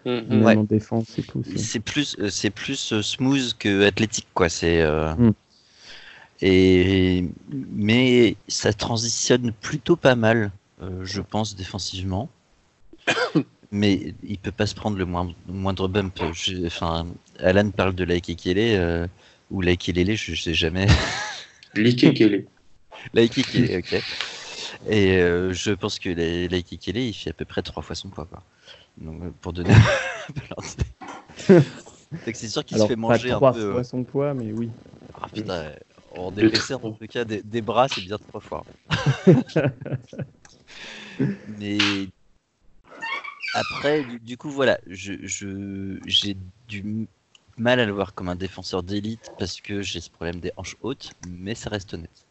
Mm, 0.06 0.46
en 0.46 0.64
défense 0.64 1.18
et 1.20 1.24
tout. 1.24 1.44
C'est 1.56 1.80
plus, 1.80 2.16
euh, 2.20 2.30
c'est 2.30 2.50
plus 2.50 2.94
euh, 2.94 3.02
smooth 3.02 3.54
que 3.58 3.86
athlétique, 3.86 4.28
quoi. 4.34 4.48
C'est 4.48 4.82
euh, 4.82 5.14
mm. 5.16 5.32
et 6.42 7.26
mais 7.52 8.36
ça 8.48 8.72
transitionne 8.72 9.52
plutôt 9.62 9.98
pas 9.98 10.16
mal, 10.16 10.52
je 11.02 11.22
pense 11.22 11.56
défensivement. 11.56 12.30
mais 13.72 14.14
il 14.24 14.38
peut 14.38 14.52
pas 14.52 14.66
se 14.66 14.76
prendre 14.76 14.98
le 14.98 15.06
moindre, 15.06 15.34
moindre 15.48 15.88
bump. 15.88 16.20
enfin, 16.66 17.08
Alan 17.40 17.70
parle 17.72 17.96
de 17.96 18.04
Laikekele 18.04 19.10
ou 19.52 19.62
Laikelele, 19.62 20.16
je, 20.16 20.34
je 20.34 20.42
sais 20.42 20.54
jamais. 20.54 20.88
Laikekele. 21.76 22.46
Laikekele, 23.14 23.78
ok. 23.80 24.02
Et 24.88 25.18
je 25.20 25.72
pense 25.74 26.00
que 26.00 26.10
Laikekele, 26.50 26.98
il 26.98 27.14
fait 27.14 27.32
à 27.32 27.34
peu 27.34 27.46
près 27.46 27.62
trois 27.62 27.84
fois 27.84 27.96
son 27.96 28.10
poids, 28.10 28.26
quoi. 28.26 28.44
Donc, 29.00 29.24
euh, 29.24 29.32
pour 29.42 29.54
donner 29.54 29.74
c'est 32.34 32.48
sûr 32.48 32.66
qu'il 32.66 32.78
se 32.78 32.88
fait 32.88 32.96
manger 32.96 33.32
un 33.32 33.40
peu. 33.40 33.72
Fois 33.72 33.84
son 33.84 34.04
poids, 34.04 34.34
mais 34.34 34.52
oui. 34.52 34.70
Ah, 35.22 35.28
putain, 35.34 35.72
en 36.16 36.36
épaisseur, 36.36 36.84
en 36.84 36.92
tout 36.92 37.08
cas, 37.08 37.24
des, 37.24 37.62
bras, 37.62 37.88
c'est 37.88 38.02
bien 38.02 38.18
trois 38.18 38.42
fois. 38.42 38.66
Mais 41.60 41.78
après, 43.54 44.06
du, 44.22 44.38
coup, 44.38 44.50
voilà, 44.50 44.80
je, 44.88 45.14
j'ai 46.06 46.38
du 46.68 47.08
mal 47.58 47.80
à 47.80 47.86
le 47.86 47.92
voir 47.92 48.14
comme 48.14 48.30
un 48.30 48.36
défenseur 48.36 48.84
d'élite 48.84 49.32
parce 49.38 49.60
que 49.62 49.82
j'ai 49.82 50.02
ce 50.02 50.10
problème 50.10 50.40
des 50.40 50.52
hanches 50.56 50.78
hautes, 50.82 51.12
mais 51.28 51.56
ça 51.56 51.70
reste 51.70 51.94
honnête. 51.94 52.26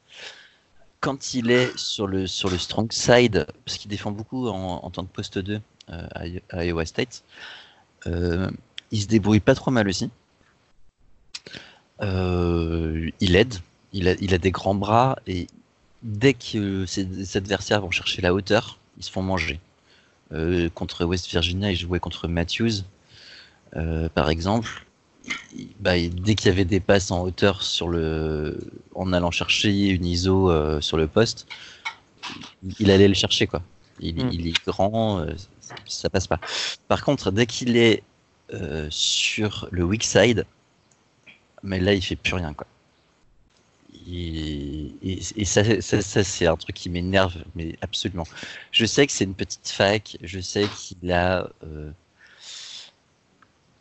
Quand 1.01 1.35
il 1.35 1.51
est 1.51 1.77
sur 1.79 2.07
le, 2.07 2.27
sur 2.27 2.51
le 2.51 2.59
strong 2.59 2.91
side, 2.93 3.47
parce 3.65 3.79
qu'il 3.79 3.91
défend 3.91 4.11
beaucoup 4.11 4.49
en, 4.49 4.81
en 4.83 4.91
tant 4.91 5.05
que 5.05 5.13
poste 5.13 5.39
2, 5.39 5.61
euh, 5.91 6.07
à, 6.51 6.65
Iowa 6.65 6.85
State. 6.85 7.23
Euh, 8.07 8.51
il 8.91 9.01
se 9.01 9.07
débrouille 9.07 9.41
pas 9.41 9.55
trop 9.55 9.71
mal 9.71 9.89
aussi. 9.89 10.11
Euh, 12.03 13.11
il 13.21 13.37
aide, 13.37 13.55
il 13.95 14.09
a, 14.09 14.13
il 14.21 14.35
a, 14.35 14.39
des 14.39 14.51
grands 14.51 14.75
bras 14.75 15.19
et 15.27 15.47
dès 16.03 16.35
que 16.35 16.85
ses, 16.85 17.37
adversaires 17.39 17.81
vont 17.81 17.91
chercher 17.91 18.21
la 18.21 18.35
hauteur, 18.35 18.79
ils 18.99 19.05
se 19.05 19.11
font 19.11 19.23
manger. 19.23 19.61
contre 20.75 21.05
West 21.05 21.29
Virginia, 21.31 21.71
il 21.71 21.77
jouait 21.77 22.01
contre 22.01 22.29
Matthews, 22.29 22.83
par 24.15 24.29
exemple. 24.31 24.85
Bah, 25.81 25.93
dès 25.99 26.35
qu'il 26.35 26.49
y 26.49 26.53
avait 26.53 26.65
des 26.65 26.81
passes 26.81 27.11
en 27.11 27.23
hauteur 27.23 27.63
sur 27.63 27.89
le, 27.89 28.59
en 28.95 29.13
allant 29.13 29.31
chercher 29.31 29.89
une 29.89 30.05
ISO 30.05 30.81
sur 30.81 30.97
le 30.97 31.07
poste, 31.07 31.47
il 32.79 32.91
allait 32.91 33.09
le 33.09 33.15
chercher 33.15 33.47
quoi. 33.47 33.63
Il, 34.01 34.33
il 34.33 34.47
est 34.49 34.65
grand, 34.67 35.27
ça 35.87 36.11
passe 36.11 36.27
pas. 36.27 36.41
Par 36.89 37.05
contre, 37.05 37.31
dès 37.31 37.47
qu'il 37.47 37.77
est 37.77 38.03
euh, 38.55 38.87
sur 38.91 39.69
le 39.71 39.85
weak 39.85 40.03
side, 40.03 40.47
mais 41.63 41.81
là 41.81 41.93
il 41.93 42.03
fait 42.03 42.17
plus 42.17 42.33
rien 42.33 42.55
quoi. 42.55 42.67
Et, 45.09 45.45
ça, 45.45 45.63
c'est 45.81 46.47
un 46.47 46.57
truc 46.57 46.77
qui 46.77 46.91
m'énerve, 46.91 47.37
mais 47.55 47.77
absolument. 47.81 48.27
Je 48.73 48.85
sais 48.85 49.07
que 49.07 49.13
c'est 49.13 49.25
une 49.25 49.35
petite 49.35 49.69
fac, 49.69 50.19
je 50.23 50.41
sais 50.41 50.67
qu'il 50.77 51.11
a. 51.13 51.51
Euh, 51.65 51.91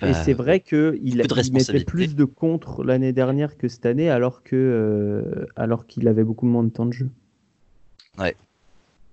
Et 0.04 0.14
c'est 0.14 0.34
vrai 0.34 0.60
qu'il 0.60 1.00
il 1.02 1.18
mettait 1.52 1.84
plus 1.84 2.16
de 2.16 2.24
contre 2.24 2.84
l'année 2.84 3.14
dernière 3.14 3.58
que 3.58 3.68
cette 3.68 3.86
année, 3.86 4.10
alors 4.10 4.44
que 4.44 4.56
euh, 4.56 5.46
alors 5.56 5.88
qu'il 5.88 6.08
avait 6.08 6.24
beaucoup 6.24 6.46
moins 6.46 6.64
de 6.64 6.70
temps 6.70 6.86
de 6.86 6.94
jeu. 6.94 7.10
Ouais. 8.18 8.36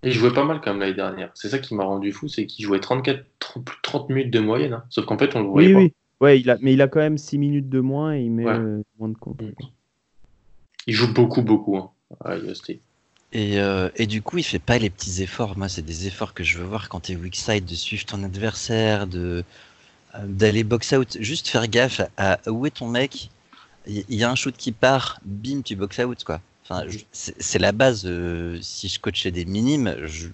Et 0.05 0.09
il 0.09 0.12
jouait 0.12 0.35
pas 0.35 0.45
mal 0.45 0.61
quand 0.62 0.73
même 0.73 0.81
l'année 0.81 0.95
dernière. 0.95 1.31
C'est 1.35 1.49
ça 1.49 1.59
qui 1.59 1.75
m'a 1.75 1.85
rendu 1.85 2.12
fou, 2.12 2.29
c'est 2.29 2.45
qu'il 2.45 2.65
jouait 2.67 2.79
34, 2.79 3.25
30, 3.39 3.69
30 3.83 4.09
minutes 4.11 4.31
de 4.31 4.41
moyenne. 4.41 4.75
Hein. 4.75 4.85
Sauf 4.91 5.07
qu'en 5.07 5.17
fait, 5.17 5.35
on 5.35 5.41
le 5.41 5.49
voyait 5.49 5.75
oui, 5.75 5.89
pas. 5.89 5.95
Oui, 6.21 6.29
ouais, 6.29 6.41
il 6.41 6.51
a, 6.51 6.59
mais 6.61 6.75
il 6.75 6.83
a 6.83 6.89
quand 6.89 7.01
même 7.01 7.17
6 7.17 7.39
minutes 7.39 7.71
de 7.71 7.81
moins 7.81 8.15
et 8.15 8.21
il 8.21 8.31
met 8.31 8.47
euh, 8.47 8.83
moins 8.99 9.09
de 9.09 9.17
contre. 9.17 9.45
Mm. 9.45 9.53
Il 10.87 10.95
joue 10.95 11.12
beaucoup, 11.15 11.41
beaucoup 11.41 11.79
hein, 11.79 11.91
à 12.25 12.37
et, 13.35 13.59
euh, 13.59 13.91
et, 13.97 14.07
du 14.07 14.23
coup, 14.23 14.39
il 14.39 14.45
fait 14.45 14.61
pas 14.61 14.79
les 14.79 14.91
petits 14.91 15.23
efforts. 15.23 15.59
Moi, 15.59 15.69
c'est 15.69 15.83
des 15.83 16.07
efforts 16.07 16.35
que 16.35 16.45
je 16.45 16.59
veux 16.59 16.65
voir 16.65 16.89
quand 16.89 17.01
tu 17.01 17.12
es 17.12 17.17
weak 17.17 17.35
side, 17.35 17.65
de 17.65 17.75
suivre 17.75 18.05
ton 18.05 18.23
adversaire, 18.23 19.09
de 19.09 19.45
euh, 20.15 20.19
d'aller 20.25 20.62
box 20.62 20.93
out. 20.93 21.17
Juste 21.21 21.49
faire 21.49 21.67
gaffe 21.67 22.01
à, 22.17 22.39
où 22.47 22.65
est 22.65 22.71
ton 22.71 22.87
mec. 22.87 23.31
Il 23.87 24.05
y, 24.09 24.25
a 24.25 24.31
un 24.31 24.35
shoot 24.35 24.57
qui 24.57 24.73
part, 24.73 25.21
bim, 25.25 25.61
tu 25.62 25.77
box 25.77 25.99
out 25.99 26.25
quoi. 26.25 26.41
Enfin, 26.62 26.87
c'est 27.12 27.59
la 27.59 27.73
base. 27.73 28.05
Euh, 28.07 28.59
si 28.62 28.89
je 28.89 28.99
coachais 28.99 29.31
des 29.31 29.45
minimes, 29.45 29.95
je, 30.05 30.29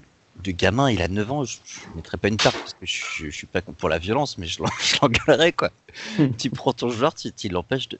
le 0.46 0.52
gamin, 0.52 0.88
il 0.90 1.02
a 1.02 1.08
9 1.08 1.32
ans, 1.32 1.44
je, 1.44 1.56
ne 1.90 1.96
mettrais 1.96 2.16
pas 2.16 2.28
une 2.28 2.36
carte 2.36 2.56
parce 2.56 2.74
que 2.74 2.86
je, 2.86 3.02
je, 3.24 3.30
suis 3.30 3.48
pas 3.48 3.60
pour 3.62 3.88
la 3.88 3.98
violence, 3.98 4.38
mais 4.38 4.46
je 4.46 4.62
l'engueulerais 5.02 5.52
quoi. 5.52 5.70
tu 6.38 6.50
prends 6.50 6.72
ton 6.72 6.90
joueur, 6.90 7.14
tu, 7.14 7.32
tu 7.32 7.48
l'empêches 7.48 7.88
de. 7.88 7.98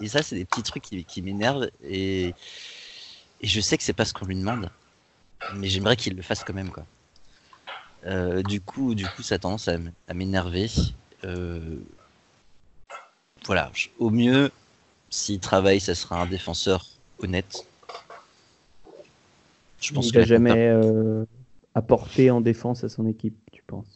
Et, 0.00 0.08
ça, 0.08 0.22
c'est 0.22 0.36
des 0.36 0.44
petits 0.44 0.62
trucs 0.62 0.84
qui, 0.84 1.04
qui 1.04 1.22
m'énervent 1.22 1.68
et 1.84 2.34
et 3.40 3.46
je 3.46 3.60
sais 3.60 3.76
que 3.76 3.84
c'est 3.84 3.92
pas 3.92 4.04
ce 4.04 4.12
qu'on 4.12 4.26
lui 4.26 4.36
demande, 4.36 4.70
mais 5.54 5.68
j'aimerais 5.68 5.96
qu'il 5.96 6.16
le 6.16 6.22
fasse 6.22 6.44
quand 6.44 6.54
même, 6.54 6.70
quoi. 6.70 6.84
Euh, 8.06 8.42
du 8.42 8.60
coup, 8.60 8.94
du 8.94 9.06
coup, 9.06 9.22
ça 9.22 9.36
a 9.36 9.38
tendance 9.38 9.68
à, 9.68 10.14
m'énerver. 10.14 10.68
Euh, 11.24 11.76
voilà, 13.44 13.70
au 13.98 14.10
mieux, 14.10 14.50
s'il 15.10 15.40
travaille, 15.40 15.80
ça 15.80 15.94
sera 15.94 16.20
un 16.20 16.26
défenseur 16.26 16.86
honnête. 17.20 17.66
Je 19.80 19.92
pense 19.92 20.08
il 20.08 20.14
n'a 20.16 20.24
jamais 20.24 20.68
euh, 20.68 21.24
apporté 21.74 22.30
en 22.30 22.40
défense 22.40 22.82
à 22.84 22.88
son 22.88 23.06
équipe, 23.06 23.36
tu 23.52 23.62
penses? 23.66 23.86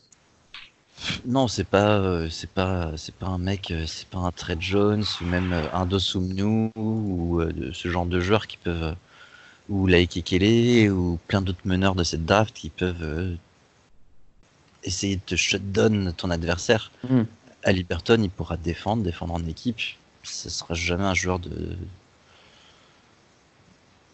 Non, 1.26 1.49
c'est 1.49 1.64
pas, 1.64 2.30
c'est 2.30 2.51
pas, 2.51 2.93
c'est 2.97 3.14
pas 3.14 3.26
un 3.26 3.38
mec, 3.38 3.72
c'est 3.86 4.07
pas 4.07 4.18
un 4.18 4.30
Trey 4.30 4.57
Jones 4.61 5.05
ou 5.20 5.24
même 5.24 5.53
un 5.72 5.86
Dosumnu 5.86 6.70
ou 6.76 7.40
ce 7.72 7.88
genre 7.88 8.07
de 8.07 8.20
joueurs 8.20 8.47
qui 8.47 8.57
peuvent 8.57 8.95
ou 9.73 9.87
Kele 9.87 10.91
ou 10.93 11.18
plein 11.29 11.41
d'autres 11.41 11.64
meneurs 11.64 11.95
de 11.95 12.05
cette 12.05 12.27
draft 12.27 12.55
qui 12.55 12.68
peuvent 12.68 13.03
euh, 13.03 13.35
essayer 14.85 15.16
de 15.16 15.23
te 15.25 15.35
shutdown 15.35 16.12
ton 16.16 16.31
adversaire. 16.31 16.93
Hmm. 17.09 17.23
À 17.64 17.73
Liberton, 17.73 18.18
il 18.23 18.31
pourra 18.31 18.57
défendre, 18.57 19.03
défendre 19.03 19.35
en 19.35 19.45
équipe. 19.47 19.79
Ce 20.23 20.51
sera 20.51 20.75
jamais 20.75 21.05
un 21.05 21.14
joueur 21.14 21.39
de 21.39 21.77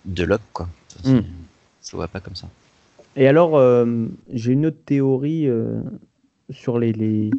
de 0.04 0.24
lock 0.24 0.40
quoi. 0.52 0.68
Ça, 0.88 1.10
ne 1.10 1.22
voit 1.92 2.08
pas 2.08 2.20
comme 2.20 2.36
ça. 2.36 2.48
Et 3.16 3.26
alors, 3.26 3.56
euh, 3.56 4.06
j'ai 4.32 4.52
une 4.52 4.66
autre 4.66 4.78
théorie 4.86 5.48
euh, 5.48 5.80
sur 6.50 6.78
les, 6.78 6.92
les, 6.92 7.30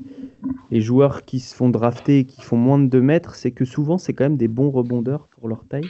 les, 0.70 0.82
joueurs 0.82 1.26
qui 1.26 1.40
se 1.40 1.56
font 1.56 1.70
drafter 1.70 2.20
et 2.20 2.26
qui 2.26 2.42
font 2.42 2.58
moins 2.58 2.78
de 2.78 2.88
2 2.88 3.02
mètres, 3.02 3.36
c'est 3.36 3.52
que 3.52 3.66
souvent 3.66 3.98
c'est 3.98 4.14
quand 4.14 4.26
même 4.26 4.38
des 4.38 4.48
bons 4.48 4.70
rebondeurs 4.70 5.28
pour 5.28 5.48
leur 5.48 5.64
taille 5.66 5.90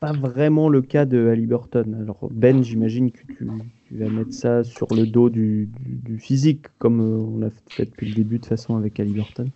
pas 0.00 0.12
vraiment 0.12 0.68
le 0.68 0.82
cas 0.82 1.04
de 1.04 1.28
Halliburton. 1.28 1.96
Alors 2.00 2.28
Ben, 2.30 2.62
j'imagine 2.62 3.10
que 3.10 3.20
tu, 3.36 3.48
vas 3.92 4.08
mettre 4.08 4.32
ça 4.32 4.64
sur 4.64 4.92
le 4.94 5.06
dos 5.06 5.30
du, 5.30 5.68
physique, 6.18 6.66
comme 6.78 7.00
euh, 7.00 7.34
on 7.34 7.38
l'a 7.38 7.50
fait 7.68 7.86
depuis 7.86 8.08
le 8.08 8.14
début 8.14 8.38
de 8.38 8.46
façon 8.46 8.76
avec 8.76 8.98
Halliburton. 9.00 9.50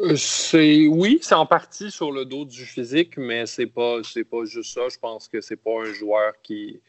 Euh, 0.00 0.16
c'est 0.16 0.86
oui, 0.86 1.18
c'est 1.22 1.34
en 1.34 1.46
partie 1.46 1.90
sur 1.90 2.12
le 2.12 2.24
dos 2.24 2.44
du 2.44 2.64
physique, 2.64 3.16
mais 3.16 3.46
c'est 3.46 3.66
pas 3.66 4.00
c'est 4.02 4.24
pas 4.24 4.44
juste 4.44 4.74
ça. 4.74 4.82
Je 4.90 4.98
pense 4.98 5.28
que 5.28 5.40
c'est 5.40 5.56
pas 5.56 5.82
un 5.82 5.92
joueur 5.92 6.32
qui 6.42 6.80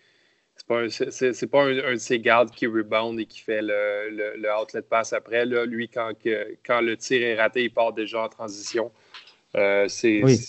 c'est 0.56 0.68
pas, 0.68 0.82
un, 0.82 1.48
pas 1.48 1.64
un, 1.64 1.94
de 1.94 1.98
ces 1.98 2.20
gardes 2.20 2.52
qui 2.52 2.68
rebound 2.68 3.20
et 3.20 3.26
qui 3.26 3.40
fait 3.40 3.62
le, 3.62 4.36
le, 4.38 4.50
outlet 4.62 4.82
pass 4.82 5.14
après. 5.14 5.46
Là, 5.46 5.66
lui, 5.66 5.90
quand, 5.90 6.12
quand 6.66 6.82
le 6.82 6.96
tir 6.96 7.22
est 7.22 7.36
raté, 7.36 7.64
il 7.64 7.74
part 7.74 7.94
déjà 7.94 8.24
en 8.24 8.30
transition. 8.30 8.92
Euh, 9.56 9.88
c'est 9.88 10.24
oui. 10.24 10.40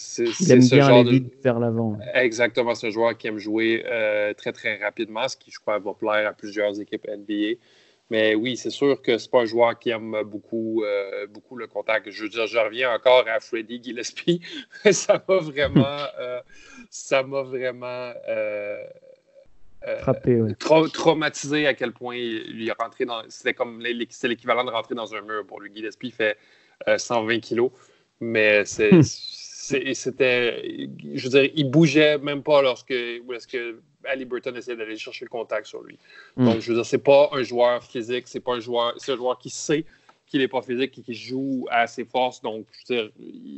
bien 0.71 0.87
aller 0.87 1.11
vite 1.11 1.35
vers 1.43 1.59
l'avant. 1.59 1.99
Exactement, 2.15 2.73
un 2.83 2.91
joueur 2.91 3.17
qui 3.17 3.27
aime 3.27 3.39
jouer 3.39 3.85
euh, 3.87 4.33
très 4.33 4.53
très 4.53 4.83
rapidement, 4.83 5.29
ce 5.29 5.37
qui 5.37 5.51
je 5.51 5.59
crois 5.59 5.79
va 5.79 5.93
plaire 5.93 6.29
à 6.29 6.33
plusieurs 6.33 6.81
équipes 6.81 7.07
NBA. 7.07 7.59
Mais 8.11 8.35
oui, 8.35 8.57
c'est 8.57 8.71
sûr 8.71 9.01
que 9.03 9.19
c'est 9.19 9.31
pas 9.31 9.43
un 9.43 9.47
joueur 9.47 9.79
qui 9.79 9.91
aime 9.91 10.23
beaucoup, 10.25 10.83
euh, 10.85 11.27
beaucoup 11.27 11.57
le 11.57 11.67
contact. 11.67 12.11
Je 12.11 12.23
veux 12.23 12.29
dire, 12.31 12.47
je 12.47 12.59
reviens 12.59 12.95
encore 12.95 13.25
à 13.29 13.41
Freddy 13.41 13.83
Gillespie. 13.83 14.41
ça 14.91 15.23
m'a 15.29 15.37
vraiment, 15.37 15.97
ça 16.89 17.23
m'a 17.23 17.43
vraiment 17.43 18.13
frappé, 20.01 20.41
traumatisé 20.93 21.67
à 21.67 21.75
quel 21.75 21.93
point 21.93 22.17
il, 22.17 22.67
est 22.67 22.83
rentré 22.83 23.05
dans. 23.05 23.23
C'était 23.29 23.55
comme 23.55 23.83
l'équivalent 23.83 24.65
de 24.65 24.71
rentrer 24.71 24.95
dans 24.95 25.15
un 25.15 25.21
mur 25.21 25.45
pour 25.47 25.61
lui. 25.61 25.71
Gillespie 25.75 26.11
fait 26.11 26.39
120 26.97 27.41
kilos. 27.41 27.71
Mais 28.25 28.62
hmm. 28.62 29.03
c'était. 29.03 30.89
Je 31.14 31.25
veux 31.25 31.31
dire, 31.31 31.51
il 31.55 31.70
bougeait 31.70 32.18
même 32.18 32.43
pas 32.43 32.62
lorsque 32.62 32.95
Ali 34.05 34.25
Burton 34.25 34.57
essayait 34.57 34.77
d'aller 34.77 34.97
chercher 34.97 35.25
le 35.25 35.31
contact 35.31 35.66
sur 35.66 35.83
lui. 35.83 35.99
Hmm. 36.37 36.47
Donc, 36.47 36.61
je 36.61 36.68
veux 36.70 36.77
dire, 36.77 36.87
c'est 36.87 36.99
pas 36.99 37.29
un 37.33 37.43
joueur 37.43 37.83
physique, 37.85 38.27
c'est 38.27 38.41
pas 38.41 38.55
un 38.55 38.61
joueur. 38.61 38.95
C'est 38.97 39.12
un 39.12 39.16
joueur 39.16 39.39
qui 39.39 39.51
sait 39.51 39.85
qu'il 40.27 40.41
n'est 40.41 40.49
pas 40.49 40.62
physique 40.62 40.99
et 40.99 41.03
qui 41.03 41.14
joue 41.14 41.66
à 41.70 41.87
ses 41.87 42.05
forces. 42.05 42.41
Donc, 42.41 42.66
je 42.89 42.95
veux 42.95 43.03
dire, 43.03 43.12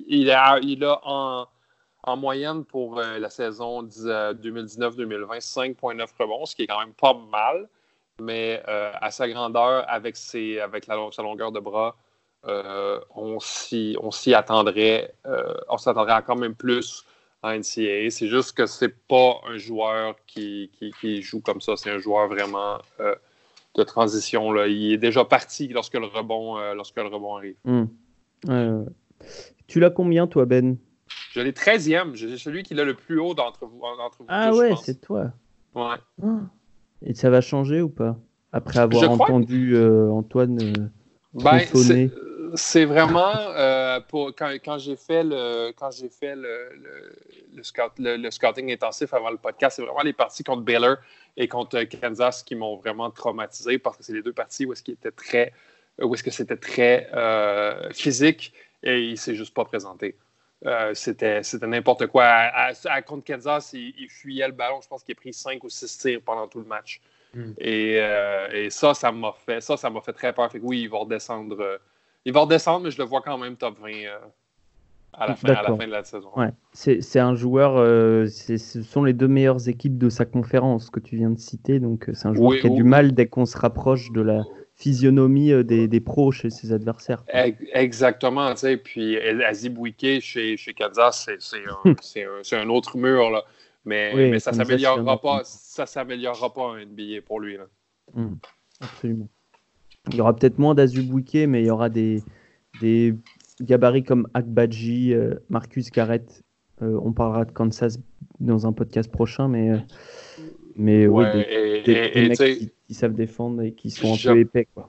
il 0.08 0.30
a, 0.30 0.58
il 0.60 0.84
a 0.84 1.00
en, 1.04 1.46
en 2.02 2.16
moyenne 2.16 2.64
pour 2.64 2.98
euh, 2.98 3.18
la 3.18 3.30
saison 3.30 3.84
2019-2020 3.84 5.40
5,9 5.40 6.06
rebonds, 6.18 6.44
ce 6.44 6.56
qui 6.56 6.62
est 6.62 6.66
quand 6.66 6.80
même 6.80 6.94
pas 6.94 7.14
mal. 7.14 7.68
Mais 8.20 8.62
euh, 8.66 8.90
à 9.00 9.10
sa 9.10 9.28
grandeur, 9.28 9.84
avec, 9.88 10.16
ses, 10.16 10.58
avec 10.58 10.86
la, 10.86 10.96
sa 11.12 11.22
longueur 11.22 11.52
de 11.52 11.60
bras, 11.60 11.94
euh, 12.46 13.00
on 13.14 13.40
s'y 13.40 14.34
attendrait, 14.34 15.12
euh, 15.26 15.52
on 15.68 15.78
s'attendrait 15.78 16.14
encore 16.14 16.36
même 16.36 16.54
plus 16.54 17.04
en 17.42 17.50
NCAA. 17.50 18.10
C'est 18.10 18.28
juste 18.28 18.56
que 18.56 18.66
c'est 18.66 18.94
pas 19.08 19.40
un 19.48 19.58
joueur 19.58 20.14
qui, 20.26 20.70
joue 21.22 21.40
comme 21.40 21.60
ça. 21.60 21.76
C'est 21.76 21.90
un 21.90 21.98
joueur 21.98 22.28
vraiment 22.28 22.78
euh, 23.00 23.14
de 23.74 23.82
transition. 23.82 24.52
Là. 24.52 24.68
Il 24.68 24.92
est 24.92 24.98
déjà 24.98 25.24
parti 25.24 25.68
lorsque 25.68 25.94
le 25.94 26.06
rebond, 26.06 26.58
lorsque 26.74 26.96
le 26.96 27.08
rebond 27.08 27.36
arrive. 27.36 27.56
Hmm. 27.64 28.84
tu 29.66 29.80
l'as 29.80 29.90
combien, 29.90 30.26
toi, 30.26 30.44
Ben? 30.44 30.76
Je 31.32 31.40
l'ai 31.40 31.52
13e. 31.52 32.14
J'ai 32.14 32.38
celui 32.38 32.62
qui 32.62 32.74
l'a 32.74 32.84
le 32.84 32.94
plus 32.94 33.18
haut 33.18 33.34
d'entre 33.34 33.66
vous, 33.66 33.82
Ah 34.28 34.54
ouais, 34.54 34.74
c'est 34.82 35.00
toi. 35.00 35.32
Ouais. 35.74 35.96
Ah. 36.22 36.40
Et 37.02 37.14
ça 37.14 37.28
va 37.28 37.40
changer 37.40 37.82
ou 37.82 37.88
pas? 37.88 38.16
Après 38.52 38.78
avoir 38.78 39.10
entendu 39.10 39.76
Antoine 39.76 40.90
ben, 41.34 41.60
c'est 42.54 42.84
vraiment 42.84 43.34
euh, 43.34 44.00
pour, 44.00 44.34
quand, 44.34 44.50
quand 44.64 44.78
j'ai 44.78 44.96
fait 44.96 45.22
le 45.24 45.72
quand 45.72 45.90
j'ai 45.90 46.08
fait 46.08 46.34
le, 46.36 46.70
le, 47.54 47.62
scout, 47.62 47.92
le, 47.98 48.30
scouting 48.30 48.72
intensif 48.72 49.12
avant 49.14 49.30
le 49.30 49.36
podcast, 49.36 49.76
c'est 49.76 49.82
vraiment 49.82 50.02
les 50.02 50.12
parties 50.12 50.44
contre 50.44 50.62
Baylor 50.62 50.96
et 51.36 51.48
contre 51.48 51.82
Kansas 51.84 52.42
qui 52.42 52.54
m'ont 52.54 52.76
vraiment 52.76 53.10
traumatisé 53.10 53.78
parce 53.78 53.96
que 53.96 54.02
c'est 54.02 54.12
les 54.12 54.22
deux 54.22 54.32
parties 54.32 54.66
où 54.66 54.72
est-ce 54.72 54.90
était 54.90 55.10
très 55.10 55.52
où 56.00 56.14
est-ce 56.14 56.22
que 56.22 56.30
c'était 56.30 56.56
très 56.56 57.08
euh, 57.14 57.90
physique 57.92 58.52
et 58.82 59.00
il 59.02 59.18
s'est 59.18 59.34
juste 59.34 59.54
pas 59.54 59.64
présenté. 59.64 60.16
Euh, 60.64 60.94
c'était, 60.94 61.42
c'était 61.42 61.66
n'importe 61.66 62.06
quoi. 62.06 62.24
À, 62.24 63.02
contre 63.02 63.24
Kansas, 63.24 63.72
il, 63.72 64.08
fuyait 64.08 64.46
le 64.46 64.52
ballon. 64.52 64.80
Je 64.82 64.88
pense 64.88 65.02
qu'il 65.02 65.12
a 65.12 65.16
pris 65.16 65.32
5 65.32 65.62
ou 65.64 65.68
6 65.68 65.98
tirs 65.98 66.20
pendant 66.24 66.48
tout 66.48 66.60
le 66.60 66.66
match. 66.66 67.00
Hmm. 67.34 67.52
Et, 67.58 67.96
et, 68.52 68.70
ça, 68.70 68.94
ça 68.94 69.10
m'a 69.12 69.32
fait 69.32 69.60
ça, 69.60 69.76
ça 69.76 69.90
m'a 69.90 70.00
fait 70.00 70.12
très 70.12 70.32
peur. 70.32 70.50
Fait 70.50 70.60
que 70.60 70.64
oui, 70.64 70.82
il 70.82 70.88
va 70.88 70.98
redescendre 70.98 71.78
il 72.26 72.32
va 72.32 72.40
redescendre, 72.40 72.84
mais 72.84 72.90
je 72.90 72.98
le 72.98 73.04
vois 73.04 73.22
quand 73.22 73.38
même 73.38 73.56
top 73.56 73.78
20 73.80 73.88
euh, 73.88 74.18
à, 75.12 75.28
la 75.28 75.36
fin, 75.36 75.46
de 75.48 75.90
la 75.90 76.02
saison. 76.02 76.28
Ouais. 76.36 76.50
C'est 76.72 77.20
un 77.20 77.36
joueur, 77.36 77.76
euh, 77.76 78.26
ce 78.26 78.82
sont 78.82 79.04
les 79.04 79.12
deux 79.12 79.28
meilleures 79.28 79.68
équipes 79.68 79.96
de 79.96 80.10
sa 80.10 80.24
conférence 80.24 80.90
que 80.90 80.98
tu 80.98 81.16
viens 81.16 81.30
de 81.30 81.38
citer. 81.38 81.78
Donc, 81.78 82.08
euh, 82.08 82.14
c'est 82.14 82.26
un 82.26 82.34
joueur 82.34 82.60
qui 82.60 82.66
a 82.66 82.70
du 82.70 82.82
mal 82.82 83.12
dès 83.12 83.28
qu'on 83.28 83.46
se 83.46 83.56
rapproche 83.56 84.10
de 84.10 84.20
la 84.20 84.42
physionomie 84.74 85.64
des, 85.64 86.00
pros 86.00 86.32
chez 86.32 86.50
ses 86.50 86.72
adversaires. 86.72 87.24
Exactement. 87.72 88.52
Puis 88.82 89.16
Azib 89.18 89.78
Wike 89.78 90.20
chez, 90.20 90.56
chez 90.56 90.74
Kansas, 90.74 91.30
c'est 91.38 92.56
un, 92.56 92.68
autre 92.68 92.98
mur. 92.98 93.30
Là. 93.30 93.44
Mais, 93.84 94.12
mais 94.14 94.40
ça 94.40 94.50
ne 94.50 94.56
s'améliorera 94.56 95.20
pas, 95.20 95.42
ça 95.44 95.86
s'améliorera 95.86 96.52
pas 96.52 96.62
en 96.62 96.74
NBA 96.74 97.22
pour 97.24 97.38
lui. 97.38 97.56
Là. 97.56 97.66
Hmm. 98.14 98.34
absolument. 98.80 99.28
Il 100.10 100.16
y 100.16 100.20
aura 100.20 100.34
peut-être 100.34 100.58
moins 100.58 100.74
d'Azubwike, 100.74 101.48
mais 101.48 101.62
il 101.62 101.66
y 101.66 101.70
aura 101.70 101.88
des, 101.88 102.22
des 102.80 103.14
gabarits 103.60 104.04
comme 104.04 104.28
Akbadji, 104.34 105.14
euh, 105.14 105.34
Marcus 105.48 105.90
Garrett. 105.90 106.42
Euh, 106.82 106.98
on 107.02 107.12
parlera 107.12 107.44
de 107.44 107.52
Kansas 107.52 107.98
dans 108.38 108.66
un 108.66 108.72
podcast 108.72 109.10
prochain, 109.10 109.48
mais, 109.48 109.70
euh, 109.70 109.78
mais 110.76 111.06
oui, 111.06 111.24
des, 111.84 112.28
mecs 112.28 112.70
qui, 112.86 112.94
savent 112.94 113.14
défendre 113.14 113.62
et 113.62 113.72
qui 113.72 113.90
sont 113.90 114.12
un 114.12 114.32
peu 114.32 114.40
épais. 114.40 114.68
Quoi. 114.74 114.88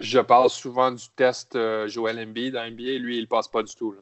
Je 0.00 0.18
parle 0.18 0.50
souvent 0.50 0.90
du 0.90 1.04
test 1.14 1.56
Joel 1.86 2.18
Embiid 2.18 2.54
dans 2.54 2.68
NBA. 2.68 2.98
Lui, 2.98 3.18
il 3.18 3.28
passe 3.28 3.48
pas 3.48 3.62
du 3.62 3.74
tout. 3.74 3.94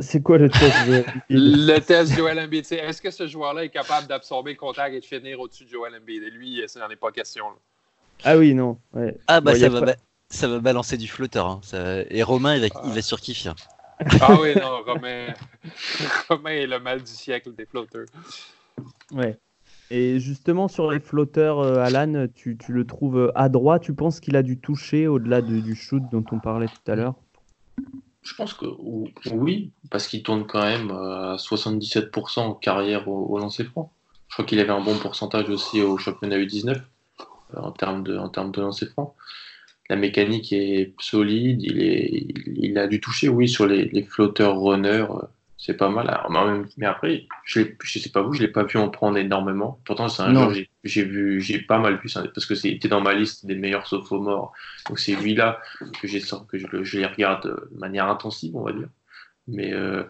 C'est 0.00 0.22
quoi 0.22 0.38
le 0.38 0.48
test 0.48 0.76
Joel 0.86 1.04
Le 1.30 1.78
test 1.78 2.16
Joel 2.16 2.38
Embiid. 2.38 2.66
Est-ce 2.70 3.00
que 3.00 3.10
ce 3.10 3.26
joueur-là 3.26 3.64
est 3.64 3.70
capable 3.70 4.08
d'absorber 4.08 4.52
le 4.52 4.56
contact 4.56 4.94
et 4.94 5.00
de 5.00 5.04
finir 5.04 5.40
au-dessus 5.40 5.64
de 5.64 5.70
Joel 5.70 5.94
Embiid? 5.94 6.22
Et 6.24 6.30
lui, 6.30 6.62
ça 6.66 6.80
n'en 6.80 6.90
est 6.90 6.96
pas 6.96 7.12
question. 7.12 7.44
Ah 8.24 8.36
oui, 8.36 8.54
non. 8.54 8.78
Ah 9.26 9.40
bah 9.40 9.54
ça, 9.54 9.68
va, 9.68 9.94
ça 10.28 10.48
va 10.48 10.58
balancer 10.60 10.96
du 10.96 11.08
flotteur. 11.08 11.46
Hein. 11.46 11.60
Et 12.10 12.22
Romain, 12.22 12.56
il 12.56 12.60
va, 12.60 12.66
il 12.84 12.92
va 12.92 13.02
surkiffer. 13.02 13.50
Hein. 13.50 13.54
Ah 14.20 14.36
oui, 14.40 14.54
non, 14.60 14.82
Romain... 14.86 15.34
Romain 16.28 16.50
est 16.50 16.66
le 16.66 16.80
mal 16.80 17.02
du 17.02 17.12
siècle 17.12 17.54
des 17.54 17.66
flotteurs. 17.66 18.06
Ouais. 19.12 19.38
Et 19.90 20.20
justement, 20.20 20.68
sur 20.68 20.90
les 20.90 21.00
flotteurs, 21.00 21.60
euh, 21.60 21.78
Alan, 21.78 22.26
tu, 22.34 22.58
tu, 22.58 22.72
le 22.72 22.86
trouves 22.86 23.32
adroit 23.34 23.78
Tu 23.78 23.94
penses 23.94 24.20
qu'il 24.20 24.36
a 24.36 24.42
dû 24.42 24.58
toucher 24.58 25.06
au-delà 25.06 25.40
du 25.40 25.74
shoot 25.74 26.02
dont 26.12 26.24
on 26.30 26.38
parlait 26.38 26.66
tout 26.66 26.90
à 26.90 26.94
l'heure? 26.94 27.14
Je 28.22 28.34
pense 28.34 28.52
que 28.52 28.66
oui, 29.32 29.72
parce 29.90 30.06
qu'il 30.06 30.22
tourne 30.22 30.46
quand 30.46 30.62
même 30.62 30.90
à 30.90 31.36
77% 31.36 32.40
en 32.40 32.54
carrière 32.54 33.08
au, 33.08 33.26
au 33.26 33.38
lancer 33.38 33.64
franc. 33.64 33.92
Je 34.28 34.34
crois 34.34 34.44
qu'il 34.44 34.60
avait 34.60 34.70
un 34.70 34.82
bon 34.82 34.96
pourcentage 34.98 35.48
aussi 35.48 35.80
au 35.80 35.96
championnat 35.96 36.36
U19 36.36 36.70
euh, 36.70 36.74
en 37.56 37.72
termes 37.72 38.02
de, 38.02 38.16
en 38.16 38.28
termes 38.28 38.52
de 38.52 38.60
lancer 38.60 38.86
franc 38.86 39.14
la 39.88 39.96
mécanique 39.96 40.52
est 40.52 40.94
solide, 41.00 41.62
il, 41.62 41.82
est, 41.82 42.26
il, 42.46 42.78
a 42.78 42.86
dû 42.86 43.00
toucher, 43.00 43.28
oui, 43.28 43.48
sur 43.48 43.66
les, 43.66 43.86
les 43.86 44.02
flotteurs 44.02 44.60
runners, 44.60 45.06
c'est 45.56 45.76
pas 45.76 45.88
mal. 45.88 46.20
mais 46.76 46.86
après, 46.86 47.26
je, 47.44 47.62
je 47.82 47.98
sais 47.98 48.10
pas 48.10 48.22
vous, 48.22 48.34
je 48.34 48.40
l'ai 48.40 48.48
pas 48.48 48.64
vu 48.64 48.78
en 48.78 48.90
prendre 48.90 49.16
énormément. 49.16 49.80
Pourtant, 49.84 50.08
c'est 50.08 50.22
un 50.22 50.32
joueur 50.32 50.52
j'ai 50.84 51.04
vu, 51.04 51.40
j'ai 51.40 51.58
pas 51.58 51.78
mal 51.78 51.98
vu, 51.98 52.08
parce 52.12 52.46
que 52.46 52.54
c'était 52.54 52.88
dans 52.88 53.00
ma 53.00 53.14
liste 53.14 53.46
des 53.46 53.54
meilleurs 53.54 53.86
sophomores. 53.86 54.52
Donc 54.88 54.98
c'est 54.98 55.16
lui-là 55.16 55.60
que 56.00 56.06
j'ai 56.06 56.20
que 56.20 56.58
je, 56.58 56.66
je, 56.84 56.98
les 56.98 57.06
regarde 57.06 57.44
de 57.72 57.78
manière 57.78 58.08
intensive, 58.08 58.54
on 58.56 58.62
va 58.62 58.72
dire. 58.72 58.88
Mais 59.46 59.72
euh, 59.72 60.04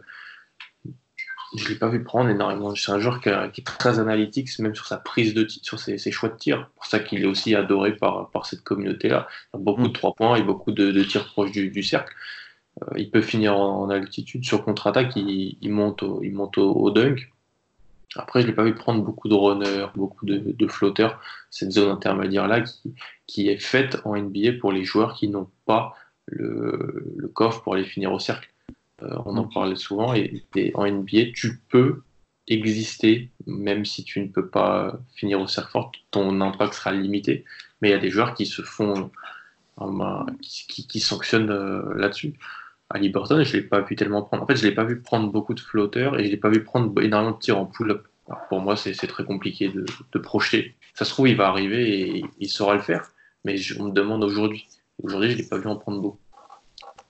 je 1.57 1.64
ne 1.64 1.68
l'ai 1.70 1.74
pas 1.76 1.88
vu 1.88 2.03
prendre 2.03 2.28
énormément. 2.28 2.74
C'est 2.74 2.92
un 2.92 2.99
joueur 2.99 3.20
qui, 3.20 3.28
est 3.30 3.64
très 3.64 3.99
analytique, 3.99 4.59
même 4.59 4.74
sur 4.74 4.86
sa 4.86 4.99
prise 4.99 5.34
de 5.34 5.46
sur 5.49 5.78
ses, 5.78 5.99
choix 6.11 6.28
de 6.28 6.36
tir. 6.36 6.68
C'est 6.68 6.74
pour 6.74 6.86
ça 6.86 6.99
qu'il 6.99 7.22
est 7.22 7.26
aussi 7.26 7.55
adoré 7.55 7.96
par, 7.96 8.30
par 8.30 8.46
cette 8.46 8.62
communauté-là. 8.62 9.28
Beaucoup 9.55 9.84
de 9.84 9.88
mm. 9.88 9.92
trois 9.92 10.14
points 10.14 10.36
et 10.36 10.42
beaucoup 10.42 10.72
de, 10.72 11.03
tirs 11.05 11.26
proches 11.26 11.53
du, 11.53 11.82
cercle. 11.82 12.14
Euh, 12.82 12.99
il 12.99 13.11
peut 13.11 13.22
finir 13.22 13.57
en, 13.57 13.88
altitude 13.88 14.44
sur 14.44 14.64
contre-attaque, 14.64 15.16
il, 15.16 15.57
monte, 15.70 16.03
au, 16.03 16.22
il 16.22 16.34
monte 16.34 16.59
au, 16.59 16.90
dunk. 16.90 17.32
Après, 18.16 18.40
je 18.40 18.46
ne 18.46 18.51
l'ai 18.51 18.57
pas 18.57 18.64
vu 18.64 18.74
prendre 18.74 19.03
beaucoup 19.03 19.28
de 19.28 19.34
runners, 19.34 19.86
beaucoup 19.94 20.26
de, 20.26 20.66
flotteurs. 20.68 21.20
Cette 21.51 21.72
zone 21.72 21.90
intermédiaire-là 21.90 22.61
qui, 22.62 22.94
qui, 23.26 23.49
est 23.49 23.59
faite 23.59 23.99
en 24.05 24.16
NBA 24.16 24.53
pour 24.61 24.72
les 24.72 24.84
joueurs 24.84 25.14
qui 25.14 25.28
n'ont 25.28 25.51
pas 25.66 25.94
le, 26.26 27.14
le 27.16 27.28
coffre 27.28 27.62
pour 27.62 27.74
aller 27.74 27.84
finir 27.84 28.12
au 28.12 28.18
cercle. 28.18 28.51
Euh, 29.03 29.16
on 29.24 29.36
en 29.36 29.44
parlait 29.44 29.76
souvent. 29.76 30.14
Et, 30.14 30.42
en 30.74 30.86
NBA, 30.86 31.32
tu 31.34 31.61
peux 31.68 32.03
exister, 32.46 33.30
même 33.46 33.84
si 33.84 34.05
tu 34.05 34.20
ne 34.20 34.28
peux 34.28 34.49
pas 34.49 34.99
finir 35.14 35.40
au 35.40 35.46
cercle 35.46 35.70
fort, 35.70 35.92
ton 36.11 36.40
impact 36.40 36.74
sera 36.74 36.92
limité. 36.92 37.44
Mais 37.80 37.88
il 37.88 37.92
y 37.92 37.94
a 37.94 37.99
des 37.99 38.11
joueurs 38.11 38.34
qui 38.34 38.46
se 38.46 38.62
font, 38.62 39.11
euh, 39.80 40.24
qui, 40.40 41.01
sanctionnent 41.01 41.51
euh, 41.51 41.94
là-dessus. 41.94 42.34
À 42.90 42.99
Liberton, 42.99 43.42
je 43.42 43.57
ne 43.57 43.61
l'ai 43.61 43.68
pas 43.68 43.82
vu 43.82 43.96
tellement 43.96 44.22
prendre. 44.22 44.42
En 44.42 44.46
fait, 44.46 44.57
je 44.57 44.64
ne 44.64 44.70
l'ai 44.70 44.74
pas 44.74 44.84
vu 44.84 45.01
prendre 45.01 45.30
beaucoup 45.30 45.55
de 45.55 45.61
flotteurs 45.61 46.18
et 46.18 46.22
je 46.22 46.28
ne 46.28 46.32
l'ai 46.32 46.38
pas 46.38 46.49
vu 46.49 46.64
prendre 46.64 47.01
énormément 47.03 47.36
de 47.36 47.38
tirs 47.40 47.59
en 47.59 47.66
pull-up. 47.66 48.07
Pour 48.49 48.61
moi, 48.61 48.76
c'est 48.76 48.92
très 48.92 49.24
compliqué 49.24 49.68
de, 49.68 49.86
de, 50.12 50.18
projeter. 50.18 50.74
Ça 50.94 51.07
se 51.07 51.11
trouve, 51.11 51.28
il 51.28 51.36
va 51.36 51.49
arriver 51.49 52.18
et 52.18 52.24
il 52.38 52.49
saura 52.49 52.74
le 52.74 52.82
faire. 52.82 53.11
Mais 53.44 53.57
on 53.78 53.84
me 53.84 53.92
demande 53.92 54.22
aujourd'hui. 54.22 54.66
Aujourd'hui, 55.03 55.30
je 55.30 55.36
ne 55.36 55.42
l'ai 55.42 55.49
pas 55.49 55.59
vu 55.59 55.66
en 55.66 55.76
prendre 55.76 56.01
beaucoup. 56.01 56.18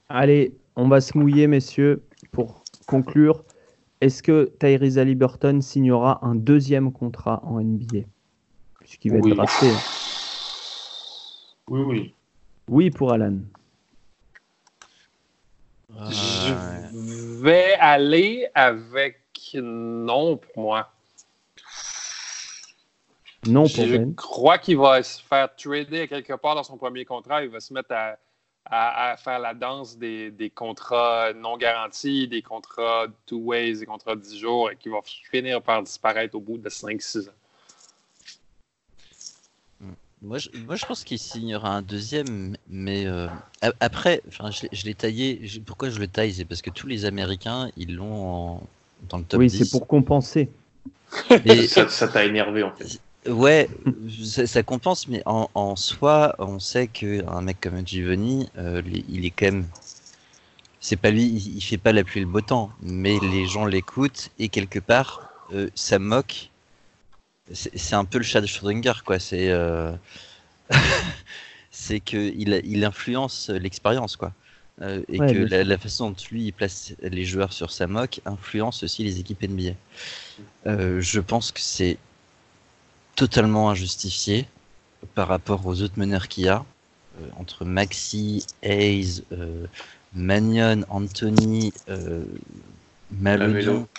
Allez, 0.08 0.54
on 0.78 0.86
va 0.86 1.00
se 1.00 1.18
mouiller, 1.18 1.48
messieurs, 1.48 2.04
pour 2.30 2.62
conclure. 2.86 3.44
Est-ce 4.00 4.22
que 4.22 4.52
Tyrese 4.60 4.96
Halliburton 4.96 5.60
signera 5.60 6.20
un 6.22 6.36
deuxième 6.36 6.92
contrat 6.92 7.42
en 7.44 7.60
NBA 7.60 8.06
Puisqu'il 8.78 9.10
va 9.10 9.18
être 9.18 9.28
drafté. 9.28 9.66
Oui, 11.66 11.80
oui. 11.80 12.14
Oui 12.68 12.90
pour 12.90 13.12
Alan. 13.12 13.38
Je 15.98 17.42
vais 17.42 17.74
aller 17.80 18.46
avec 18.54 19.18
non 19.54 20.36
pour 20.36 20.62
moi. 20.62 20.92
Non 23.48 23.62
pour 23.62 23.84
Je 23.84 24.14
crois 24.14 24.58
qu'il 24.58 24.78
va 24.78 25.02
se 25.02 25.20
faire 25.20 25.52
trader 25.56 26.06
quelque 26.06 26.34
part 26.34 26.54
dans 26.54 26.62
son 26.62 26.76
premier 26.76 27.04
contrat. 27.04 27.42
Il 27.42 27.50
va 27.50 27.58
se 27.58 27.74
mettre 27.74 27.90
à 27.90 28.16
à, 28.66 29.16
faire 29.16 29.38
la 29.38 29.54
danse 29.54 29.96
des, 29.96 30.52
contrats 30.54 31.32
non 31.34 31.56
garantis, 31.56 32.28
des 32.28 32.42
contrats 32.42 33.06
two 33.26 33.38
ways, 33.38 33.78
des 33.78 33.86
contrats 33.86 34.14
de 34.14 34.20
10 34.20 34.38
jours 34.38 34.70
et 34.70 34.76
qui 34.76 34.88
vont 34.88 35.02
finir 35.02 35.62
par 35.62 35.82
disparaître 35.82 36.34
au 36.34 36.40
bout 36.40 36.58
de 36.58 36.68
5-6 36.68 37.28
ans. 37.28 37.32
Moi 40.20 40.38
je, 40.38 40.48
moi, 40.66 40.74
je 40.74 40.84
pense 40.84 41.04
qu'il 41.04 41.18
signera 41.18 41.76
un 41.76 41.82
deuxième, 41.82 42.56
mais 42.68 43.06
euh, 43.06 43.28
après, 43.78 44.20
je, 44.28 44.66
je 44.72 44.84
l'ai 44.84 44.94
taillé. 44.94 45.40
pourquoi 45.64 45.90
je 45.90 46.00
le 46.00 46.08
taille? 46.08 46.34
C'est 46.34 46.44
parce 46.44 46.60
que 46.60 46.70
tous 46.70 46.88
les 46.88 47.04
Américains, 47.04 47.70
ils 47.76 47.94
l'ont 47.94 48.60
dans 49.08 49.18
le 49.18 49.24
top 49.24 49.38
oui, 49.38 49.48
c'est 49.48 49.70
pour 49.70 49.86
compenser. 49.86 50.50
Et, 51.44 51.68
ça 51.68 52.08
t'a 52.08 52.24
énervé 52.24 52.62
en 52.62 52.72
fait. 52.72 53.00
Ouais, 53.28 53.68
ça, 54.24 54.62
compense, 54.62 55.06
mais 55.06 55.22
en, 55.26 55.76
soi, 55.76 56.34
on 56.38 56.58
sait 56.58 56.86
qu'un 56.86 57.42
mec 57.42 57.60
comme 57.60 57.86
Giovanni, 57.86 58.48
euh, 58.56 58.80
il 59.08 59.26
est 59.26 59.30
quand 59.30 59.46
même. 59.46 59.66
C'est 60.80 60.96
pas 60.96 61.10
lui, 61.10 61.26
il, 61.26 61.60
fait 61.60 61.76
pas 61.76 61.92
la 61.92 62.04
pluie 62.04 62.20
et 62.20 62.24
le 62.24 62.30
beau 62.30 62.40
temps, 62.40 62.70
mais 62.80 63.18
les 63.20 63.46
gens 63.46 63.66
l'écoutent 63.66 64.30
et 64.38 64.48
quelque 64.48 64.78
part, 64.78 65.30
euh, 65.52 65.68
ça 65.74 65.98
moque. 65.98 66.50
C'est 67.52 67.94
un 67.94 68.04
peu 68.04 68.18
le 68.18 68.24
chat 68.24 68.40
de 68.40 68.46
Schrödinger, 68.46 69.02
quoi. 69.04 69.18
C'est 69.18 69.50
euh... 69.50 69.92
c'est 71.70 72.00
qu'il 72.00 72.60
il 72.64 72.84
influence 72.84 73.50
l'expérience, 73.50 74.16
quoi. 74.16 74.32
Euh, 74.80 75.02
et 75.08 75.18
que 75.18 75.64
la, 75.64 75.78
façon 75.78 76.10
dont 76.10 76.16
lui 76.30 76.46
il 76.46 76.52
place 76.52 76.94
les 77.02 77.24
joueurs 77.24 77.52
sur 77.52 77.72
sa 77.72 77.88
moque 77.88 78.20
influence 78.24 78.84
aussi 78.84 79.02
les 79.02 79.18
équipes 79.18 79.42
NBA. 79.42 79.72
je 80.64 81.18
pense 81.18 81.50
que 81.50 81.60
c'est 81.60 81.98
totalement 83.18 83.68
injustifié 83.68 84.46
par 85.16 85.26
rapport 85.26 85.66
aux 85.66 85.82
autres 85.82 85.98
meneurs 85.98 86.28
qu'il 86.28 86.44
y 86.44 86.48
a. 86.48 86.64
Euh, 87.20 87.26
entre 87.36 87.64
Maxi, 87.64 88.46
Hayes, 88.62 89.24
euh, 89.32 89.66
Magnon, 90.14 90.82
Anthony, 90.88 91.72
euh, 91.88 92.24
même, 93.10 93.90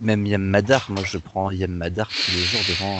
même 0.00 0.26
Yam 0.26 0.42
Madar. 0.42 0.90
Moi, 0.90 1.04
je 1.04 1.18
prends 1.18 1.52
Yam 1.52 1.70
Madar 1.70 2.08
tous 2.08 2.32
les 2.32 2.42
jours 2.42 2.60
devant. 2.68 2.98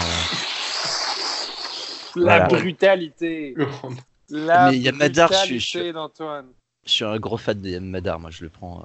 La 2.14 2.46
brutalité. 2.46 3.56
La 4.28 4.70
Mais 4.70 4.78
Yam 4.78 4.94
Madar, 4.96 5.32
je, 5.32 5.58
suis, 5.58 5.82
je 6.84 6.90
suis 6.90 7.04
un 7.04 7.18
gros 7.18 7.36
fan 7.36 7.60
de 7.60 7.68
Yam 7.68 7.84
Madar. 7.84 8.20
Moi, 8.20 8.30
je 8.30 8.44
le 8.44 8.48
prends. 8.48 8.84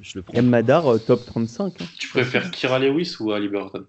je 0.00 0.16
le 0.16 0.22
prends. 0.22 0.32
Yam 0.32 0.46
Madar, 0.46 0.84
top 1.06 1.26
35. 1.26 1.74
Hein. 1.78 1.84
Tu 1.98 2.08
préfères 2.08 2.50
Kira 2.50 2.78
Lewis 2.78 3.16
ou 3.20 3.32
Ali 3.32 3.48
Burton? 3.48 3.84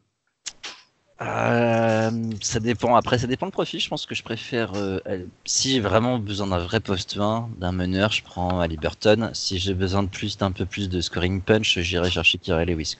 Euh, 1.21 2.11
ça 2.41 2.59
dépend. 2.59 2.95
Après, 2.95 3.19
ça 3.19 3.27
dépend 3.27 3.45
de 3.45 3.51
profil. 3.51 3.79
Je 3.79 3.89
pense 3.89 4.05
que 4.05 4.15
je 4.15 4.23
préfère. 4.23 4.73
Euh, 4.75 4.99
si 5.45 5.73
j'ai 5.73 5.79
vraiment 5.79 6.17
besoin 6.17 6.47
d'un 6.47 6.59
vrai 6.59 6.79
poste 6.79 7.15
20, 7.15 7.49
d'un 7.57 7.71
meneur, 7.71 8.11
je 8.11 8.23
prends 8.23 8.59
Ali 8.59 8.77
Burton. 8.77 9.29
Si 9.33 9.59
j'ai 9.59 9.73
besoin 9.73 10.03
de 10.03 10.09
plus, 10.09 10.37
d'un 10.37 10.51
peu 10.51 10.65
plus 10.65 10.89
de 10.89 10.99
scoring 10.99 11.41
punch, 11.41 11.79
j'irai 11.79 12.09
chercher 12.09 12.37
Kira 12.39 12.65
Lewis. 12.65 12.97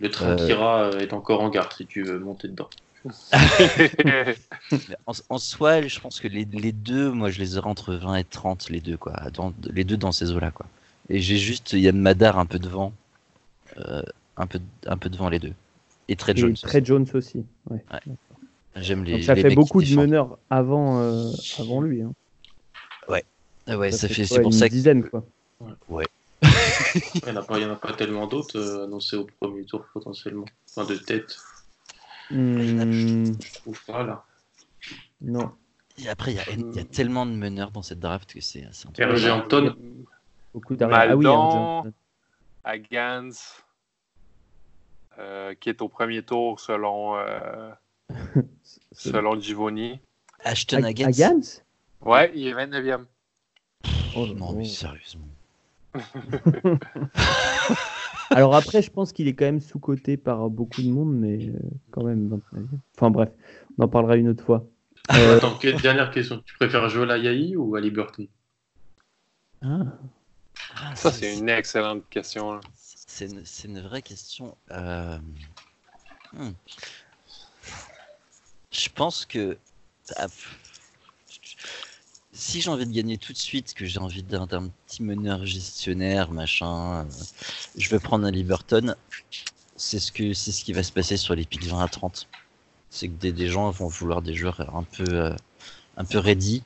Le 0.00 0.10
train 0.10 0.38
euh... 0.38 0.46
Kira 0.46 0.90
est 0.98 1.12
encore 1.12 1.42
en 1.42 1.50
garde 1.50 1.72
si 1.72 1.86
tu 1.86 2.02
veux 2.02 2.18
monter 2.18 2.48
dedans. 2.48 2.70
en, 5.06 5.38
soi, 5.38 5.82
je 5.82 6.00
pense 6.00 6.18
que 6.20 6.28
les, 6.28 6.44
les, 6.44 6.72
deux, 6.72 7.10
moi, 7.10 7.30
je 7.30 7.38
les 7.38 7.56
aurais 7.56 7.70
entre 7.70 7.94
20 7.94 8.16
et 8.16 8.24
30, 8.24 8.70
les 8.70 8.80
deux, 8.80 8.96
quoi. 8.96 9.14
Dans, 9.32 9.52
les 9.70 9.84
deux 9.84 9.96
dans 9.96 10.12
ces 10.12 10.32
eaux-là, 10.32 10.50
quoi. 10.50 10.66
Et 11.08 11.20
j'ai 11.20 11.38
juste 11.38 11.72
Yann 11.72 11.98
Madar 11.98 12.38
un 12.38 12.46
peu 12.46 12.58
devant. 12.58 12.92
Euh, 13.78 14.02
un, 14.36 14.46
peu, 14.46 14.60
un 14.86 14.96
peu 14.96 15.08
devant 15.08 15.28
les 15.28 15.38
deux. 15.38 15.54
Et 16.08 16.16
Trey 16.16 16.34
Jones. 16.34 16.54
Trey 16.54 16.84
Jones 16.84 17.06
aussi. 17.14 17.44
Ouais. 17.70 17.84
J'aime 18.76 19.04
les. 19.04 19.22
ça 19.22 19.36
fait 19.36 19.54
beaucoup 19.54 19.82
de 19.82 19.94
meneurs 19.94 20.38
avant, 20.50 21.00
euh, 21.00 21.30
avant 21.58 21.80
lui. 21.80 22.02
Hein. 22.02 22.12
Ouais. 23.08 23.24
Ouais, 23.66 23.90
ça, 23.92 24.08
fait. 24.08 24.24
C'est 24.24 24.40
pour 24.40 24.54
ça 24.54 24.66
une 24.66 24.72
dizaine, 24.72 25.08
quoi. 25.08 25.24
Ouais. 25.88 26.06
il 26.94 27.32
n'y 27.32 27.36
en, 27.36 27.42
en, 27.42 27.72
a 27.72 27.76
pas 27.76 27.92
tellement 27.92 28.26
d'autres 28.26 28.56
euh, 28.58 28.84
annoncés 28.84 29.16
au 29.16 29.26
premier 29.40 29.64
tour 29.64 29.84
potentiellement. 29.92 30.44
Enfin, 30.70 30.88
de 30.88 30.96
tête. 30.96 31.36
Hmm. 32.30 33.24
Je 33.40 33.54
trouve 33.54 33.84
pas 33.84 34.04
là. 34.04 34.24
Non. 35.20 35.50
Et 35.98 36.08
après, 36.08 36.32
il 36.32 36.36
y, 36.36 36.40
a, 36.40 36.44
il 36.52 36.76
y, 36.76 36.78
a 36.78 36.84
tellement 36.84 37.26
de 37.26 37.32
meneurs 37.32 37.72
dans 37.72 37.82
cette 37.82 37.98
draft 37.98 38.32
que 38.32 38.40
c'est. 38.40 38.64
Hergé 38.96 39.30
Anton. 39.30 39.74
Beaucoup 40.54 40.76
d'arrière. 40.76 41.08
Ah 41.10 41.16
oui, 41.16 41.26
Agans. 42.64 43.32
Euh, 45.18 45.54
qui 45.58 45.68
est 45.68 45.82
au 45.82 45.88
premier 45.88 46.22
tour 46.22 46.60
selon, 46.60 47.16
euh, 47.16 47.72
selon 48.92 49.40
Givoni. 49.40 49.98
Ashton 50.44 50.84
Agans 50.84 51.42
Ouais, 52.00 52.30
il 52.36 52.46
est 52.46 52.54
29e. 52.54 53.04
Oh 54.14 54.26
non, 54.28 54.52
mais 54.52 54.64
sérieusement. 54.64 55.26
Alors 58.30 58.54
après, 58.54 58.80
je 58.80 58.90
pense 58.90 59.12
qu'il 59.12 59.26
est 59.26 59.34
quand 59.34 59.46
même 59.46 59.60
sous-coté 59.60 60.16
par 60.16 60.48
beaucoup 60.50 60.82
de 60.82 60.88
monde, 60.88 61.12
mais 61.14 61.48
euh, 61.48 61.58
quand 61.90 62.04
même 62.04 62.40
29e. 62.52 62.66
Enfin 62.96 63.10
bref, 63.10 63.30
on 63.76 63.84
en 63.84 63.88
parlera 63.88 64.16
une 64.16 64.28
autre 64.28 64.44
fois. 64.44 64.64
Euh... 65.14 65.38
Attends, 65.38 65.58
dernière 65.82 66.12
question? 66.12 66.40
Tu 66.46 66.54
préfères 66.54 66.88
Joel 66.88 67.10
Ayayi 67.10 67.56
ou 67.56 67.74
Ali 67.74 67.90
Burton 67.90 68.28
ah. 69.62 69.80
ah. 70.76 70.94
Ça, 70.94 71.10
c'est 71.10 71.36
une 71.36 71.48
excellente 71.48 72.08
question. 72.08 72.60
C'est 73.08 73.64
une, 73.64 73.80
vraie 73.80 74.02
question. 74.02 74.56
Euh... 74.70 75.18
Hmm. 76.34 76.52
Je 78.70 78.88
pense 78.90 79.24
que 79.24 79.58
ah, 80.16 80.26
si 82.32 82.60
j'ai 82.60 82.70
envie 82.70 82.86
de 82.86 82.92
gagner 82.92 83.16
tout 83.16 83.32
de 83.32 83.38
suite, 83.38 83.74
que 83.74 83.86
j'ai 83.86 83.98
envie 83.98 84.22
d'un 84.22 84.46
petit 84.46 85.02
meneur 85.02 85.44
gestionnaire, 85.46 86.30
machin, 86.30 87.00
euh, 87.00 87.04
je 87.76 87.88
vais 87.88 87.98
prendre 87.98 88.26
un 88.26 88.30
Liberton. 88.30 88.94
C'est 89.76 89.98
ce 89.98 90.12
que 90.12 90.34
c'est 90.34 90.52
ce 90.52 90.62
qui 90.62 90.72
va 90.74 90.82
se 90.82 90.92
passer 90.92 91.16
sur 91.16 91.34
les 91.34 91.46
pics 91.46 91.64
20 91.64 91.82
à 91.82 91.88
30. 91.88 92.28
C'est 92.90 93.08
que 93.08 93.30
des, 93.30 93.48
gens 93.48 93.70
vont 93.70 93.88
vouloir 93.88 94.22
des 94.22 94.34
joueurs 94.34 94.74
un 94.76 94.84
peu 94.84 95.06
euh, 95.08 95.34
un 95.96 96.04
peu 96.04 96.18
ready. 96.18 96.62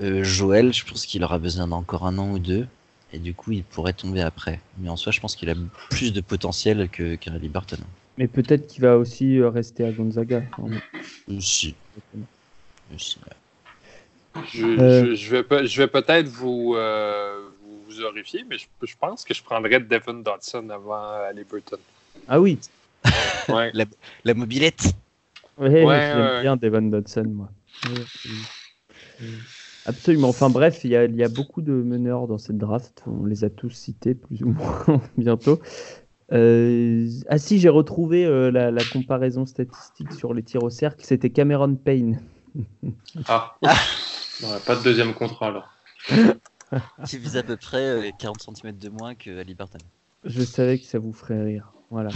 Joël, 0.00 0.72
je 0.72 0.84
pense 0.84 1.06
qu'il 1.06 1.22
aura 1.22 1.38
besoin 1.38 1.68
d'encore 1.68 2.06
un 2.06 2.18
an 2.18 2.30
ou 2.30 2.38
deux. 2.38 2.66
Et 3.12 3.18
du 3.18 3.34
coup, 3.34 3.52
il 3.52 3.62
pourrait 3.62 3.92
tomber 3.92 4.20
après. 4.20 4.60
Mais 4.78 4.88
en 4.88 4.96
soi, 4.96 5.12
je 5.12 5.20
pense 5.20 5.36
qu'il 5.36 5.48
a 5.50 5.54
plus 5.90 6.12
de 6.12 6.20
potentiel 6.20 6.88
qu'un 6.88 7.16
qu 7.16 7.30
Liberton. 7.30 7.78
Mais 8.18 8.26
peut-être 8.26 8.66
qu'il 8.66 8.82
va 8.82 8.96
aussi 8.96 9.38
euh, 9.38 9.48
rester 9.48 9.84
à 9.84 9.92
Gonzaga. 9.92 10.42
Si. 11.38 11.74
Je, 14.52 15.14
je, 15.14 15.36
vais, 15.36 15.66
je 15.66 15.82
vais 15.82 15.86
peut-être 15.86 16.28
vous, 16.28 16.74
euh, 16.76 17.48
vous 17.86 18.02
horrifier, 18.02 18.44
mais 18.48 18.58
je, 18.58 18.66
je, 18.82 18.94
pense 18.98 19.24
que 19.24 19.34
je 19.34 19.42
prendrais 19.42 19.80
Devin 19.80 20.14
Dodson 20.14 20.68
avant 20.70 21.30
Liberton. 21.34 21.78
Ah 22.28 22.40
oui. 22.40 22.58
Ouais. 23.48 23.70
la, 23.74 23.84
la, 24.24 24.34
mobilette. 24.34 24.94
Oui, 25.58 25.68
ouais, 25.68 26.12
j'aime 26.14 26.42
bien 26.42 26.56
Devin 26.56 26.82
Dodson, 26.82 27.24
moi. 27.26 27.48
Absolument. 29.86 30.28
Enfin 30.28 30.50
bref, 30.50 30.80
il 30.84 30.90
y, 30.90 30.96
a, 30.96 31.04
il 31.04 31.14
y, 31.14 31.22
a, 31.22 31.28
beaucoup 31.28 31.62
de 31.62 31.72
meneurs 31.72 32.26
dans 32.26 32.38
cette 32.38 32.58
draft. 32.58 33.04
On 33.06 33.24
les 33.24 33.44
a 33.44 33.50
tous 33.50 33.70
cités 33.70 34.14
plus 34.14 34.42
ou 34.42 34.48
moins 34.48 35.00
bientôt. 35.16 35.60
Euh, 36.32 37.08
ah 37.28 37.38
si, 37.38 37.60
j'ai 37.60 37.68
retrouvé 37.68 38.24
euh, 38.24 38.50
la, 38.50 38.72
la, 38.72 38.82
comparaison 38.84 39.46
statistique 39.46 40.12
sur 40.12 40.34
les 40.34 40.42
tirs 40.42 40.64
au 40.64 40.70
cercle. 40.70 41.04
C'était 41.04 41.30
Cameron 41.30 41.76
Payne. 41.76 42.20
ah. 43.28 43.56
pas 44.66 44.76
de 44.76 44.82
deuxième 44.82 45.14
contrat 45.14 45.48
alors. 45.48 45.68
Qui 47.06 47.18
vise 47.18 47.36
à 47.36 47.44
peu 47.44 47.56
près 47.56 48.12
40 48.18 48.36
euh, 48.48 48.54
cm 48.54 48.76
de 48.76 48.88
moins 48.88 49.14
que 49.14 49.38
Ali 49.38 49.54
Burton. 49.54 49.80
Je 50.24 50.42
savais 50.42 50.78
que 50.78 50.84
ça 50.84 50.98
vous 50.98 51.12
ferait 51.12 51.44
rire. 51.44 51.72
Voilà. 51.90 52.10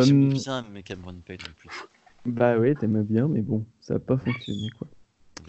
J'aime 0.00 0.32
bien 0.32 0.64
mais 0.72 0.82
Cameron 0.82 1.14
Payne 1.24 1.38
en 1.48 1.54
plus. 1.56 1.70
Bah 2.26 2.58
oui, 2.58 2.74
t'aimes 2.74 3.04
bien, 3.04 3.28
mais 3.28 3.40
bon, 3.40 3.64
ça 3.80 3.94
n'a 3.94 4.00
pas 4.00 4.16
fonctionné 4.16 4.68
quoi. 4.76 4.88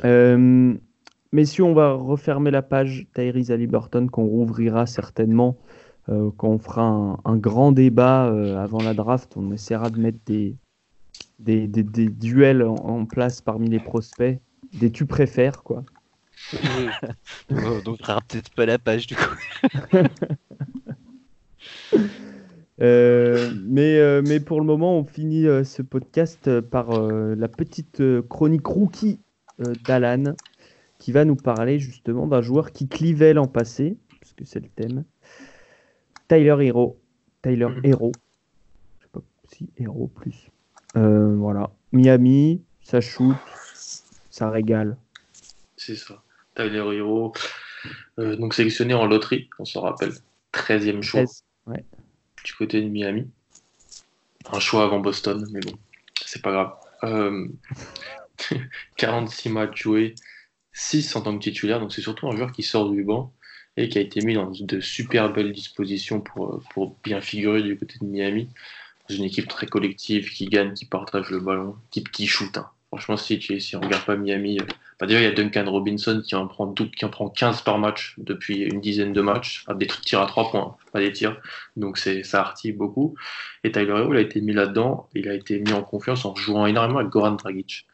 Euh, 0.06 0.76
messieurs, 1.32 1.64
on 1.64 1.74
va 1.74 1.94
refermer 1.94 2.52
la 2.52 2.62
page 2.62 3.08
Tyrese 3.14 3.52
Halliburton 3.52 4.08
qu'on 4.10 4.26
rouvrira 4.26 4.86
certainement 4.86 5.58
euh, 6.10 6.32
quand 6.38 6.50
on 6.50 6.60
fera 6.60 6.84
un, 6.84 7.18
un 7.26 7.38
grand 7.38 7.72
débat 7.72 8.28
euh, 8.28 8.58
avant 8.58 8.82
la 8.82 8.94
draft. 8.94 9.34
On 9.36 9.52
essaiera 9.52 9.90
de 9.90 10.00
mettre 10.00 10.20
des, 10.26 10.56
des, 11.40 11.68
des, 11.68 11.84
des 11.84 12.10
duels 12.10 12.64
en, 12.64 12.76
en, 12.76 13.06
place 13.06 13.42
parmi 13.42 13.70
les 13.70 13.80
prospects, 13.80 14.40
des 14.74 14.92
tu 14.92 15.06
préfères 15.06 15.64
quoi. 15.64 15.84
oh, 17.52 17.82
donc, 17.84 17.98
peut-être 17.98 18.54
pas 18.54 18.66
la 18.66 18.78
page 18.78 19.08
du 19.08 19.16
coup. 19.16 19.36
Euh, 22.80 23.52
mais, 23.66 23.98
euh, 23.98 24.22
mais 24.26 24.40
pour 24.40 24.60
le 24.60 24.66
moment, 24.68 24.98
on 24.98 25.04
finit 25.04 25.48
euh, 25.48 25.64
ce 25.64 25.82
podcast 25.82 26.60
par 26.62 26.92
la 27.02 27.48
petite 27.48 28.04
chronique 28.30 28.68
rookie 28.68 29.20
d'Alan, 29.60 30.36
qui 31.00 31.12
va 31.12 31.26
nous 31.26 31.36
parler 31.36 31.80
justement 31.80 32.28
d'un 32.28 32.42
joueur 32.42 32.72
qui 32.72 32.88
clivait 32.88 33.34
l'an 33.34 33.48
passé, 33.48 33.98
puisque 34.20 34.46
c'est 34.46 34.60
le 34.60 34.70
thème. 34.70 35.04
Tyler 36.28 36.56
Hero. 36.66 37.00
Tyler 37.42 37.66
mm-hmm. 37.66 37.88
Hero. 37.88 38.12
Je 39.00 39.04
sais 39.04 39.10
pas 39.12 39.22
si 39.52 39.70
Hero 39.78 40.08
plus. 40.08 40.50
voilà. 40.94 41.72
Miami, 41.92 42.62
ça 42.82 43.02
shoot, 43.02 43.36
ça 44.30 44.50
régale. 44.50 44.98
C'est 45.78 45.96
ça. 45.96 46.22
Tyler 46.56 46.98
Hero. 46.98 47.34
donc 48.18 48.54
sélectionné 48.54 48.94
en 48.94 49.06
loterie, 49.06 49.50
on 49.60 49.66
se 49.66 49.78
rappelle. 49.78 50.12
13e 50.54 51.02
choix. 51.02 51.24
13, 51.24 51.44
ouais 51.68 51.86
du 52.48 52.54
côté 52.54 52.82
de 52.82 52.88
Miami. 52.88 53.28
Un 54.52 54.60
choix 54.60 54.86
avant 54.86 55.00
Boston, 55.00 55.46
mais 55.52 55.60
bon, 55.60 55.74
c'est 56.26 56.42
pas 56.42 56.52
grave. 56.52 56.74
Euh, 57.04 57.48
46 58.98 59.50
matchs 59.50 59.84
joués, 59.84 60.16
6 60.74 61.16
en 61.16 61.22
tant 61.22 61.38
que 61.38 61.44
titulaire, 61.44 61.80
donc 61.80 61.94
c'est 61.94 62.02
surtout 62.02 62.28
un 62.28 62.36
joueur 62.36 62.52
qui 62.52 62.64
sort 62.64 62.90
du 62.90 63.04
banc 63.04 63.34
et 63.78 63.90
qui 63.90 63.98
a 63.98 64.02
été 64.02 64.22
mis 64.22 64.34
dans 64.34 64.52
de 64.52 64.80
super 64.80 65.32
belles 65.32 65.54
dispositions 65.54 66.20
pour, 66.20 66.62
pour 66.72 66.98
bien 67.04 67.22
figurer 67.22 67.62
du 67.62 67.78
côté 67.78 67.96
de 68.02 68.06
Miami. 68.06 68.50
Dans 69.10 69.16
une 69.16 69.24
équipe 69.24 69.48
très 69.48 69.68
collective 69.68 70.30
qui 70.32 70.48
gagne, 70.48 70.74
qui 70.74 70.86
partage 70.86 71.30
le 71.30 71.40
ballon, 71.40 71.76
type 71.92 72.12
qui 72.12 72.28
shoot. 72.28 72.58
Hein. 72.58 72.70
Franchement, 72.90 73.18
si, 73.18 73.42
si 73.62 73.76
on 73.76 73.82
regarde 73.82 74.06
pas 74.06 74.16
Miami, 74.16 74.60
euh, 74.60 74.66
bah 75.00 75.06
déjà, 75.06 75.20
il 75.20 75.24
y 75.24 75.28
a 75.28 75.32
Duncan 75.32 75.70
Robinson 75.70 76.22
qui 76.26 76.36
en, 76.36 76.48
prend 76.48 76.72
tout, 76.72 76.90
qui 76.90 77.04
en 77.06 77.10
prend 77.10 77.30
15 77.30 77.62
par 77.62 77.78
match 77.78 78.16
depuis 78.18 78.62
une 78.62 78.80
dizaine 78.80 79.14
de 79.14 79.22
matchs, 79.22 79.66
à 79.68 79.74
des 79.74 79.88
tirs 79.88 80.22
à 80.22 80.26
3 80.26 80.50
points, 80.50 80.78
pas 80.94 81.00
des 81.00 81.12
tirs. 81.12 81.40
Donc 81.76 81.98
c'est, 81.98 82.24
ça 82.24 82.42
artille 82.42 82.72
beaucoup. 82.72 83.16
Et 83.64 83.72
Tyler 83.72 83.92
Hero, 83.92 84.14
il 84.14 84.18
a 84.18 84.22
été 84.22 84.42
mis 84.42 84.54
là-dedans, 84.54 85.10
il 85.14 85.28
a 85.28 85.34
été 85.34 85.60
mis 85.60 85.74
en 85.74 85.84
confiance 85.84 86.26
en 86.26 86.34
jouant 86.36 86.66
énormément 86.66 87.00
avec 87.00 87.12
Goran 87.12 87.34
Dragic. 87.34 87.86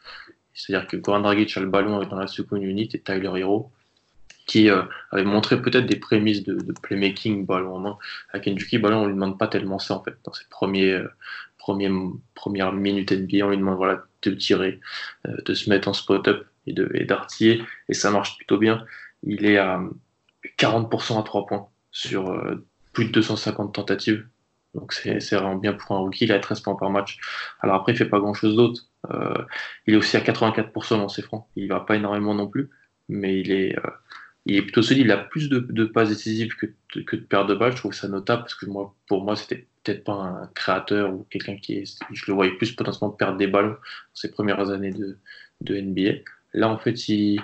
C'est-à-dire 0.54 0.86
que 0.88 0.96
Goran 0.96 1.20
Dragic 1.20 1.56
a 1.56 1.60
le 1.60 1.66
ballon 1.66 2.02
dans 2.04 2.16
la 2.16 2.26
seconde 2.26 2.62
unité 2.62 2.98
et 2.98 3.00
Tyler 3.00 3.40
Hero, 3.40 3.72
qui 4.46 4.70
euh, 4.70 4.82
avait 5.10 5.24
montré 5.24 5.60
peut-être 5.60 5.86
des 5.86 5.96
prémices 5.96 6.42
de, 6.44 6.72
playmaking 6.82 7.46
ballon 7.46 7.76
en 7.76 7.78
main. 7.80 7.98
À 8.32 8.40
Kentucky, 8.40 8.78
ballon, 8.78 9.02
on 9.02 9.06
lui 9.06 9.14
demande 9.14 9.38
pas 9.38 9.48
tellement 9.48 9.78
ça 9.78 9.94
en 9.94 10.02
fait. 10.02 10.14
Dans 10.24 10.32
ses 10.32 10.44
premiers, 10.50 10.92
euh, 10.92 11.08
premiers, 11.58 11.90
premières 12.34 12.72
minutes 12.72 13.12
NBA, 13.12 13.46
on 13.46 13.50
lui 13.50 13.58
demande 13.58 13.76
voilà, 13.76 14.04
de 14.22 14.30
tirer, 14.32 14.80
euh, 15.26 15.36
de 15.44 15.54
se 15.54 15.68
mettre 15.70 15.88
en 15.88 15.92
spot-up 15.92 16.46
et 16.66 17.04
d'artiller, 17.04 17.62
et, 17.90 17.94
ça 17.94 18.10
marche 18.10 18.36
plutôt 18.36 18.56
bien. 18.56 18.86
Il 19.22 19.44
est 19.44 19.58
à 19.58 19.82
40% 20.58 21.20
à 21.20 21.22
3 21.22 21.46
points 21.46 21.68
sur 21.90 22.34
plus 22.92 23.06
de 23.06 23.10
250 23.10 23.74
tentatives. 23.74 24.26
Donc 24.74 24.92
c'est 24.92 25.18
vraiment 25.18 25.56
bien 25.56 25.74
pour 25.74 25.94
un 25.94 25.98
rookie, 25.98 26.24
il 26.24 26.32
a 26.32 26.38
13 26.38 26.60
points 26.60 26.74
par 26.74 26.90
match. 26.90 27.18
Alors 27.60 27.76
après, 27.76 27.92
il 27.92 27.98
fait 27.98 28.06
pas 28.06 28.18
grand 28.18 28.34
chose 28.34 28.56
d'autre. 28.56 28.88
Euh, 29.10 29.44
il 29.86 29.94
est 29.94 29.96
aussi 29.96 30.16
à 30.16 30.20
84% 30.20 30.98
dans 30.98 31.08
ses 31.08 31.22
francs. 31.22 31.46
Il 31.56 31.68
va 31.68 31.80
pas 31.80 31.96
énormément 31.96 32.34
non 32.34 32.48
plus, 32.48 32.70
mais 33.08 33.40
il 33.40 33.52
est, 33.52 33.76
euh, 33.78 33.90
il 34.46 34.56
est 34.56 34.62
plutôt 34.62 34.82
solide. 34.82 35.06
Il 35.06 35.12
a 35.12 35.18
plus 35.18 35.48
de, 35.48 35.84
passes 35.84 36.08
décisives 36.08 36.54
que, 36.54 36.66
que 37.00 37.16
de 37.16 37.22
pertes 37.22 37.48
de 37.48 37.54
balles. 37.54 37.72
Je 37.72 37.78
trouve 37.78 37.94
ça 37.94 38.08
notable 38.08 38.42
parce 38.42 38.54
que 38.54 38.66
moi, 38.66 38.94
pour 39.06 39.24
moi, 39.24 39.36
c'était 39.36 39.66
peut-être 39.82 40.04
pas 40.04 40.14
un 40.14 40.46
créateur 40.54 41.12
ou 41.12 41.26
quelqu'un 41.30 41.56
qui 41.56 41.74
est. 41.78 41.98
Je 42.12 42.24
le 42.28 42.34
voyais 42.34 42.52
plus 42.52 42.72
potentiellement 42.72 43.10
perdre 43.10 43.38
des 43.38 43.46
ballons 43.46 43.70
dans 43.70 43.78
ses 44.14 44.30
premières 44.30 44.70
années 44.70 44.92
de, 44.92 45.18
de 45.60 45.80
NBA. 45.80 46.20
Là, 46.54 46.68
en 46.68 46.78
fait, 46.78 47.08
il 47.08 47.40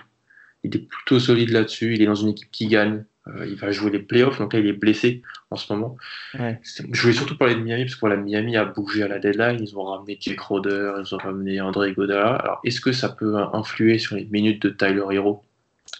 est 0.64 0.88
plutôt 0.88 1.20
solide 1.20 1.50
là-dessus. 1.50 1.94
Il 1.94 2.02
est 2.02 2.06
dans 2.06 2.14
une 2.14 2.28
équipe 2.30 2.50
qui 2.50 2.66
gagne. 2.68 3.04
Euh, 3.36 3.46
il 3.46 3.56
va 3.56 3.70
jouer 3.70 3.90
les 3.90 3.98
playoffs. 3.98 4.38
Donc 4.38 4.52
là, 4.52 4.60
il 4.60 4.66
est 4.66 4.72
blessé 4.72 5.22
en 5.50 5.56
ce 5.56 5.72
moment. 5.72 5.96
Ouais. 6.38 6.60
Je 6.62 7.00
voulais 7.00 7.14
surtout 7.14 7.36
parler 7.36 7.54
de 7.54 7.60
Miami 7.60 7.84
parce 7.84 7.94
que 7.94 8.00
voilà, 8.00 8.16
Miami 8.16 8.56
a 8.56 8.64
bougé 8.64 9.02
à 9.02 9.08
la 9.08 9.18
deadline. 9.18 9.58
Ils 9.60 9.76
ont 9.76 9.84
ramené 9.84 10.18
Jake 10.20 10.40
Roder, 10.40 10.92
ils 10.98 11.14
ont 11.14 11.18
ramené 11.18 11.60
André 11.60 11.92
Godala. 11.92 12.36
Alors, 12.36 12.60
est-ce 12.64 12.80
que 12.80 12.92
ça 12.92 13.08
peut 13.08 13.36
influer 13.52 13.98
sur 13.98 14.16
les 14.16 14.24
minutes 14.26 14.62
de 14.62 14.70
Tyler 14.70 15.04
Hero 15.10 15.42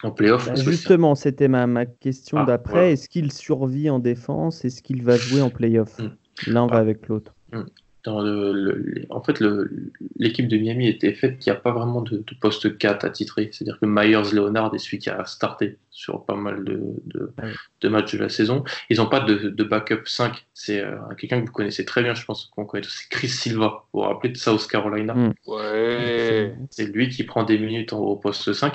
en 0.03 0.11
playoff? 0.11 0.47
Bah, 0.47 0.55
Justement, 0.55 1.15
c'était 1.15 1.49
ma, 1.49 1.67
ma 1.67 1.87
question 1.87 2.39
ah, 2.39 2.45
d'après. 2.45 2.73
Voilà. 2.73 2.91
Est-ce 2.91 3.09
qu'il 3.09 3.33
survit 3.33 3.91
en 3.91 3.99
défense? 3.99 4.65
Est-ce 4.65 4.83
qu'il 4.83 5.03
va 5.03 5.17
jouer 5.17 5.43
en 5.43 5.51
playoff? 5.51 5.99
Mm. 5.99 6.11
L'un 6.49 6.67
ah. 6.71 6.75
va 6.75 6.79
avec 6.79 7.09
l'autre. 7.09 7.35
Mm 7.53 7.63
dans 8.05 8.21
le, 8.21 8.53
le, 8.53 9.07
en 9.11 9.23
fait, 9.23 9.43
l'équipe 10.17 10.49
de 10.49 10.57
Miami 10.57 10.89
était 10.89 11.13
faite 11.13 11.39
qu'il 11.39 11.53
n'y 11.53 11.57
a 11.57 11.61
pas 11.61 11.73
vraiment 11.73 12.01
de, 12.01 12.19
de 12.19 12.35
poste 12.41 12.79
4 12.79 13.05
à 13.05 13.11
titrer. 13.11 13.51
C'est-à-dire 13.53 13.79
que 13.79 13.87
Myers 13.87 14.33
Leonard 14.33 14.75
est 14.75 14.79
celui 14.79 14.99
qui 14.99 15.11
a 15.11 15.25
starté 15.27 15.79
sur 15.91 16.25
pas 16.25 16.35
mal 16.35 16.65
de, 16.65 16.81
de, 17.07 17.33
ouais. 17.43 17.53
de 17.81 17.89
matchs 17.89 18.15
de 18.15 18.19
la 18.19 18.29
saison. 18.29 18.65
Ils 18.89 18.99
n'ont 18.99 19.09
pas 19.09 19.21
de, 19.21 19.51
de, 19.51 19.65
backup 19.65 20.07
5. 20.07 20.47
C'est 20.55 20.81
euh, 20.81 20.97
quelqu'un 21.19 21.41
que 21.41 21.47
vous 21.47 21.53
connaissez 21.53 21.85
très 21.85 22.03
bien, 22.03 22.15
je 22.15 22.25
pense 22.25 22.47
qu'on 22.47 22.65
connaît 22.65 22.83
tous. 22.83 22.97
C'est 23.03 23.09
Chris 23.11 23.29
Silva, 23.29 23.85
vous 23.93 24.01
vous 24.01 24.07
rappelez 24.07 24.33
de 24.33 24.39
South 24.39 24.67
Carolina? 24.67 25.15
Mm. 25.15 25.35
Ouais. 25.47 26.55
C'est 26.71 26.87
lui 26.87 27.09
qui 27.09 27.25
prend 27.25 27.45
des 27.45 27.59
minutes 27.59 27.93
en, 27.93 27.99
au 27.99 28.17
poste 28.17 28.53
5 28.53 28.75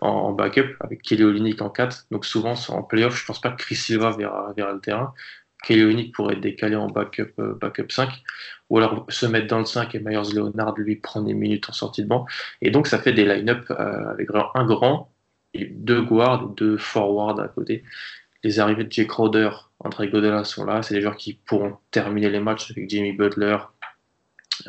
en, 0.00 0.08
en 0.08 0.32
backup 0.32 0.76
avec 0.80 1.02
Kelly 1.02 1.24
Olynyk 1.24 1.62
en 1.62 1.70
4. 1.70 2.06
Donc 2.10 2.26
souvent, 2.26 2.54
en 2.68 2.82
playoff, 2.82 3.18
je 3.18 3.24
pense 3.24 3.40
pas 3.40 3.50
que 3.50 3.62
Chris 3.62 3.76
Silva 3.76 4.10
verra, 4.10 4.52
verra 4.56 4.72
le 4.72 4.80
terrain. 4.80 5.14
Kelly 5.64 6.10
pourrait 6.10 6.34
être 6.34 6.40
décalé 6.40 6.76
en 6.76 6.86
backup, 6.86 7.32
backup 7.60 7.90
5, 7.90 8.10
ou 8.70 8.78
alors 8.78 9.06
se 9.08 9.26
mettre 9.26 9.48
dans 9.48 9.58
le 9.58 9.64
5 9.64 9.94
et 9.94 9.98
Myers 9.98 10.32
Leonard 10.34 10.74
lui 10.78 10.96
prendre 10.96 11.26
des 11.26 11.34
minutes 11.34 11.68
en 11.68 11.72
sortie 11.72 12.02
de 12.02 12.08
banc. 12.08 12.26
Et 12.62 12.70
donc 12.70 12.86
ça 12.86 12.98
fait 12.98 13.12
des 13.12 13.24
line-up 13.24 13.70
avec 13.70 14.28
un 14.54 14.64
grand 14.66 15.10
et 15.54 15.66
deux 15.66 16.02
guards, 16.02 16.48
deux 16.50 16.76
forwards 16.76 17.40
à 17.40 17.48
côté. 17.48 17.82
Les 18.44 18.60
arrivées 18.60 18.84
de 18.84 18.92
Jay 18.92 19.06
Crowder, 19.06 19.50
André 19.80 20.08
Godela 20.08 20.44
sont 20.44 20.64
là. 20.64 20.82
C'est 20.82 20.94
des 20.94 21.00
joueurs 21.00 21.16
qui 21.16 21.34
pourront 21.34 21.76
terminer 21.90 22.30
les 22.30 22.40
matchs 22.40 22.70
avec 22.70 22.88
Jimmy 22.88 23.12
Butler, 23.12 23.58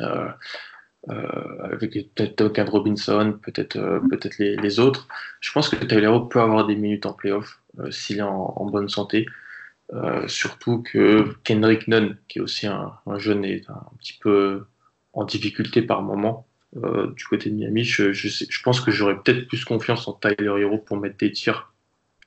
euh, 0.00 0.28
euh, 1.08 1.64
avec 1.72 1.92
peut-être 2.14 2.38
Duncan 2.38 2.66
Robinson, 2.70 3.38
peut-être 3.42 3.76
euh, 3.76 4.00
peut-être 4.10 4.38
les, 4.38 4.80
autres. 4.80 5.08
Je 5.40 5.52
pense 5.52 5.68
que 5.68 5.76
Tyler 5.76 6.12
peut 6.30 6.40
avoir 6.40 6.66
des 6.66 6.76
minutes 6.76 7.06
en 7.06 7.12
playoff 7.12 7.60
s'il 7.90 8.18
est 8.18 8.22
en, 8.22 8.66
bonne 8.66 8.88
santé. 8.88 9.26
Surtout 10.26 10.82
que 10.82 11.34
Kendrick 11.44 11.88
Nunn, 11.88 12.16
qui 12.28 12.38
est 12.38 12.42
aussi 12.42 12.66
un, 12.66 12.92
jeune 13.16 13.44
et 13.44 13.62
un 13.68 13.96
petit 13.98 14.18
peu 14.20 14.64
en 15.12 15.24
difficulté 15.24 15.82
par 15.82 16.02
moment, 16.02 16.46
du 16.74 17.24
côté 17.24 17.50
de 17.50 17.56
Miami, 17.56 17.84
je, 17.84 18.12
je 18.12 18.62
pense 18.62 18.80
que 18.80 18.90
j'aurais 18.90 19.16
peut-être 19.16 19.48
plus 19.48 19.64
confiance 19.64 20.06
en 20.06 20.12
Tyler 20.12 20.60
Hero 20.60 20.78
pour 20.78 20.96
mettre 20.96 21.16
des 21.16 21.32
tirs 21.32 21.70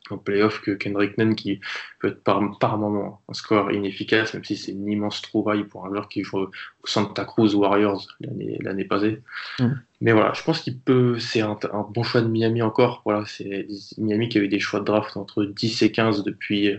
en 0.10 0.18
playoff 0.18 0.62
que 0.62 0.72
Kendrick 0.72 1.18
Nunn 1.18 1.36
qui 1.36 1.60
peut 2.00 2.10
être 2.10 2.24
par, 2.24 2.42
par 2.60 2.78
moment 2.78 3.22
un 3.30 3.34
score 3.34 3.72
inefficace, 3.72 4.34
même 4.34 4.44
si 4.44 4.58
c'est 4.58 4.72
une 4.72 4.88
immense 4.88 5.22
trouvaille 5.22 5.64
pour 5.64 5.86
un 5.86 5.90
joueur 5.90 6.10
qui 6.10 6.24
joue 6.24 6.40
au 6.40 6.52
Santa 6.84 7.26
Cruz 7.26 7.56
Warriors 7.56 8.06
l'année 8.20 8.86
passée. 8.86 9.22
Mm. 9.60 9.72
Mais 10.02 10.12
voilà, 10.12 10.34
je 10.34 10.44
pense 10.44 10.60
qu'il 10.60 10.78
peut, 10.78 11.20
c'est 11.20 11.42
un, 11.42 11.58
bon 11.90 12.04
choix 12.04 12.22
de 12.22 12.28
Miami 12.28 12.62
encore. 12.62 13.02
Voilà, 13.06 13.24
c'est 13.26 13.68
Miami 13.98 14.28
qui 14.28 14.38
a 14.38 14.42
eu 14.42 14.50
des 14.50 14.60
choix 14.60 14.82
de 14.82 14.86
draft 14.86 15.16
entre 15.16 15.46
10 15.46 15.82
et 15.84 15.92
15 15.92 16.24
depuis 16.24 16.70
euh, 16.70 16.78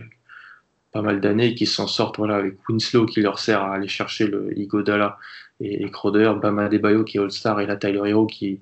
pas 0.95 1.01
mal 1.01 1.19
d'années 1.19 1.47
et 1.47 1.55
qui 1.55 1.65
s'en 1.65 1.87
sortent 1.87 2.19
voilà, 2.19 2.37
avec 2.37 2.57
Winslow 2.69 3.05
qui 3.05 3.19
leur 3.19 3.37
sert 3.37 3.61
à 3.61 3.73
aller 3.73 3.89
chercher 3.89 4.27
le 4.27 4.57
Igodala 4.57 5.17
et, 5.59 5.83
et 5.83 5.91
Crowder, 5.91 6.31
Bama 6.41 6.69
Debayo 6.69 7.03
qui 7.03 7.17
est 7.17 7.19
All-Star 7.19 7.59
et 7.59 7.65
la 7.65 7.75
Tyler 7.75 8.01
Hero 8.05 8.25
qui, 8.25 8.61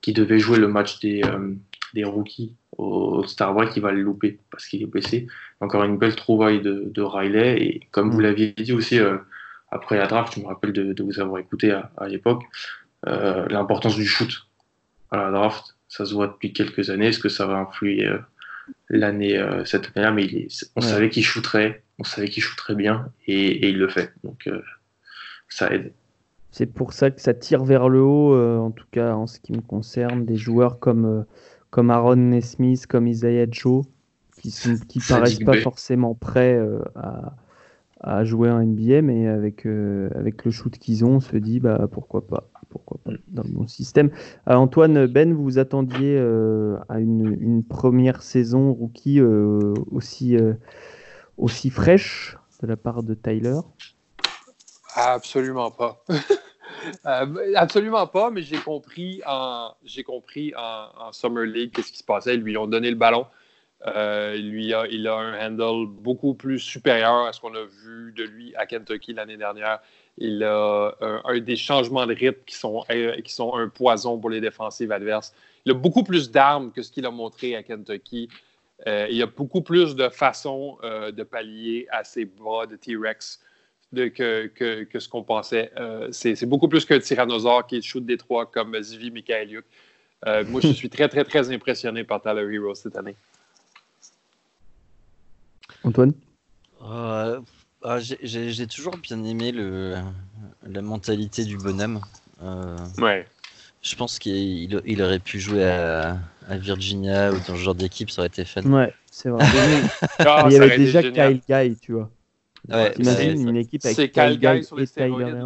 qui 0.00 0.12
devait 0.12 0.38
jouer 0.38 0.58
le 0.58 0.68
match 0.68 1.00
des, 1.00 1.24
euh, 1.24 1.56
des 1.92 2.04
rookies 2.04 2.54
au 2.78 3.24
Star 3.26 3.52
Break, 3.52 3.70
il 3.74 3.82
va 3.82 3.90
le 3.90 4.00
louper 4.00 4.38
parce 4.52 4.68
qu'il 4.68 4.80
est 4.80 4.86
blessé. 4.86 5.26
Encore 5.58 5.82
une 5.82 5.98
belle 5.98 6.14
trouvaille 6.14 6.60
de, 6.60 6.84
de 6.86 7.02
Riley. 7.02 7.60
Et 7.60 7.80
comme 7.90 8.12
vous 8.12 8.18
mm. 8.18 8.22
l'aviez 8.22 8.52
dit 8.52 8.72
aussi 8.72 9.00
euh, 9.00 9.18
après 9.72 9.96
la 9.96 10.06
draft, 10.06 10.34
je 10.36 10.40
me 10.40 10.46
rappelle 10.46 10.72
de, 10.72 11.02
vous 11.02 11.18
avoir 11.18 11.40
écouté 11.40 11.72
à, 11.72 12.06
l'époque, 12.06 12.44
euh, 13.08 13.44
l'importance 13.48 13.96
du 13.96 14.06
shoot 14.06 14.46
à 15.10 15.16
la 15.16 15.30
draft. 15.32 15.74
Ça 15.88 16.04
se 16.04 16.14
voit 16.14 16.28
depuis 16.28 16.52
quelques 16.52 16.90
années. 16.90 17.08
Est-ce 17.08 17.18
que 17.18 17.28
ça 17.28 17.44
va 17.44 17.56
influer 17.56 18.08
euh, 18.90 18.96
l'année, 18.96 19.62
cette 19.64 19.90
année-là 19.94 20.12
Mais 20.12 20.48
on 20.76 20.80
savait 20.80 21.10
qu'il 21.10 21.24
shooterait, 21.24 21.82
on 21.98 22.04
savait 22.04 22.28
qu'il 22.28 22.42
shooterait 22.42 22.74
bien 22.74 23.10
et, 23.26 23.34
et, 23.34 23.68
il 23.70 23.78
le 23.78 23.88
fait. 23.88 24.12
Donc 24.24 24.48
ça 25.48 25.72
aide. 25.72 25.92
C'est 26.50 26.66
pour 26.66 26.92
ça 26.92 27.10
que 27.10 27.20
ça 27.20 27.32
tire 27.32 27.64
vers 27.64 27.88
le 27.88 28.02
haut, 28.02 28.36
en 28.36 28.70
tout 28.70 28.86
cas 28.90 29.14
en 29.14 29.26
ce 29.26 29.40
qui 29.40 29.52
me 29.52 29.62
concerne, 29.62 30.24
des 30.24 30.36
joueurs 30.36 30.78
comme 30.78 31.24
comme 31.72 31.90
Aaron 31.90 32.16
Nesmith, 32.16 32.86
comme 32.86 33.06
Isaiah 33.06 33.46
Joe, 33.50 33.84
qui 34.36 34.48
ne 34.68 34.76
qui 34.76 35.00
paraissent 35.00 35.38
pas 35.38 35.56
forcément 35.60 36.14
prêts 36.14 36.54
euh, 36.54 36.80
à, 36.94 37.34
à, 38.02 38.24
jouer 38.24 38.50
en 38.50 38.62
NBA, 38.62 39.02
mais 39.02 39.26
avec, 39.26 39.66
euh, 39.66 40.10
avec 40.14 40.44
le 40.44 40.50
shoot 40.50 40.76
qu'ils 40.78 41.04
ont, 41.04 41.16
on 41.16 41.20
se 41.20 41.36
dit 41.36 41.60
bah, 41.60 41.86
pourquoi 41.90 42.26
pas 42.26 42.48
pourquoi 42.68 42.98
pas 43.04 43.10
dans 43.28 43.42
le 43.42 43.50
bon 43.50 43.68
système. 43.68 44.10
Euh, 44.48 44.54
Antoine, 44.54 45.06
Ben, 45.06 45.34
vous 45.34 45.42
vous 45.42 45.58
attendiez 45.58 46.18
à 46.88 47.00
une, 47.00 47.36
une, 47.38 47.62
première 47.62 48.22
saison 48.22 48.72
rookie 48.72 49.20
aussi, 49.20 50.38
aussi 51.36 51.68
fraîche 51.68 52.38
de 52.62 52.66
la 52.66 52.76
part 52.76 53.02
de 53.02 53.12
Tyler? 53.12 53.60
Absolument 54.94 55.70
pas. 55.70 56.04
Euh, 57.06 57.52
absolument 57.54 58.06
pas, 58.06 58.30
mais 58.30 58.42
j'ai 58.42 58.56
compris 58.56 59.22
en 59.26 59.72
j'ai 59.84 60.02
compris 60.02 60.52
en, 60.56 61.12
Summer 61.12 61.44
League 61.44 61.70
qu'est-ce 61.72 61.92
qui 61.92 61.98
se 61.98 62.04
passait. 62.04 62.34
Ils 62.34 62.40
lui 62.40 62.56
ont 62.56 62.66
donné 62.66 62.90
le 62.90 62.96
ballon. 62.96 63.26
Euh, 63.86 64.36
lui 64.36 64.72
a, 64.72 64.86
il 64.86 65.08
a 65.08 65.16
un 65.16 65.48
handle 65.48 65.88
beaucoup 65.88 66.34
plus 66.34 66.60
supérieur 66.60 67.26
à 67.26 67.32
ce 67.32 67.40
qu'on 67.40 67.54
a 67.54 67.64
vu 67.64 68.12
de 68.16 68.22
lui 68.22 68.54
à 68.56 68.66
Kentucky 68.66 69.12
l'année 69.12 69.36
dernière. 69.36 69.80
Il 70.18 70.44
a 70.44 70.94
un, 71.00 71.38
des 71.40 71.56
changements 71.56 72.06
de 72.06 72.14
rythme 72.14 72.40
qui 72.46 72.54
sont, 72.54 72.84
euh, 72.90 73.20
qui 73.22 73.32
sont 73.32 73.54
un 73.54 73.68
poison 73.68 74.18
pour 74.18 74.30
les 74.30 74.40
défensives 74.40 74.92
adverses. 74.92 75.34
Il 75.64 75.72
a 75.72 75.74
beaucoup 75.74 76.04
plus 76.04 76.30
d'armes 76.30 76.70
que 76.70 76.82
ce 76.82 76.92
qu'il 76.92 77.06
a 77.06 77.10
montré 77.10 77.56
à 77.56 77.62
Kentucky. 77.62 78.28
il 78.86 79.22
a 79.22 79.26
beaucoup 79.26 79.62
plus 79.62 79.94
de 79.96 80.08
façons 80.08 80.76
de 80.82 81.22
pallier 81.22 81.86
à 81.90 82.04
ses 82.04 82.24
bras 82.24 82.66
de 82.66 82.76
T-Rex 82.76 83.40
que, 83.94 84.84
que, 84.84 84.98
ce 84.98 85.08
qu'on 85.08 85.22
pensait. 85.22 85.70
Euh, 85.78 86.08
c'est 86.12 86.46
beaucoup 86.46 86.68
plus 86.68 86.84
qu'un 86.84 86.98
tyrannosaure 86.98 87.66
qui 87.66 87.80
shoot 87.82 88.04
des 88.04 88.16
trois 88.16 88.46
comme 88.46 88.80
Zivi 88.82 89.10
Mikhailiuk. 89.10 89.64
Euh, 90.26 90.44
moi, 90.46 90.60
je 90.60 90.68
suis 90.68 90.88
très, 90.88 91.08
très, 91.08 91.24
très 91.24 91.50
impressionné 91.50 92.04
par 92.04 92.22
Tyler 92.22 92.46
Hero 92.54 92.74
cette 92.74 92.96
année. 92.96 93.16
Antoine 95.84 96.12
euh, 96.82 97.40
ah, 97.82 97.98
J'ai 98.00 98.66
toujours 98.66 98.96
bien 98.96 99.22
aimé 99.24 99.52
le, 99.52 99.96
la 100.66 100.82
mentalité 100.82 101.44
du 101.44 101.56
bonhomme. 101.56 102.00
ouais. 102.98 103.26
Je 103.82 103.96
pense 103.96 104.20
qu'il 104.20 104.80
il 104.86 105.02
aurait 105.02 105.18
pu 105.18 105.40
jouer 105.40 105.64
à, 105.64 106.16
Virginia 106.50 107.32
ou 107.32 107.38
dans 107.38 107.56
ce 107.56 107.60
genre 107.60 107.74
d'équipe, 107.74 108.10
ça 108.10 108.20
aurait 108.20 108.28
été 108.28 108.44
fun. 108.44 108.62
Ouais, 108.62 108.94
c'est 109.10 109.28
vrai. 109.28 109.44
Ah, 110.20 110.44
il 110.46 110.52
y 110.52 110.56
avait 110.56 110.76
déjà 110.78 111.02
Kyle 111.02 111.40
Guy, 111.48 111.76
tu 111.80 111.92
vois. 111.92 112.10
Ouais, 112.68 112.92
T'imagines 112.92 113.48
une 113.48 113.56
équipe 113.56 113.84
avec 113.84 113.96
C'est 113.96 114.08
Cal 114.08 114.38
Guy 114.38 114.64
sur 114.64 114.76
les 114.76 114.86
stéroïdes. 114.86 115.36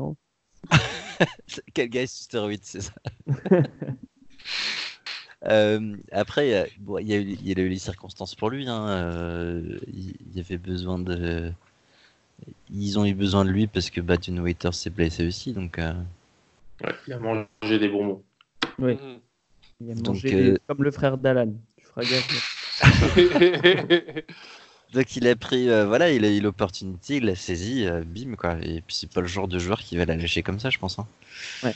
Quel 1.73 1.89
gars 1.89 2.07
sur 2.07 2.25
stéroïdes, 2.25 2.65
c'est 2.65 2.83
ça. 2.83 2.93
euh, 5.49 5.97
après, 6.13 6.49
il 6.49 7.07
y, 7.07 7.13
a 7.13 7.17
eu, 7.17 7.37
y 7.43 7.55
a 7.59 7.63
eu 7.63 7.69
les 7.69 7.79
circonstances 7.79 8.35
pour 8.35 8.51
lui. 8.51 8.69
Hein. 8.69 8.89
Euh, 8.89 9.79
il 9.93 10.15
y 10.35 10.41
avait 10.41 10.59
besoin 10.59 10.99
de. 10.99 11.53
Ils 12.71 12.99
ont 12.99 13.05
eu 13.05 13.15
besoin 13.15 13.45
de 13.45 13.51
lui 13.51 13.67
parce 13.67 13.91
que 13.91 14.01
Baton 14.01 14.37
Waiter 14.39 14.73
s'est 14.73 14.91
blessé 14.91 15.27
aussi. 15.27 15.53
Donc, 15.53 15.79
euh... 15.79 15.95
ouais, 16.85 16.95
il 17.07 17.13
a 17.13 17.19
mangé 17.19 17.79
des 17.79 17.89
bonbons. 17.89 18.23
Oui. 18.79 18.95
Mm. 18.95 19.21
Il 19.81 19.91
a 19.91 19.95
mangé 19.95 20.03
donc, 20.03 20.23
des... 20.23 20.51
euh... 20.51 20.59
comme 20.67 20.83
le 20.83 20.91
frère 20.91 21.19
d'Alan. 21.19 21.53
Tu 21.77 21.87
feras 21.87 22.03
gaffe. 22.03 22.53
Donc 24.93 25.17
il 25.17 25.27
a 25.27 25.37
pris, 25.37 25.69
euh, 25.69 25.87
voilà, 25.87 26.11
il 26.13 26.25
a 26.25 26.31
eu 26.31 26.41
l'opportunité, 26.41 27.17
il 27.17 27.25
l'a 27.25 27.35
saisi, 27.35 27.87
euh, 27.87 28.03
bim 28.05 28.37
quoi. 28.37 28.57
Et 28.63 28.81
puis 28.81 28.97
c'est 28.97 29.13
pas 29.13 29.21
le 29.21 29.27
genre 29.27 29.49
de 29.49 29.59
joueur 29.59 29.81
qui 29.81 29.97
va 29.97 30.05
la 30.05 30.17
lâcher 30.17 30.43
comme 30.43 30.61
ça, 30.61 30.71
je 30.71 30.79
pense. 30.79 30.99
Hein. 30.99 31.07
Ouais. 31.63 31.75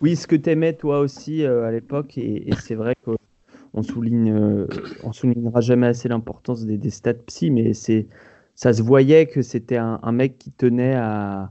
Oui, 0.00 0.16
ce 0.16 0.26
que 0.26 0.36
t'aimais 0.36 0.74
toi 0.74 1.00
aussi 1.00 1.44
euh, 1.44 1.66
à 1.66 1.70
l'époque, 1.70 2.16
et, 2.18 2.50
c'est 2.62 2.74
vrai 2.74 2.94
qu'on 3.04 3.82
souligne, 3.82 4.66
on 5.02 5.12
soulignera 5.12 5.60
jamais 5.60 5.88
assez 5.88 6.08
l'importance 6.08 6.64
des, 6.64 6.90
stats 6.90 7.14
psy, 7.14 7.50
mais 7.50 7.74
c'est, 7.74 8.06
ça 8.54 8.72
se 8.72 8.82
voyait 8.82 9.26
que 9.26 9.42
c'était 9.42 9.76
un, 9.76 10.12
mec 10.12 10.38
qui 10.38 10.50
tenait 10.52 10.94
à, 10.94 11.50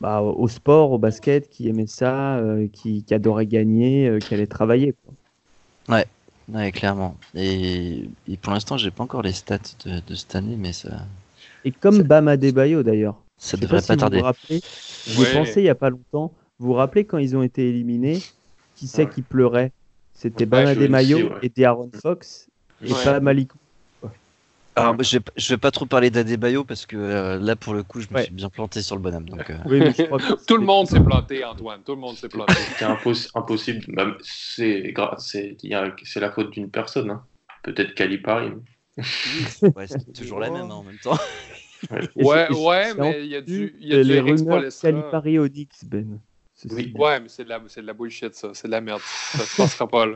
bah, 0.00 0.20
au 0.22 0.48
sport, 0.48 0.92
au 0.92 0.98
basket, 0.98 1.48
qui 1.48 1.68
aimait 1.68 1.86
ça, 1.86 2.42
qui, 2.72 3.04
qui, 3.04 3.14
adorait 3.14 3.46
gagner, 3.46 4.18
qui 4.20 4.34
allait 4.34 4.46
travailler. 4.46 4.94
Quoi. 5.04 5.96
Ouais, 5.96 6.06
Ouais, 6.52 6.72
clairement. 6.72 7.16
Et, 7.34 8.08
pour 8.40 8.52
l'instant, 8.52 8.78
j'ai 8.78 8.90
pas 8.90 9.04
encore 9.04 9.22
les 9.22 9.32
stats 9.32 9.58
de, 9.84 10.14
cette 10.14 10.34
année, 10.34 10.56
mais 10.56 10.72
ça. 10.72 11.02
Et 11.64 11.72
comme 11.72 12.02
Bama 12.02 12.36
Debayo 12.36 12.82
d'ailleurs. 12.82 13.16
Ça 13.36 13.56
devrait 13.56 13.82
pas, 13.82 13.96
tarder. 13.96 14.20
Vous 14.20 15.24
J'ai 15.24 15.32
pensé 15.32 15.60
il 15.60 15.64
y 15.64 15.68
a 15.68 15.74
pas 15.74 15.90
longtemps. 15.90 16.32
Vous 16.58 16.68
vous 16.68 16.74
rappelez 16.74 17.04
quand 17.04 17.18
ils 17.18 17.36
ont 17.36 17.42
été 17.42 17.68
éliminés 17.68 18.20
Qui 18.74 18.86
c'est 18.86 19.08
qui 19.08 19.22
pleurait? 19.22 19.72
C'était 20.14 20.46
Bama 20.46 20.74
Debayo 20.74 21.30
et 21.42 21.48
D'Aaron 21.48 21.90
Fox 22.00 22.48
et 22.82 22.92
pas 22.92 23.20
Malik 23.20 23.50
alors, 24.78 25.02
je, 25.02 25.18
vais, 25.18 25.24
vais 25.48 25.56
pas 25.56 25.70
trop 25.70 25.86
parler 25.86 26.10
d'Adebayo 26.10 26.62
parce 26.62 26.86
que 26.86 26.96
euh, 26.96 27.38
là, 27.38 27.56
pour 27.56 27.74
le 27.74 27.82
coup, 27.82 28.00
je 28.00 28.06
me 28.12 28.22
suis 28.22 28.32
bien 28.32 28.48
planté 28.48 28.80
sur 28.80 28.94
le 28.94 29.02
bonhomme. 29.02 29.28
Donc, 29.28 29.50
euh. 29.50 29.56
Tout 30.46 30.56
le 30.56 30.64
monde 30.64 30.86
s'est 30.86 31.00
planté, 31.00 31.44
Antoine. 31.44 31.80
Tout 31.84 31.96
le 31.96 32.00
monde 32.00 32.16
s'est 32.16 32.28
planté. 32.28 32.54
C'est 32.76 32.84
impossible. 33.34 33.84
C'est 34.22 36.20
la 36.20 36.30
faute 36.30 36.50
d'une 36.50 36.70
personne. 36.70 37.10
Hein. 37.10 37.24
Peut-être 37.64 37.94
Calipari. 37.94 38.52
ouais, 38.96 39.86
c'est 39.86 40.12
toujours 40.12 40.38
la 40.40 40.50
même 40.50 40.70
hein, 40.70 40.74
en 40.74 40.82
même 40.84 40.98
temps. 40.98 41.18
ouais, 42.16 42.48
ouais, 42.52 42.94
mais 42.94 43.24
il 43.24 43.30
y 43.30 43.36
a 43.36 43.40
du, 43.40 43.76
y 43.80 43.94
a 43.94 44.02
les 44.02 44.20
rumeurs 44.20 44.64
Calipari 44.80 45.38
Onyx, 45.38 45.84
Ben. 45.84 46.20
Oui. 46.70 46.92
Ouais, 46.96 47.20
mais 47.20 47.28
c'est 47.28 47.44
de, 47.44 47.48
la, 47.48 47.58
de 47.58 47.80
la 47.80 47.92
bullshit, 47.92 48.34
ça. 48.34 48.50
C'est 48.54 48.68
de 48.68 48.72
la 48.72 48.80
merde. 48.80 49.00
Ça 49.00 49.44
se 49.44 49.56
passera 49.56 49.86
pas, 49.88 50.06
là. 50.06 50.14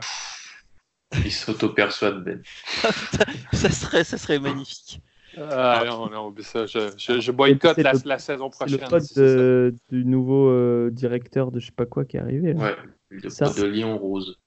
Il 1.23 1.31
s'auto-persuade, 1.31 2.23
Ben. 2.23 2.41
ça, 3.53 3.69
serait, 3.69 4.03
ça 4.03 4.17
serait 4.17 4.39
magnifique. 4.39 5.01
Ah 5.37 5.83
non, 5.85 6.09
non, 6.09 6.33
ça, 6.41 6.65
je, 6.65 6.93
je, 6.97 7.19
je 7.19 7.31
boycotte 7.31 7.77
la, 7.77 7.93
la, 8.05 8.19
saison 8.19 8.49
prochaine. 8.49 8.79
C'est 8.99 9.15
le 9.15 9.71
pote 9.71 9.79
du 9.89 10.05
nouveau 10.05 10.49
euh, 10.49 10.91
directeur 10.91 11.51
de 11.51 11.59
je 11.59 11.67
sais 11.67 11.71
pas 11.71 11.85
quoi 11.85 12.05
qui 12.05 12.17
est 12.17 12.19
arrivé. 12.19 12.53
Ouais, 12.53 12.75
le 13.09 13.29
pote 13.29 13.57
de 13.57 13.63
Lyon 13.63 13.97
Rose. 13.97 14.37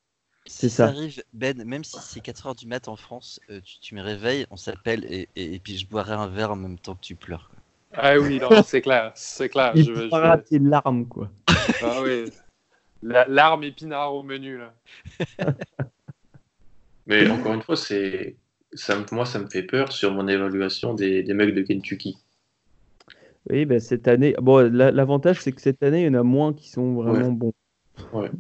C'est 0.47 0.69
ça. 0.69 0.87
arrive, 0.87 1.23
Ben, 1.33 1.63
même 1.65 1.83
si 1.83 1.97
c'est 2.01 2.25
4h 2.25 2.57
du 2.57 2.67
mat 2.69 2.87
en 2.87 2.95
France, 2.95 3.41
euh, 3.51 3.61
tu, 3.81 3.97
me 3.97 4.01
réveilles, 4.01 4.47
on 4.51 4.57
s'appelle 4.57 5.05
et, 5.09 5.29
et, 5.35 5.59
puis 5.59 5.77
je 5.77 5.89
boirai 5.89 6.13
un 6.13 6.29
verre 6.29 6.53
en 6.53 6.57
même 6.57 6.79
temps 6.79 6.95
que 6.95 7.01
tu 7.01 7.17
pleures. 7.17 7.51
Ah 7.93 8.17
oui, 8.19 8.41
c'est 8.65 8.81
clair, 8.81 9.11
c'est 9.15 9.49
clair. 9.49 9.73
Il 9.75 9.85
je, 9.85 9.93
faudra 9.93 10.39
tes 10.39 10.59
larmes, 10.59 11.07
quoi. 11.07 11.31
Ah 11.83 12.01
oui, 12.03 12.31
l'arme 13.03 13.65
épinard 13.65 14.15
au 14.15 14.23
menu, 14.23 14.59
là. 14.59 14.75
Mais 17.07 17.29
encore 17.31 17.55
une 17.55 17.63
fois, 17.63 17.77
c'est 17.77 18.37
ça, 18.73 18.97
moi, 19.13 19.25
ça 19.25 19.39
me 19.39 19.47
fait 19.47 19.63
peur 19.63 19.93
sur 19.93 20.13
mon 20.13 20.27
évaluation 20.29 20.95
des, 20.95 21.23
des 21.23 21.35
mecs 21.35 21.55
de 21.55 21.63
Kentucky. 21.63 22.19
Oui, 23.49 23.65
ben, 23.65 23.79
cette 23.79 24.09
année, 24.09 24.35
bon, 24.41 24.71
l'avantage, 24.73 25.41
c'est 25.41 25.53
que 25.53 25.61
cette 25.61 25.83
année, 25.83 26.03
il 26.03 26.07
y 26.07 26.09
en 26.09 26.15
a 26.15 26.23
moins 26.23 26.53
qui 26.53 26.69
sont 26.69 26.95
vraiment 26.95 27.31
bons. 27.31 27.53
Ouais. 28.13 28.31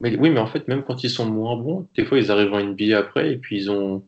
Mais, 0.00 0.16
oui, 0.18 0.30
mais 0.30 0.40
en 0.40 0.46
fait, 0.46 0.68
même 0.68 0.82
quand 0.82 1.02
ils 1.02 1.10
sont 1.10 1.24
moins 1.24 1.56
bons, 1.56 1.88
des 1.96 2.04
fois, 2.04 2.18
ils 2.18 2.30
arrivent 2.30 2.52
en 2.52 2.62
NBA 2.62 2.96
après 2.96 3.32
et 3.32 3.36
puis 3.36 3.56
ils 3.56 3.70
ont. 3.70 4.04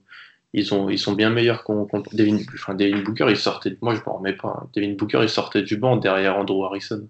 Ils, 0.53 0.73
ont, 0.73 0.89
ils 0.89 0.99
sont 0.99 1.13
bien 1.13 1.29
meilleurs 1.29 1.65
qu'on 1.65 1.87
Devin, 2.15 2.39
enfin, 2.55 2.75
Devin 2.75 3.03
Booker, 3.03 3.27
il 3.29 3.37
sortait. 3.37 3.77
Moi, 3.83 3.95
je 3.95 4.01
m'en 4.07 4.17
remets 4.17 4.33
pas. 4.33 4.63
Hein. 4.63 4.71
Devin 4.75 4.95
Booker, 4.95 5.19
il 5.21 5.29
sortait 5.29 5.61
du 5.61 5.77
banc 5.77 5.97
derrière 5.97 6.39
Andrew 6.39 6.65
Harrison. 6.65 7.07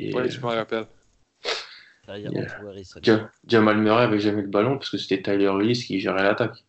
Ouais. 0.00 0.08
Et, 0.08 0.14
ouais, 0.14 0.30
je 0.30 0.40
me 0.40 0.46
rappelle. 0.46 0.86
Harrison. 2.08 3.00
Jamal 3.46 3.78
Murray 3.78 4.04
avait 4.04 4.20
jamais 4.20 4.42
le 4.42 4.48
ballon 4.48 4.78
parce 4.78 4.90
que 4.90 4.98
c'était 4.98 5.22
Tyler 5.22 5.48
Willis 5.48 5.84
qui 5.86 6.00
gérait 6.00 6.22
l'attaque. 6.22 6.64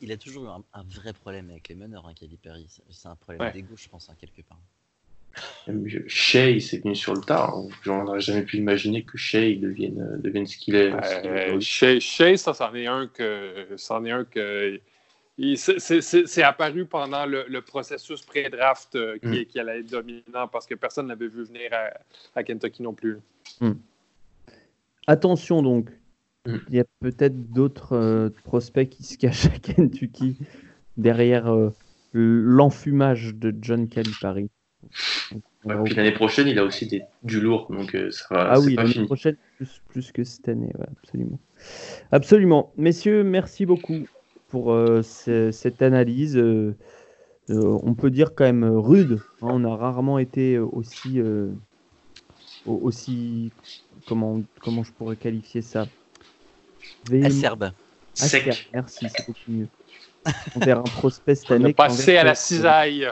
Il, 0.00 0.12
a 0.12 0.16
toujours 0.16 0.44
eu 0.44 0.48
un, 0.48 0.82
vrai 0.82 1.12
problème 1.12 1.48
avec 1.50 1.68
les 1.68 1.74
meneurs, 1.74 2.06
hein, 2.06 2.12
Kelly 2.14 2.36
Perry. 2.36 2.66
C'est 2.90 3.08
un 3.08 3.16
problème 3.16 3.50
d'égo, 3.52 3.74
je 3.76 3.88
pense, 3.88 4.10
hein, 4.10 4.14
quelque 4.20 4.42
part. 4.42 4.58
Shea, 6.08 6.60
s'est 6.60 6.78
venu 6.78 6.94
sur 6.94 7.14
le 7.14 7.22
tard. 7.22 7.54
J'aurais 7.82 8.20
jamais 8.20 8.42
pu 8.42 8.58
imaginer 8.58 9.02
que 9.02 9.16
Shea 9.16 9.54
devienne, 9.54 10.20
devienne 10.20 10.46
ce 10.46 10.58
qu'il 10.58 10.74
est. 10.74 10.92
Euh, 10.92 11.58
Shea, 11.60 12.36
ça, 12.36 12.52
c'en 12.52 12.74
est 12.74 12.86
un 12.86 13.06
que. 13.06 13.68
C'en 13.76 14.04
est 14.04 14.10
un 14.10 14.24
que. 14.24 14.78
C'est 15.38 16.42
apparu 16.42 16.86
pendant 16.86 17.26
le, 17.26 17.60
processus 17.60 18.22
pré-draft 18.22 18.94
euh, 18.94 19.18
mm. 19.22 19.44
qui, 19.46 19.58
allait 19.58 19.80
être 19.80 19.90
dominant 19.90 20.48
parce 20.50 20.66
que 20.66 20.74
personne 20.74 21.06
n'avait 21.06 21.28
vu 21.28 21.44
venir 21.44 21.70
à, 22.34 22.42
Kentucky 22.42 22.82
non 22.82 22.94
plus. 22.94 23.18
Mm. 23.60 23.72
Attention 25.06 25.62
donc, 25.62 25.90
mm. 26.46 26.56
il 26.68 26.76
y 26.76 26.80
a 26.80 26.84
peut-être 27.00 27.50
d'autres 27.52 27.96
euh, 27.96 28.30
prospects 28.44 28.88
qui 28.88 29.04
se 29.04 29.16
cachent 29.16 29.46
à 29.46 29.58
Kentucky 29.58 30.36
derrière 30.96 31.50
l'enfumage 32.12 33.34
de 33.34 33.54
John 33.60 33.88
Calipari 33.88 34.50
l'année 35.64 36.12
prochaine, 36.12 36.48
il 36.48 36.58
a 36.58 36.64
aussi 36.64 36.86
des, 36.86 37.02
du 37.22 37.40
lourd, 37.40 37.68
donc 37.70 37.94
euh, 37.94 38.10
ça 38.10 38.26
va. 38.30 38.52
Ah 38.52 38.60
oui, 38.60 38.74
l'année 38.74 39.06
prochaine, 39.06 39.36
plus, 39.88 40.12
que 40.12 40.24
cette 40.24 40.48
année, 40.48 40.72
absolument. 41.02 41.38
Absolument. 42.10 42.72
Messieurs, 42.76 43.22
merci 43.22 43.66
beaucoup 43.66 44.06
pour 44.52 44.74
euh, 44.74 45.00
cette 45.02 45.80
analyse. 45.80 46.36
Euh, 46.36 46.76
on 47.48 47.94
peut 47.94 48.10
dire 48.10 48.34
quand 48.34 48.44
même 48.44 48.64
rude. 48.64 49.18
Hein. 49.40 49.48
on 49.50 49.64
a 49.64 49.74
rarement 49.74 50.18
été 50.18 50.58
aussi. 50.58 51.20
aussi 52.66 53.50
comment, 54.06 54.42
comment 54.60 54.84
je 54.84 54.92
pourrais 54.92 55.16
qualifier 55.16 55.62
ça? 55.62 55.86
Acerbe. 57.24 57.72
Sec. 58.14 58.68
Merci, 58.74 59.06
c'est 59.08 59.26
beaucoup 59.26 59.50
mieux. 59.50 59.68
On 60.54 60.60
verra 60.60 60.80
un 60.80 60.84
prospect 60.84 61.34
cette 61.34 61.50
année. 61.50 61.72
Passer 61.72 62.18
à 62.18 62.24
la 62.24 62.34
cisaille. 62.34 63.08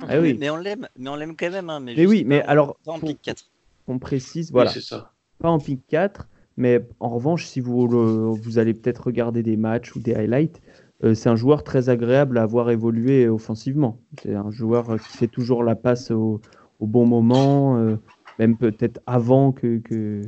Ah 0.00 0.20
oui. 0.20 0.36
Mais 0.38 0.48
on 0.48 0.56
l'aime, 0.56 0.88
mais 0.96 1.10
on 1.10 1.16
l'aime 1.16 1.36
quand 1.36 1.50
même. 1.50 1.70
Hein, 1.70 1.80
mais, 1.80 2.06
oui, 2.06 2.24
mais 2.24 2.42
alors 2.42 2.76
pas 2.84 2.92
en 2.92 3.00
pick 3.00 3.20
4. 3.20 3.44
On 3.88 3.98
précise, 3.98 4.50
voilà. 4.52 4.70
ça. 4.70 5.12
Pas 5.40 5.50
en 5.50 5.58
pick 5.58 5.86
4, 5.88 6.28
mais 6.56 6.80
en 7.00 7.08
revanche, 7.08 7.46
si 7.46 7.60
vous, 7.60 8.32
vous 8.32 8.58
allez 8.58 8.74
peut-être 8.74 9.06
regarder 9.06 9.42
des 9.42 9.56
matchs 9.56 9.94
ou 9.94 10.00
des 10.00 10.14
highlights, 10.14 10.60
euh, 10.60 10.83
c'est 11.02 11.28
un 11.28 11.36
joueur 11.36 11.64
très 11.64 11.88
agréable 11.88 12.38
à 12.38 12.46
voir 12.46 12.70
évoluer 12.70 13.28
offensivement. 13.28 14.00
C'est 14.22 14.34
un 14.34 14.50
joueur 14.50 14.98
qui 14.98 15.16
fait 15.16 15.28
toujours 15.28 15.62
la 15.62 15.74
passe 15.74 16.10
au, 16.10 16.40
bon 16.80 17.06
moment, 17.06 17.78
euh, 17.78 17.96
même 18.38 18.56
peut-être 18.56 19.00
avant 19.06 19.52
que, 19.52 19.78
que... 19.78 20.22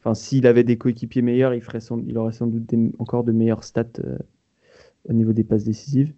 Enfin, 0.00 0.14
s'il 0.14 0.46
avait 0.46 0.64
des 0.64 0.78
coéquipiers 0.78 1.22
meilleurs, 1.22 1.54
il, 1.54 1.60
ferait 1.60 1.80
il 2.06 2.16
aurait 2.16 2.32
sans 2.32 2.46
doute 2.46 2.72
encore 2.98 3.22
de 3.22 3.32
meilleures 3.32 3.64
stats 3.64 3.84
euh, 4.04 4.16
au 5.08 5.12
niveau 5.12 5.32
des 5.32 5.44
passes 5.44 5.64
décisives. 5.64 6.12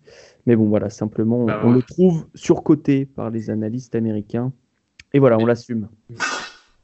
Mais 0.46 0.56
bon, 0.56 0.66
voilà, 0.68 0.88
simplement, 0.88 1.40
on, 1.40 1.46
bah 1.46 1.62
le 1.64 1.82
trouve 1.82 2.26
surcoté 2.34 3.06
par 3.06 3.30
les 3.30 3.50
analystes 3.50 3.94
américains. 3.94 4.52
Et 5.12 5.18
voilà, 5.18 5.38
on 5.38 5.46
l'assume. 5.46 5.88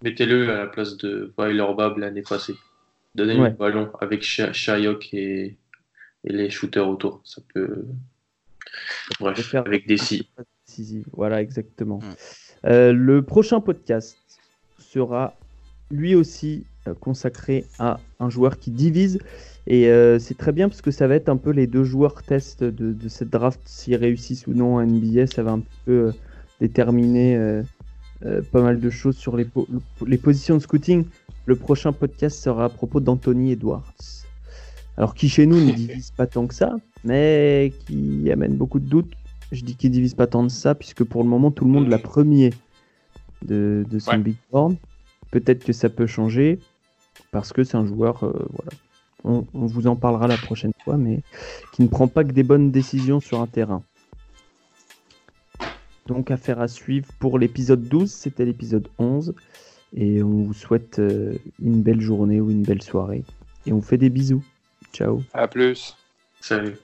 Mettez-le 0.03 0.51
à 0.51 0.59
la 0.59 0.67
place 0.67 0.97
de 0.97 1.33
Weiler 1.39 1.67
l'année 1.97 2.23
passée. 2.23 2.55
Donnez-lui 3.15 3.45
le 3.45 3.51
ballon 3.51 3.91
avec 4.01 4.23
Shayok 4.23 5.13
et, 5.13 5.57
et, 6.25 6.33
les 6.33 6.51
shooters 6.51 6.89
autour. 6.89 7.21
Ça 7.25 7.43
peut. 7.55 7.87
Bref, 9.21 9.55
avec 9.55 9.87
des 9.87 9.97
si. 9.97 10.29
Voilà, 11.13 11.41
exactement. 11.43 12.01
Euh, 12.65 12.93
le 12.93 13.23
prochain 13.23 13.61
podcast 13.61 14.17
sera 14.79 15.35
lui 15.91 16.15
aussi 16.15 16.67
euh, 16.87 16.95
consacré 16.95 17.65
à 17.79 18.01
un 18.21 18.31
joueur 18.31 18.59
qui 18.59 18.71
divise 18.71 19.19
et 19.67 19.89
euh, 19.89 20.19
c'est 20.19 20.37
très 20.37 20.53
bien 20.53 20.69
parce 20.69 20.83
que 20.83 20.91
ça 20.91 21.07
va 21.07 21.15
être 21.15 21.29
un 21.29 21.37
peu 21.37 21.51
les 21.51 21.67
deux 21.67 21.85
joueurs 21.85 22.23
test 22.23 22.65
de, 22.65 23.09
cette 23.09 23.31
draft, 23.31 23.61
s'ils 23.65 23.97
réussissent 23.97 24.47
ou 24.47 24.55
non 24.55 24.79
à 24.79 24.85
NBA. 24.85 25.27
Ça 25.27 25.43
va 25.43 25.53
un 25.53 25.63
peu 25.85 25.93
euh, 25.93 26.13
déterminer 26.61 27.63
pas 28.51 28.63
mal 28.63 28.81
de 28.81 28.91
choses 28.91 29.17
sur 29.17 29.37
les, 29.37 29.47
les 30.07 30.19
positions 30.19 30.57
de 30.57 30.63
scouting. 30.63 31.05
Le 31.47 31.55
prochain 31.55 31.93
podcast 31.93 32.43
sera 32.43 32.65
à 32.65 32.69
propos 32.69 33.01
d'Anthony 33.01 33.53
Edwards. 33.53 34.27
Alors 34.99 35.15
qui 35.15 35.29
chez 35.29 35.47
nous 35.47 35.65
ne 35.65 35.71
divise 35.73 36.11
pas 36.11 36.27
tant 36.27 36.47
que 36.47 36.55
ça, 36.55 36.77
mais 37.05 37.73
qui 37.87 38.31
amène 38.31 38.57
beaucoup 38.57 38.81
de 38.81 38.89
doutes. 38.89 39.13
Je 39.53 39.63
dis 39.65 39.77
qu'il 39.77 39.93
divise 39.93 40.15
pas 40.15 40.27
tant 40.27 40.43
de 40.43 40.51
ça, 40.51 40.75
puisque 40.75 41.05
pour 41.05 41.23
le 41.23 41.29
moment 41.29 41.51
tout 41.51 41.65
le 41.65 41.71
monde 41.71 41.89
l'a 41.89 41.99
premier 41.99 42.51
de, 43.43 43.87
son 43.99 44.19
big 44.19 44.37
board. 44.51 44.77
Peut-être 45.31 45.65
que 45.65 45.73
ça 45.73 45.89
peut 45.89 46.07
changer, 46.07 46.59
parce 47.31 47.53
que 47.53 47.65
c'est 47.65 47.77
un 47.77 47.87
joueur 47.87 48.19
voilà, 48.21 48.71
on, 49.25 49.47
vous 49.53 49.87
en 49.87 49.97
parlera 49.97 50.27
la 50.27 50.37
prochaine 50.37 50.73
fois, 50.85 50.97
mais 50.97 51.21
qui 51.73 51.83
ne 51.83 51.89
prend 51.89 52.09
pas 52.09 52.25
que 52.25 52.33
des 52.33 52.43
bonnes 52.43 52.73
décisions 52.73 53.21
sur 53.21 53.41
un 53.41 53.47
terrain. 53.47 53.83
Donc 56.07 56.31
affaire 56.31 56.61
à 56.61 56.69
suivre 56.69 57.07
pour 57.21 57.39
l'épisode 57.39 57.85
12, 57.85 58.11
c'était 58.11 58.45
l'épisode 58.45 58.89
11, 58.99 59.35
et 59.95 60.23
on 60.23 60.43
vous 60.43 60.55
souhaite 60.55 60.99
euh, 60.99 61.35
une 61.63 61.83
belle 61.83 62.01
journée 62.01 62.41
ou 62.41 62.51
une 62.51 62.63
belle 62.63 62.83
soirée, 62.83 63.25
et 63.67 63.73
on 63.73 63.77
vous 63.77 63.83
fait 63.83 63.99
des 63.99 64.11
bisous. 64.11 64.43
Ciao. 64.99 65.23
À 65.33 65.47
plus. 65.47 65.97
Salut. 66.41 66.77